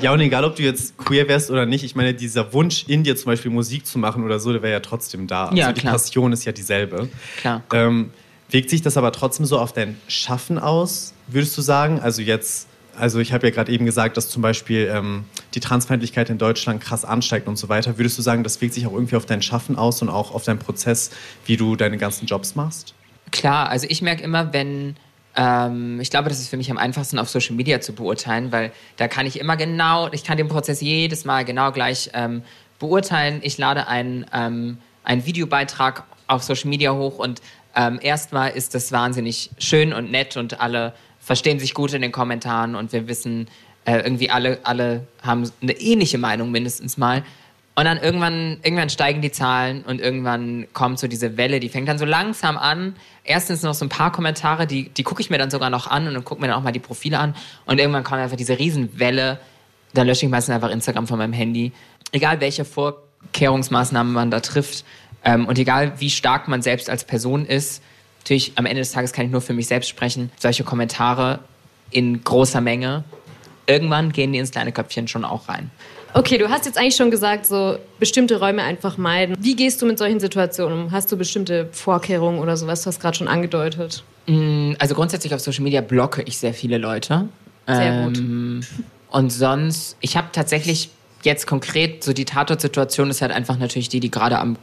ja, 0.00 0.12
und 0.12 0.20
egal, 0.20 0.44
ob 0.44 0.56
du 0.56 0.62
jetzt 0.62 0.96
queer 0.96 1.28
wärst 1.28 1.50
oder 1.50 1.66
nicht, 1.66 1.84
ich 1.84 1.94
meine, 1.94 2.14
dieser 2.14 2.52
Wunsch 2.52 2.84
in 2.88 3.04
dir 3.04 3.16
zum 3.16 3.26
Beispiel 3.26 3.50
Musik 3.50 3.86
zu 3.86 3.98
machen 3.98 4.24
oder 4.24 4.40
so, 4.40 4.52
der 4.52 4.62
wäre 4.62 4.72
ja 4.72 4.80
trotzdem 4.80 5.26
da. 5.26 5.46
Also 5.46 5.56
ja, 5.56 5.72
die 5.72 5.82
Passion 5.82 6.32
ist 6.32 6.44
ja 6.44 6.52
dieselbe. 6.52 7.08
Klar. 7.38 7.62
Ähm, 7.74 8.10
wirkt 8.48 8.70
sich 8.70 8.82
das 8.82 8.96
aber 8.96 9.12
trotzdem 9.12 9.46
so 9.46 9.58
auf 9.58 9.72
dein 9.72 9.98
Schaffen 10.08 10.58
aus, 10.58 11.14
würdest 11.26 11.56
du 11.56 11.62
sagen? 11.62 12.00
Also 12.00 12.22
jetzt 12.22 12.68
also 12.96 13.18
ich 13.20 13.32
habe 13.32 13.46
ja 13.46 13.54
gerade 13.54 13.72
eben 13.72 13.86
gesagt, 13.86 14.16
dass 14.16 14.28
zum 14.28 14.42
Beispiel 14.42 14.90
ähm, 14.92 15.24
die 15.54 15.60
Transfeindlichkeit 15.60 16.30
in 16.30 16.38
Deutschland 16.38 16.80
krass 16.82 17.04
ansteigt 17.04 17.48
und 17.48 17.56
so 17.56 17.68
weiter. 17.68 17.98
Würdest 17.98 18.18
du 18.18 18.22
sagen, 18.22 18.44
das 18.44 18.60
wirkt 18.60 18.74
sich 18.74 18.86
auch 18.86 18.92
irgendwie 18.92 19.16
auf 19.16 19.26
dein 19.26 19.42
Schaffen 19.42 19.76
aus 19.76 20.02
und 20.02 20.08
auch 20.08 20.34
auf 20.34 20.44
deinen 20.44 20.58
Prozess, 20.58 21.10
wie 21.46 21.56
du 21.56 21.76
deine 21.76 21.98
ganzen 21.98 22.26
Jobs 22.26 22.54
machst? 22.54 22.94
Klar, 23.30 23.68
also 23.70 23.86
ich 23.88 24.02
merke 24.02 24.22
immer, 24.22 24.52
wenn 24.52 24.96
ähm, 25.36 26.00
ich 26.00 26.10
glaube, 26.10 26.28
das 26.28 26.38
ist 26.38 26.48
für 26.48 26.56
mich 26.56 26.70
am 26.70 26.78
einfachsten 26.78 27.18
auf 27.18 27.28
Social 27.28 27.56
Media 27.56 27.80
zu 27.80 27.94
beurteilen, 27.94 28.52
weil 28.52 28.72
da 28.96 29.08
kann 29.08 29.26
ich 29.26 29.40
immer 29.40 29.56
genau, 29.56 30.10
ich 30.12 30.24
kann 30.24 30.36
den 30.36 30.48
Prozess 30.48 30.80
jedes 30.80 31.24
Mal 31.24 31.44
genau 31.44 31.72
gleich 31.72 32.10
ähm, 32.14 32.42
beurteilen. 32.78 33.40
Ich 33.42 33.58
lade 33.58 33.88
einen, 33.88 34.26
ähm, 34.32 34.78
einen 35.04 35.24
Videobeitrag 35.24 36.04
auf 36.26 36.42
Social 36.42 36.68
Media 36.68 36.92
hoch 36.92 37.18
und 37.18 37.40
Ähm, 37.74 38.00
erstmal 38.02 38.50
ist 38.50 38.74
das 38.74 38.92
wahnsinnig 38.92 39.48
schön 39.56 39.94
und 39.94 40.10
nett 40.10 40.36
und 40.36 40.60
alle 40.60 40.92
verstehen 41.22 41.58
sich 41.58 41.72
gut 41.72 41.94
in 41.94 42.02
den 42.02 42.12
Kommentaren 42.12 42.74
und 42.74 42.92
wir 42.92 43.08
wissen, 43.08 43.48
äh, 43.84 43.98
irgendwie 43.98 44.30
alle, 44.30 44.58
alle 44.64 45.06
haben 45.22 45.50
eine 45.62 45.72
ähnliche 45.72 46.18
Meinung 46.18 46.50
mindestens 46.50 46.98
mal. 46.98 47.22
Und 47.74 47.86
dann 47.86 47.96
irgendwann, 47.96 48.58
irgendwann 48.62 48.90
steigen 48.90 49.22
die 49.22 49.32
Zahlen 49.32 49.82
und 49.82 49.98
irgendwann 49.98 50.66
kommt 50.74 50.98
so 50.98 51.08
diese 51.08 51.38
Welle, 51.38 51.58
die 51.58 51.70
fängt 51.70 51.88
dann 51.88 51.96
so 51.96 52.04
langsam 52.04 52.58
an. 52.58 52.96
Erstens 53.24 53.62
noch 53.62 53.72
so 53.72 53.86
ein 53.86 53.88
paar 53.88 54.12
Kommentare, 54.12 54.66
die, 54.66 54.90
die 54.90 55.02
gucke 55.04 55.22
ich 55.22 55.30
mir 55.30 55.38
dann 55.38 55.50
sogar 55.50 55.70
noch 55.70 55.86
an 55.86 56.06
und 56.06 56.12
dann 56.12 56.24
gucke 56.24 56.40
mir 56.40 56.48
dann 56.48 56.56
auch 56.56 56.62
mal 56.62 56.72
die 56.72 56.80
Profile 56.80 57.18
an. 57.18 57.34
Und 57.64 57.78
irgendwann 57.78 58.04
kommt 58.04 58.20
einfach 58.20 58.36
diese 58.36 58.58
Riesenwelle. 58.58 59.40
Dann 59.94 60.06
lösche 60.06 60.26
ich 60.26 60.30
meistens 60.30 60.54
einfach 60.54 60.70
Instagram 60.70 61.06
von 61.06 61.16
meinem 61.16 61.32
Handy. 61.32 61.72
Egal 62.10 62.40
welche 62.40 62.66
Vorkehrungsmaßnahmen 62.66 64.12
man 64.12 64.30
da 64.30 64.40
trifft 64.40 64.84
ähm, 65.24 65.46
und 65.46 65.58
egal 65.58 65.98
wie 65.98 66.10
stark 66.10 66.48
man 66.48 66.60
selbst 66.60 66.90
als 66.90 67.04
Person 67.04 67.46
ist, 67.46 67.82
natürlich 68.22 68.52
am 68.56 68.66
Ende 68.66 68.80
des 68.80 68.92
Tages 68.92 69.12
kann 69.12 69.26
ich 69.26 69.32
nur 69.32 69.40
für 69.40 69.52
mich 69.52 69.66
selbst 69.66 69.88
sprechen. 69.88 70.30
Solche 70.38 70.64
Kommentare 70.64 71.40
in 71.90 72.22
großer 72.22 72.60
Menge, 72.60 73.04
irgendwann 73.66 74.12
gehen 74.12 74.32
die 74.32 74.38
ins 74.38 74.50
kleine 74.50 74.72
Köpfchen 74.72 75.08
schon 75.08 75.24
auch 75.24 75.48
rein. 75.48 75.70
Okay, 76.14 76.36
du 76.36 76.50
hast 76.50 76.66
jetzt 76.66 76.76
eigentlich 76.78 76.96
schon 76.96 77.10
gesagt, 77.10 77.46
so 77.46 77.78
bestimmte 77.98 78.38
Räume 78.38 78.62
einfach 78.62 78.98
meiden. 78.98 79.34
Wie 79.40 79.56
gehst 79.56 79.80
du 79.80 79.86
mit 79.86 79.98
solchen 79.98 80.20
Situationen 80.20 80.84
um? 80.84 80.90
Hast 80.92 81.10
du 81.10 81.16
bestimmte 81.16 81.68
Vorkehrungen 81.72 82.38
oder 82.38 82.56
sowas? 82.56 82.82
Du 82.82 82.88
hast 82.88 83.00
gerade 83.00 83.16
schon 83.16 83.28
angedeutet. 83.28 84.04
Mm, 84.26 84.72
also 84.78 84.94
grundsätzlich 84.94 85.34
auf 85.34 85.40
Social 85.40 85.64
Media 85.64 85.80
blocke 85.80 86.22
ich 86.22 86.36
sehr 86.36 86.52
viele 86.52 86.76
Leute. 86.76 87.28
Sehr 87.66 87.92
ähm, 87.92 88.60
gut. 88.60 88.66
Und 89.10 89.30
sonst, 89.30 89.96
ich 90.00 90.16
habe 90.16 90.28
tatsächlich 90.32 90.90
jetzt 91.22 91.46
konkret, 91.46 92.04
so 92.04 92.12
die 92.12 92.24
Tatort-Situation 92.24 93.08
ist 93.08 93.22
halt 93.22 93.32
einfach 93.32 93.58
natürlich 93.58 93.88
die, 93.88 94.00
die 94.00 94.10
gerade 94.10 94.38
am 94.38 94.56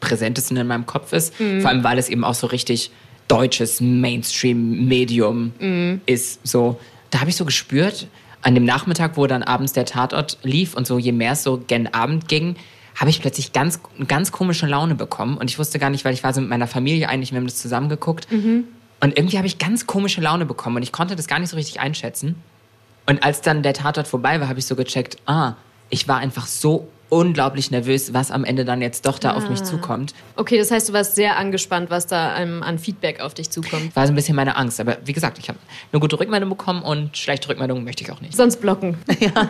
präsentesten 0.00 0.56
in 0.56 0.66
meinem 0.66 0.86
Kopf 0.86 1.12
ist. 1.12 1.38
Mhm. 1.40 1.60
Vor 1.60 1.70
allem, 1.70 1.84
weil 1.84 1.98
es 1.98 2.08
eben 2.08 2.24
auch 2.24 2.34
so 2.34 2.48
richtig 2.48 2.90
deutsches 3.28 3.80
Mainstream-Medium 3.80 5.52
mhm. 5.58 6.00
ist. 6.06 6.46
So, 6.46 6.78
da 7.10 7.20
habe 7.20 7.30
ich 7.30 7.36
so 7.36 7.44
gespürt, 7.44 8.08
an 8.42 8.54
dem 8.54 8.64
Nachmittag, 8.64 9.16
wo 9.16 9.26
dann 9.26 9.42
abends 9.42 9.72
der 9.72 9.86
Tatort 9.86 10.38
lief 10.42 10.74
und 10.74 10.86
so 10.86 10.98
je 10.98 11.12
mehr 11.12 11.32
es 11.32 11.42
so 11.42 11.62
gen 11.66 11.92
Abend 11.92 12.28
ging, 12.28 12.56
habe 12.94 13.10
ich 13.10 13.20
plötzlich 13.20 13.52
ganz, 13.52 13.80
ganz 14.06 14.32
komische 14.32 14.66
Laune 14.66 14.94
bekommen. 14.94 15.36
Und 15.36 15.50
ich 15.50 15.58
wusste 15.58 15.78
gar 15.78 15.90
nicht, 15.90 16.04
weil 16.04 16.14
ich 16.14 16.22
war 16.22 16.32
so 16.32 16.40
mit 16.40 16.48
meiner 16.48 16.66
Familie 16.66 17.08
eigentlich, 17.08 17.32
wir 17.32 17.38
haben 17.38 17.46
das 17.46 17.56
zusammengeguckt. 17.56 18.30
Mhm. 18.30 18.64
Und 19.00 19.18
irgendwie 19.18 19.36
habe 19.36 19.46
ich 19.46 19.58
ganz 19.58 19.86
komische 19.86 20.20
Laune 20.20 20.46
bekommen 20.46 20.76
und 20.76 20.82
ich 20.82 20.92
konnte 20.92 21.16
das 21.16 21.26
gar 21.26 21.38
nicht 21.38 21.50
so 21.50 21.56
richtig 21.56 21.80
einschätzen. 21.80 22.36
Und 23.04 23.22
als 23.22 23.42
dann 23.42 23.62
der 23.62 23.74
Tatort 23.74 24.08
vorbei 24.08 24.40
war, 24.40 24.48
habe 24.48 24.58
ich 24.58 24.66
so 24.66 24.74
gecheckt, 24.74 25.18
ah, 25.26 25.54
ich 25.90 26.08
war 26.08 26.18
einfach 26.18 26.46
so 26.46 26.88
unglaublich 27.08 27.70
nervös, 27.70 28.12
was 28.12 28.30
am 28.30 28.44
Ende 28.44 28.64
dann 28.64 28.82
jetzt 28.82 29.06
doch 29.06 29.18
da 29.18 29.32
ah. 29.32 29.36
auf 29.36 29.48
mich 29.48 29.60
ah. 29.60 29.64
zukommt. 29.64 30.14
Okay, 30.36 30.58
das 30.58 30.70
heißt, 30.70 30.88
du 30.88 30.92
warst 30.92 31.14
sehr 31.14 31.36
angespannt, 31.36 31.90
was 31.90 32.06
da 32.06 32.38
ähm, 32.38 32.62
an 32.62 32.78
Feedback 32.78 33.20
auf 33.20 33.34
dich 33.34 33.50
zukommt. 33.50 33.94
War 33.94 34.06
so 34.06 34.12
ein 34.12 34.16
bisschen 34.16 34.36
meine 34.36 34.56
Angst. 34.56 34.80
Aber 34.80 34.98
wie 35.04 35.12
gesagt, 35.12 35.38
ich 35.38 35.48
habe 35.48 35.58
eine 35.92 36.00
gute 36.00 36.18
Rückmeldung 36.18 36.50
bekommen 36.50 36.82
und 36.82 37.16
schlechte 37.16 37.48
Rückmeldungen 37.48 37.84
möchte 37.84 38.02
ich 38.04 38.10
auch 38.10 38.20
nicht. 38.20 38.36
Sonst 38.36 38.60
blocken. 38.60 38.96
ja, 39.20 39.48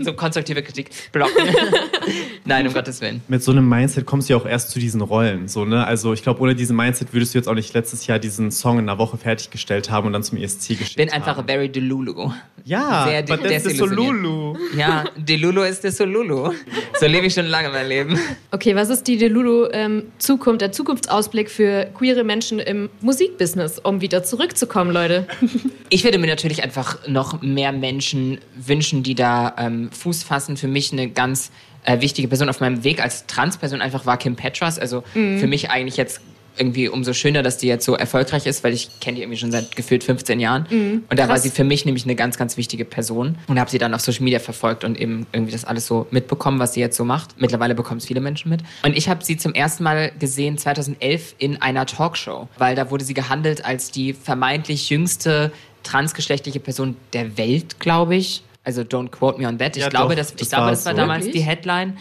so 0.00 0.12
konstruktive 0.12 0.62
Kritik. 0.62 0.90
Blocken. 1.12 1.34
Nein, 2.44 2.66
um 2.66 2.74
Gottes 2.74 3.00
Willen. 3.00 3.22
Mit 3.28 3.42
so 3.42 3.52
einem 3.52 3.68
Mindset 3.68 4.06
kommst 4.06 4.28
du 4.28 4.34
ja 4.34 4.40
auch 4.40 4.46
erst 4.46 4.70
zu 4.70 4.78
diesen 4.78 5.00
Rollen. 5.00 5.48
So, 5.48 5.64
ne? 5.64 5.86
Also 5.86 6.12
ich 6.12 6.22
glaube, 6.22 6.40
ohne 6.40 6.54
diesen 6.54 6.76
Mindset 6.76 7.12
würdest 7.12 7.34
du 7.34 7.38
jetzt 7.38 7.48
auch 7.48 7.54
nicht 7.54 7.72
letztes 7.74 8.06
Jahr 8.06 8.18
diesen 8.18 8.50
Song 8.50 8.78
in 8.78 8.88
einer 8.88 8.98
Woche 8.98 9.16
fertiggestellt 9.16 9.90
haben 9.90 10.06
und 10.06 10.12
dann 10.12 10.22
zum 10.22 10.38
ESC 10.38 10.68
geschickt 10.68 10.90
Ich 10.90 10.96
bin 10.96 11.10
einfach 11.10 11.36
haben. 11.36 11.46
very 11.46 11.68
Delulu. 11.68 12.32
Ja, 12.64 13.04
sehr 13.06 13.22
de 13.22 13.36
but 13.36 13.48
that's 13.48 13.76
Solulu. 13.76 14.56
Ja, 14.76 15.04
Delulu 15.16 15.62
ist 15.62 15.84
der 15.84 15.92
Solulu. 15.92 16.52
So 16.98 17.06
lebe 17.06 17.26
ich 17.26 17.34
schon 17.34 17.46
lange 17.46 17.68
mein 17.70 17.88
Leben. 17.88 18.18
Okay, 18.50 18.74
was 18.74 18.88
ist 18.90 19.06
die 19.06 19.16
Delulu 19.16 19.68
ähm, 19.72 20.04
Zukunft, 20.18 20.60
der 20.60 20.72
Zukunftsausblick 20.72 21.50
für 21.50 21.86
queere 21.96 22.24
Menschen 22.24 22.58
im 22.58 22.88
Musikbusiness, 23.00 23.78
um 23.78 24.00
wieder 24.00 24.22
zurückzukommen, 24.22 24.90
Leute? 24.90 25.26
Ich 25.90 26.04
würde 26.04 26.18
mir 26.18 26.26
natürlich 26.26 26.62
einfach 26.62 27.08
noch 27.08 27.40
mehr 27.40 27.72
Menschen 27.72 28.38
wünschen, 28.54 29.02
die 29.02 29.14
da 29.14 29.54
ähm, 29.56 29.90
Fuß 29.90 30.22
fassen. 30.22 30.58
Für 30.58 30.68
mich 30.68 30.92
eine 30.92 31.08
ganz 31.08 31.50
äh, 31.84 32.02
wichtige 32.02 32.28
Person 32.28 32.50
auf 32.50 32.60
meinem 32.60 32.84
Weg 32.84 33.02
als 33.02 33.26
Transperson 33.26 33.80
einfach 33.80 34.04
war 34.04 34.18
Kim 34.18 34.36
Petras. 34.36 34.78
Also 34.78 35.02
mhm. 35.14 35.38
für 35.38 35.46
mich 35.46 35.70
eigentlich 35.70 35.96
jetzt 35.96 36.20
irgendwie 36.58 36.88
umso 36.88 37.12
schöner, 37.12 37.42
dass 37.42 37.58
die 37.58 37.66
jetzt 37.66 37.84
so 37.84 37.94
erfolgreich 37.94 38.46
ist, 38.46 38.64
weil 38.64 38.72
ich 38.72 38.88
kenne 39.00 39.16
die 39.16 39.22
irgendwie 39.22 39.38
schon 39.38 39.50
seit 39.50 39.76
gefühlt 39.76 40.04
15 40.04 40.40
Jahren. 40.40 40.66
Mhm, 40.70 41.04
und 41.08 41.18
da 41.18 41.24
krass. 41.24 41.28
war 41.28 41.38
sie 41.38 41.50
für 41.50 41.64
mich 41.64 41.84
nämlich 41.84 42.04
eine 42.04 42.14
ganz, 42.14 42.36
ganz 42.36 42.56
wichtige 42.56 42.84
Person 42.84 43.36
und 43.46 43.58
habe 43.58 43.70
sie 43.70 43.78
dann 43.78 43.94
auf 43.94 44.00
Social 44.00 44.24
Media 44.24 44.38
verfolgt 44.38 44.84
und 44.84 44.98
eben 44.98 45.26
irgendwie 45.32 45.52
das 45.52 45.64
alles 45.64 45.86
so 45.86 46.06
mitbekommen, 46.10 46.58
was 46.58 46.74
sie 46.74 46.80
jetzt 46.80 46.96
so 46.96 47.04
macht. 47.04 47.40
Mittlerweile 47.40 47.74
bekommen 47.74 47.98
es 47.98 48.06
viele 48.06 48.20
Menschen 48.20 48.50
mit. 48.50 48.62
Und 48.82 48.96
ich 48.96 49.08
habe 49.08 49.24
sie 49.24 49.36
zum 49.36 49.54
ersten 49.54 49.84
Mal 49.84 50.12
gesehen 50.18 50.58
2011 50.58 51.34
in 51.38 51.60
einer 51.62 51.86
Talkshow, 51.86 52.48
weil 52.58 52.74
da 52.74 52.90
wurde 52.90 53.04
sie 53.04 53.14
gehandelt 53.14 53.64
als 53.64 53.90
die 53.90 54.12
vermeintlich 54.12 54.90
jüngste 54.90 55.52
transgeschlechtliche 55.82 56.60
Person 56.60 56.96
der 57.12 57.38
Welt, 57.38 57.80
glaube 57.80 58.16
ich. 58.16 58.42
Also 58.64 58.82
don't 58.82 59.08
quote 59.08 59.40
me 59.40 59.48
on 59.48 59.58
that. 59.58 59.76
Ich 59.76 59.82
ja, 59.82 59.88
glaube, 59.88 60.14
doch, 60.14 60.20
das, 60.20 60.30
ich 60.32 60.36
das 60.36 60.50
glaube, 60.50 60.70
das 60.70 60.84
war 60.84 60.92
so. 60.92 60.98
damals 60.98 61.24
Wirklich? 61.24 61.42
die 61.42 61.48
Headline 61.48 61.96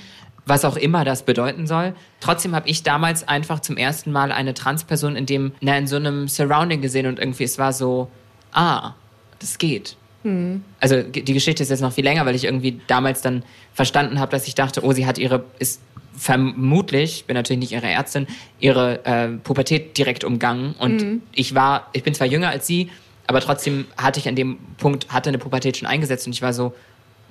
was 0.48 0.66
auch 0.66 0.78
immer 0.78 1.04
das 1.06 1.24
bedeuten 1.24 1.68
soll. 1.68 1.94
Trotzdem 2.20 2.56
habe 2.56 2.68
ich 2.70 2.84
damals 2.84 3.28
einfach 3.28 3.60
zum 3.60 3.78
ersten 3.78 4.12
Mal 4.12 4.32
eine 4.32 4.54
Transperson 4.54 5.16
in 5.16 5.26
dem, 5.26 5.52
na, 5.60 5.78
in 5.78 5.88
so 5.88 5.98
einem 5.98 6.28
Surrounding 6.28 6.82
gesehen 6.82 7.06
und 7.06 7.20
irgendwie 7.20 7.44
es 7.44 7.58
war 7.58 7.74
so, 7.74 8.10
ah, 8.54 8.94
das 9.40 9.58
geht. 9.58 9.98
Mhm. 10.24 10.64
Also 10.80 11.04
die 11.04 11.34
Geschichte 11.34 11.64
ist 11.64 11.70
jetzt 11.70 11.82
noch 11.82 11.94
viel 11.94 12.04
länger, 12.04 12.26
weil 12.26 12.36
ich 12.36 12.46
irgendwie 12.46 12.80
damals 12.88 13.22
dann 13.22 13.44
verstanden 13.74 14.20
habe, 14.20 14.32
dass 14.32 14.48
ich 14.48 14.56
dachte, 14.56 14.84
oh, 14.84 14.94
sie 14.94 15.06
hat 15.06 15.18
ihre, 15.18 15.44
ist 15.60 15.82
vermutlich, 16.16 17.26
bin 17.26 17.36
natürlich 17.36 17.60
nicht 17.60 17.72
ihre 17.74 17.88
Ärztin, 17.88 18.26
ihre 18.60 19.06
äh, 19.06 19.28
Pubertät 19.28 19.98
direkt 19.98 20.24
umgangen 20.24 20.74
und 20.80 21.02
mhm. 21.02 21.22
ich 21.32 21.54
war, 21.54 21.88
ich 21.94 22.04
bin 22.04 22.14
zwar 22.16 22.26
jünger 22.26 22.50
als 22.50 22.66
sie, 22.66 22.90
aber 23.28 23.40
trotzdem 23.42 23.86
hatte 23.98 24.20
ich 24.20 24.28
an 24.28 24.36
dem 24.36 24.58
Punkt, 24.78 25.10
hatte 25.10 25.30
eine 25.30 25.38
Pubertät 25.38 25.78
schon 25.78 25.88
eingesetzt 25.88 26.26
und 26.26 26.34
ich 26.34 26.42
war 26.42 26.54
so, 26.54 26.74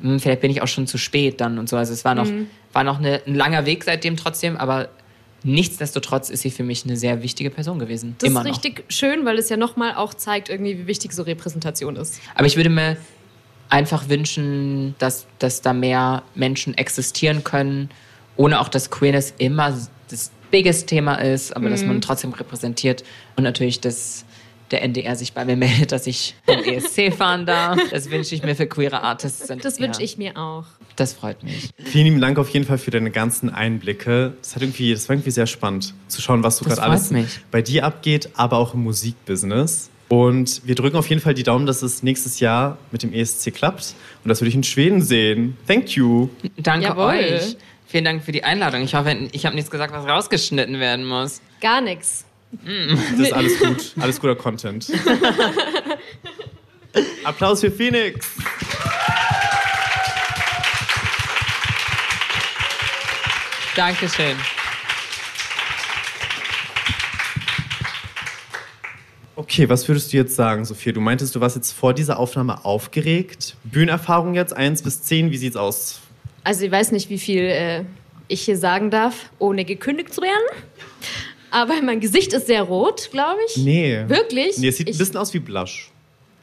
hm, 0.01 0.21
vielleicht 0.21 0.41
bin 0.41 0.51
ich 0.51 0.63
auch 0.63 0.69
schon 0.69 0.87
zu 0.87 0.99
spät 0.99 1.41
dann 1.41 1.59
und 1.59 1.69
so. 1.69 1.77
Also 1.77 1.93
es 1.93 2.05
war 2.05 2.15
noch, 2.15 2.27
mhm. 2.27 2.49
war 2.73 2.85
noch 2.85 2.99
eine, 2.99 3.23
ein 3.27 3.35
langer 3.35 3.67
Weg 3.67 3.85
seitdem 3.85 4.17
trotzdem, 4.17 4.57
aber 4.57 4.89
nichtsdestotrotz 5.43 6.29
ist 6.29 6.43
sie 6.43 6.51
für 6.51 6.65
mich 6.65 6.85
eine 6.85 6.97
sehr 6.97 7.23
wichtige 7.23 7.51
Person 7.51 7.79
gewesen. 7.79 8.17
Das 8.19 8.29
Immer 8.29 8.41
ist 8.41 8.47
richtig 8.47 8.79
noch. 8.81 8.91
schön, 8.91 9.25
weil 9.25 9.39
es 9.39 9.49
ja 9.49 9.57
nochmal 9.57 9.95
auch 9.95 10.13
zeigt, 10.13 10.49
irgendwie, 10.49 10.79
wie 10.79 10.87
wichtig 10.87 11.13
so 11.13 11.23
Repräsentation 11.23 11.97
ist. 11.97 12.21
Aber 12.35 12.47
ich 12.47 12.57
würde 12.57 12.71
mir 12.71 12.97
einfach 13.69 14.09
wünschen, 14.09 14.95
dass, 14.99 15.27
dass 15.39 15.63
da 15.63 15.73
mehr 15.73 16.23
Menschen 16.35 16.75
existieren 16.75 17.45
können, 17.45 17.91
ohne 18.37 18.61
auch, 18.61 18.69
dass 18.69 18.91
Queerness 18.91 19.35
immer 19.39 19.77
das 20.11 20.31
biggest 20.51 20.89
Thema 20.89 21.15
ist, 21.17 21.55
aber 21.57 21.67
mhm. 21.67 21.71
dass 21.71 21.85
man 21.85 22.01
trotzdem 22.01 22.33
repräsentiert 22.33 23.03
und 23.37 23.45
natürlich 23.45 23.81
das 23.81 24.25
der 24.71 24.83
NDR 24.83 25.17
sich 25.17 25.33
bei 25.33 25.45
mir 25.45 25.57
meldet, 25.57 25.93
dass 25.93 26.07
ich 26.07 26.35
den 26.49 26.61
ESC 26.65 27.15
fahren 27.15 27.47
darf. 27.47 27.79
Das 27.91 28.11
wünsche 28.11 28.35
ich 28.35 28.43
mir 28.43 28.55
für 28.55 28.67
queere 28.67 29.03
Artists. 29.03 29.47
Das 29.63 29.81
wünsche 29.81 30.01
ja. 30.01 30.05
ich 30.05 30.19
mir 30.19 30.37
auch. 30.37 30.65
Das 30.97 31.13
freut 31.13 31.43
mich. 31.43 31.71
Vielen 31.85 32.05
lieben 32.05 32.21
Dank 32.21 32.39
auf 32.39 32.49
jeden 32.51 32.65
Fall 32.65 32.79
für 32.79 32.91
deine 32.91 33.11
ganzen 33.11 33.51
Einblicke. 33.51 34.35
Das, 34.41 34.55
hat 34.55 34.63
irgendwie, 34.63 34.93
das 34.93 35.09
war 35.09 35.15
irgendwie 35.15 35.31
sehr 35.31 35.47
spannend 35.47 35.95
zu 36.09 36.23
schauen, 36.23 36.43
was 36.43 36.59
so 36.59 36.65
gerade 36.65 36.83
alles 36.83 37.11
mich. 37.11 37.41
bei 37.51 37.63
dir 37.63 37.85
abgeht, 37.85 38.31
aber 38.35 38.59
auch 38.59 38.75
im 38.75 38.83
Musikbusiness. 38.83 39.91
Und 40.09 40.63
wir 40.65 40.75
drücken 40.75 40.97
auf 40.97 41.09
jeden 41.09 41.21
Fall 41.21 41.35
die 41.35 41.43
Daumen, 41.43 41.67
dass 41.67 41.83
es 41.83 42.03
nächstes 42.03 42.39
Jahr 42.39 42.79
mit 42.93 43.03
dem 43.03 43.13
ESC 43.13 43.53
klappt 43.53 43.95
und 44.23 44.29
dass 44.29 44.41
wir 44.41 44.47
dich 44.47 44.55
in 44.55 44.63
Schweden 44.63 45.03
sehen. 45.03 45.57
Thank 45.67 45.97
you. 45.97 46.29
Danke 46.57 46.87
Jawohl. 46.87 47.07
euch. 47.07 47.57
Vielen 47.89 48.05
Dank 48.05 48.23
für 48.23 48.33
die 48.33 48.45
Einladung. 48.45 48.83
Ich 48.83 48.95
hoffe, 48.95 49.29
ich 49.33 49.47
habe 49.47 49.55
nichts 49.55 49.71
gesagt, 49.71 49.93
was 49.93 50.07
rausgeschnitten 50.07 50.81
werden 50.81 51.07
muss. 51.07 51.41
Gar 51.61 51.81
nichts. 51.81 52.26
Das 52.51 53.19
ist 53.19 53.33
alles 53.33 53.59
gut. 53.59 53.93
Alles 54.01 54.21
guter 54.21 54.37
Content. 54.37 54.87
Applaus 57.25 57.61
für 57.61 57.71
Phoenix. 57.71 58.27
Dankeschön. 63.75 64.37
Okay, 69.39 69.69
was 69.69 69.87
würdest 69.87 70.13
du 70.13 70.17
jetzt 70.17 70.35
sagen, 70.35 70.65
Sophia? 70.65 70.93
Du 70.93 71.01
meintest, 71.01 71.35
du 71.35 71.41
warst 71.41 71.57
jetzt 71.57 71.73
vor 71.73 71.93
dieser 71.93 72.19
Aufnahme 72.19 72.65
aufgeregt. 72.65 73.57
Bühnenerfahrung 73.65 74.35
jetzt, 74.35 74.57
1 74.57 74.83
bis 74.83 75.03
10, 75.03 75.31
wie 75.31 75.37
sieht's 75.37 75.57
aus? 75.57 76.01
Also 76.43 76.65
ich 76.65 76.71
weiß 76.71 76.93
nicht, 76.93 77.11
wie 77.11 77.19
viel 77.19 77.43
äh, 77.43 77.85
ich 78.29 78.43
hier 78.43 78.57
sagen 78.57 78.91
darf, 78.91 79.31
ohne 79.39 79.67
gekündigt 79.67 80.15
zu 80.15 80.23
werden. 80.23 80.65
Aber 81.57 81.81
mein 81.81 82.01
Gesicht 82.01 82.35
ist 82.35 82.49
sehr 82.49 82.65
rot, 82.65 83.09
glaube 83.11 83.39
ich. 83.49 83.57
Nee. 83.57 84.05
Wirklich? 84.09 84.59
Nee, 84.59 84.69
es 84.69 84.77
sieht 84.77 84.91
ich... 84.91 84.97
ein 84.97 84.99
bisschen 84.99 85.17
aus 85.17 85.33
wie 85.33 85.39
Blush. 85.39 85.91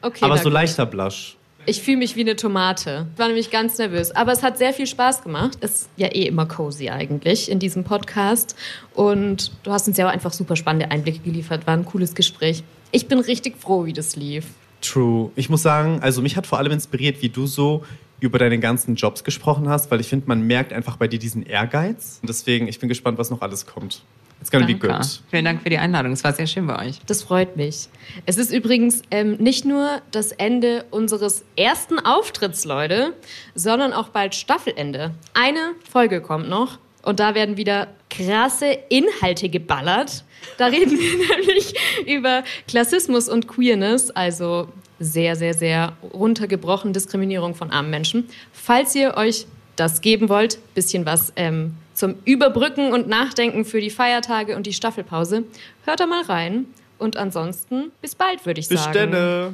Okay. 0.02 0.24
Aber 0.24 0.36
so 0.38 0.44
gut. 0.44 0.54
leichter 0.54 0.86
Blush. 0.86 1.36
Ich 1.66 1.82
fühle 1.82 1.98
mich 1.98 2.16
wie 2.16 2.22
eine 2.22 2.34
Tomate. 2.34 3.06
Ich 3.12 3.18
war 3.20 3.28
nämlich 3.28 3.52
ganz 3.52 3.78
nervös. 3.78 4.10
Aber 4.10 4.32
es 4.32 4.42
hat 4.42 4.58
sehr 4.58 4.72
viel 4.72 4.88
Spaß 4.88 5.22
gemacht. 5.22 5.56
Ist 5.60 5.88
ja 5.96 6.08
eh 6.08 6.26
immer 6.26 6.46
cozy 6.46 6.90
eigentlich 6.90 7.48
in 7.48 7.60
diesem 7.60 7.84
Podcast. 7.84 8.56
Und 8.92 9.52
du 9.62 9.70
hast 9.70 9.86
uns 9.86 9.96
ja 9.98 10.08
auch 10.08 10.12
einfach 10.12 10.32
super 10.32 10.56
spannende 10.56 10.90
Einblicke 10.90 11.20
geliefert. 11.20 11.64
War 11.68 11.76
ein 11.76 11.84
cooles 11.84 12.16
Gespräch. 12.16 12.64
Ich 12.90 13.06
bin 13.06 13.20
richtig 13.20 13.56
froh, 13.56 13.84
wie 13.84 13.92
das 13.92 14.16
lief. 14.16 14.46
True. 14.80 15.30
Ich 15.36 15.48
muss 15.48 15.62
sagen, 15.62 16.00
also 16.02 16.22
mich 16.22 16.36
hat 16.36 16.48
vor 16.48 16.58
allem 16.58 16.72
inspiriert, 16.72 17.22
wie 17.22 17.28
du 17.28 17.46
so 17.46 17.84
über 18.18 18.40
deine 18.40 18.58
ganzen 18.58 18.96
Jobs 18.96 19.22
gesprochen 19.22 19.68
hast, 19.68 19.92
weil 19.92 20.00
ich 20.00 20.08
finde, 20.08 20.26
man 20.26 20.44
merkt 20.44 20.72
einfach 20.72 20.96
bei 20.96 21.06
dir 21.06 21.20
diesen 21.20 21.46
Ehrgeiz. 21.46 22.18
Und 22.20 22.28
deswegen, 22.28 22.66
ich 22.66 22.80
bin 22.80 22.88
gespannt, 22.88 23.16
was 23.16 23.30
noch 23.30 23.42
alles 23.42 23.64
kommt. 23.64 24.02
It's 24.40 24.50
gonna 24.50 24.66
Danke. 24.66 24.86
be 24.86 24.92
good. 24.92 25.06
Vielen 25.30 25.44
Dank 25.44 25.62
für 25.62 25.70
die 25.70 25.78
Einladung. 25.78 26.12
Es 26.12 26.22
war 26.22 26.32
sehr 26.32 26.46
schön 26.46 26.66
bei 26.66 26.86
euch. 26.86 27.00
Das 27.06 27.22
freut 27.22 27.56
mich. 27.56 27.88
Es 28.26 28.36
ist 28.36 28.52
übrigens 28.52 29.02
ähm, 29.10 29.36
nicht 29.36 29.64
nur 29.64 30.02
das 30.10 30.32
Ende 30.32 30.84
unseres 30.90 31.44
ersten 31.56 31.98
Auftritts, 31.98 32.64
Leute, 32.64 33.14
sondern 33.54 33.92
auch 33.92 34.08
bald 34.08 34.34
Staffelende. 34.34 35.12
Eine 35.32 35.72
Folge 35.90 36.20
kommt 36.20 36.48
noch 36.48 36.78
und 37.02 37.20
da 37.20 37.34
werden 37.34 37.56
wieder 37.56 37.88
krasse 38.10 38.78
Inhalte 38.88 39.48
geballert. 39.48 40.24
Da 40.58 40.66
reden 40.66 40.98
wir 40.98 41.36
nämlich 41.38 41.74
über 42.06 42.44
Klassismus 42.68 43.28
und 43.28 43.48
Queerness, 43.48 44.10
also 44.10 44.68
sehr, 44.98 45.36
sehr, 45.36 45.54
sehr 45.54 45.96
runtergebrochen 46.12 46.92
Diskriminierung 46.92 47.54
von 47.54 47.70
armen 47.70 47.90
Menschen. 47.90 48.28
Falls 48.52 48.94
ihr 48.94 49.16
euch 49.16 49.46
das 49.76 50.00
geben 50.00 50.28
wollt, 50.28 50.58
bisschen 50.74 51.04
was 51.04 51.32
ähm, 51.36 51.76
zum 51.94 52.16
Überbrücken 52.24 52.92
und 52.92 53.08
Nachdenken 53.08 53.64
für 53.64 53.80
die 53.80 53.90
Feiertage 53.90 54.56
und 54.56 54.66
die 54.66 54.72
Staffelpause, 54.72 55.44
hört 55.84 56.00
da 56.00 56.06
mal 56.06 56.22
rein. 56.22 56.66
Und 56.96 57.16
ansonsten 57.16 57.90
bis 58.00 58.14
bald, 58.14 58.46
würde 58.46 58.60
ich 58.60 58.68
bis 58.68 58.84
sagen. 58.84 59.10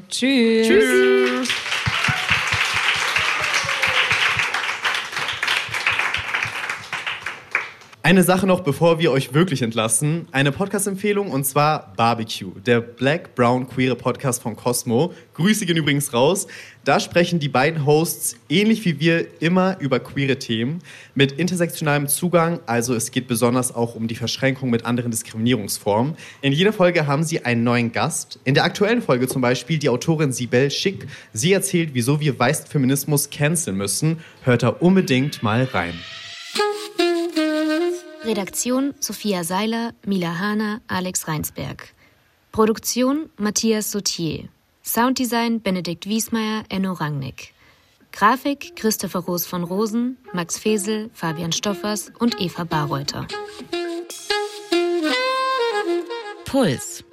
Bis. 0.08 0.18
Tschüss. 0.18 0.66
Tschüss. 0.66 1.48
Eine 8.10 8.24
Sache 8.24 8.44
noch, 8.44 8.62
bevor 8.62 8.98
wir 8.98 9.12
euch 9.12 9.34
wirklich 9.34 9.62
entlassen. 9.62 10.26
Eine 10.32 10.50
Podcast-Empfehlung 10.50 11.30
und 11.30 11.46
zwar 11.46 11.92
Barbecue, 11.96 12.50
der 12.66 12.80
Black 12.80 13.36
Brown 13.36 13.68
Queere 13.68 13.94
Podcast 13.94 14.42
von 14.42 14.56
Cosmo. 14.56 15.14
Grüße 15.34 15.64
gehen 15.64 15.76
übrigens 15.76 16.12
raus. 16.12 16.48
Da 16.82 16.98
sprechen 16.98 17.38
die 17.38 17.48
beiden 17.48 17.86
Hosts 17.86 18.34
ähnlich 18.48 18.84
wie 18.84 18.98
wir 18.98 19.40
immer 19.40 19.78
über 19.78 20.00
queere 20.00 20.40
Themen 20.40 20.80
mit 21.14 21.30
intersektionalem 21.30 22.08
Zugang. 22.08 22.58
Also 22.66 22.96
es 22.96 23.12
geht 23.12 23.28
besonders 23.28 23.72
auch 23.72 23.94
um 23.94 24.08
die 24.08 24.16
Verschränkung 24.16 24.70
mit 24.70 24.84
anderen 24.86 25.12
Diskriminierungsformen. 25.12 26.16
In 26.42 26.52
jeder 26.52 26.72
Folge 26.72 27.06
haben 27.06 27.22
sie 27.22 27.44
einen 27.44 27.62
neuen 27.62 27.92
Gast. 27.92 28.40
In 28.42 28.54
der 28.54 28.64
aktuellen 28.64 29.02
Folge 29.02 29.28
zum 29.28 29.40
Beispiel 29.40 29.78
die 29.78 29.88
Autorin 29.88 30.32
Sibel 30.32 30.72
Schick. 30.72 31.06
Sie 31.32 31.52
erzählt, 31.52 31.90
wieso 31.92 32.18
wir 32.18 32.36
weißen 32.36 32.66
Feminismus 32.66 33.30
canceln 33.30 33.76
müssen. 33.76 34.18
Hört 34.42 34.64
da 34.64 34.70
unbedingt 34.70 35.44
mal 35.44 35.62
rein. 35.62 35.94
Redaktion 38.22 38.94
Sophia 39.00 39.44
Seiler, 39.44 39.92
Mila 40.04 40.38
Hahner, 40.38 40.80
Alex 40.88 41.26
Reinsberg. 41.26 41.94
Produktion 42.52 43.30
Matthias 43.38 43.90
Sautier. 43.92 44.48
Sounddesign 44.82 45.62
Benedikt 45.62 46.06
Wiesmeier, 46.06 46.64
Enno 46.68 46.92
Rangnick. 46.92 47.54
Grafik 48.12 48.76
Christopher 48.76 49.20
Roos 49.20 49.46
von 49.46 49.64
Rosen, 49.64 50.18
Max 50.34 50.58
Fesel, 50.58 51.10
Fabian 51.14 51.52
Stoffers 51.52 52.12
und 52.18 52.40
Eva 52.40 52.64
Barreuter. 52.64 53.26
Puls 56.44 57.04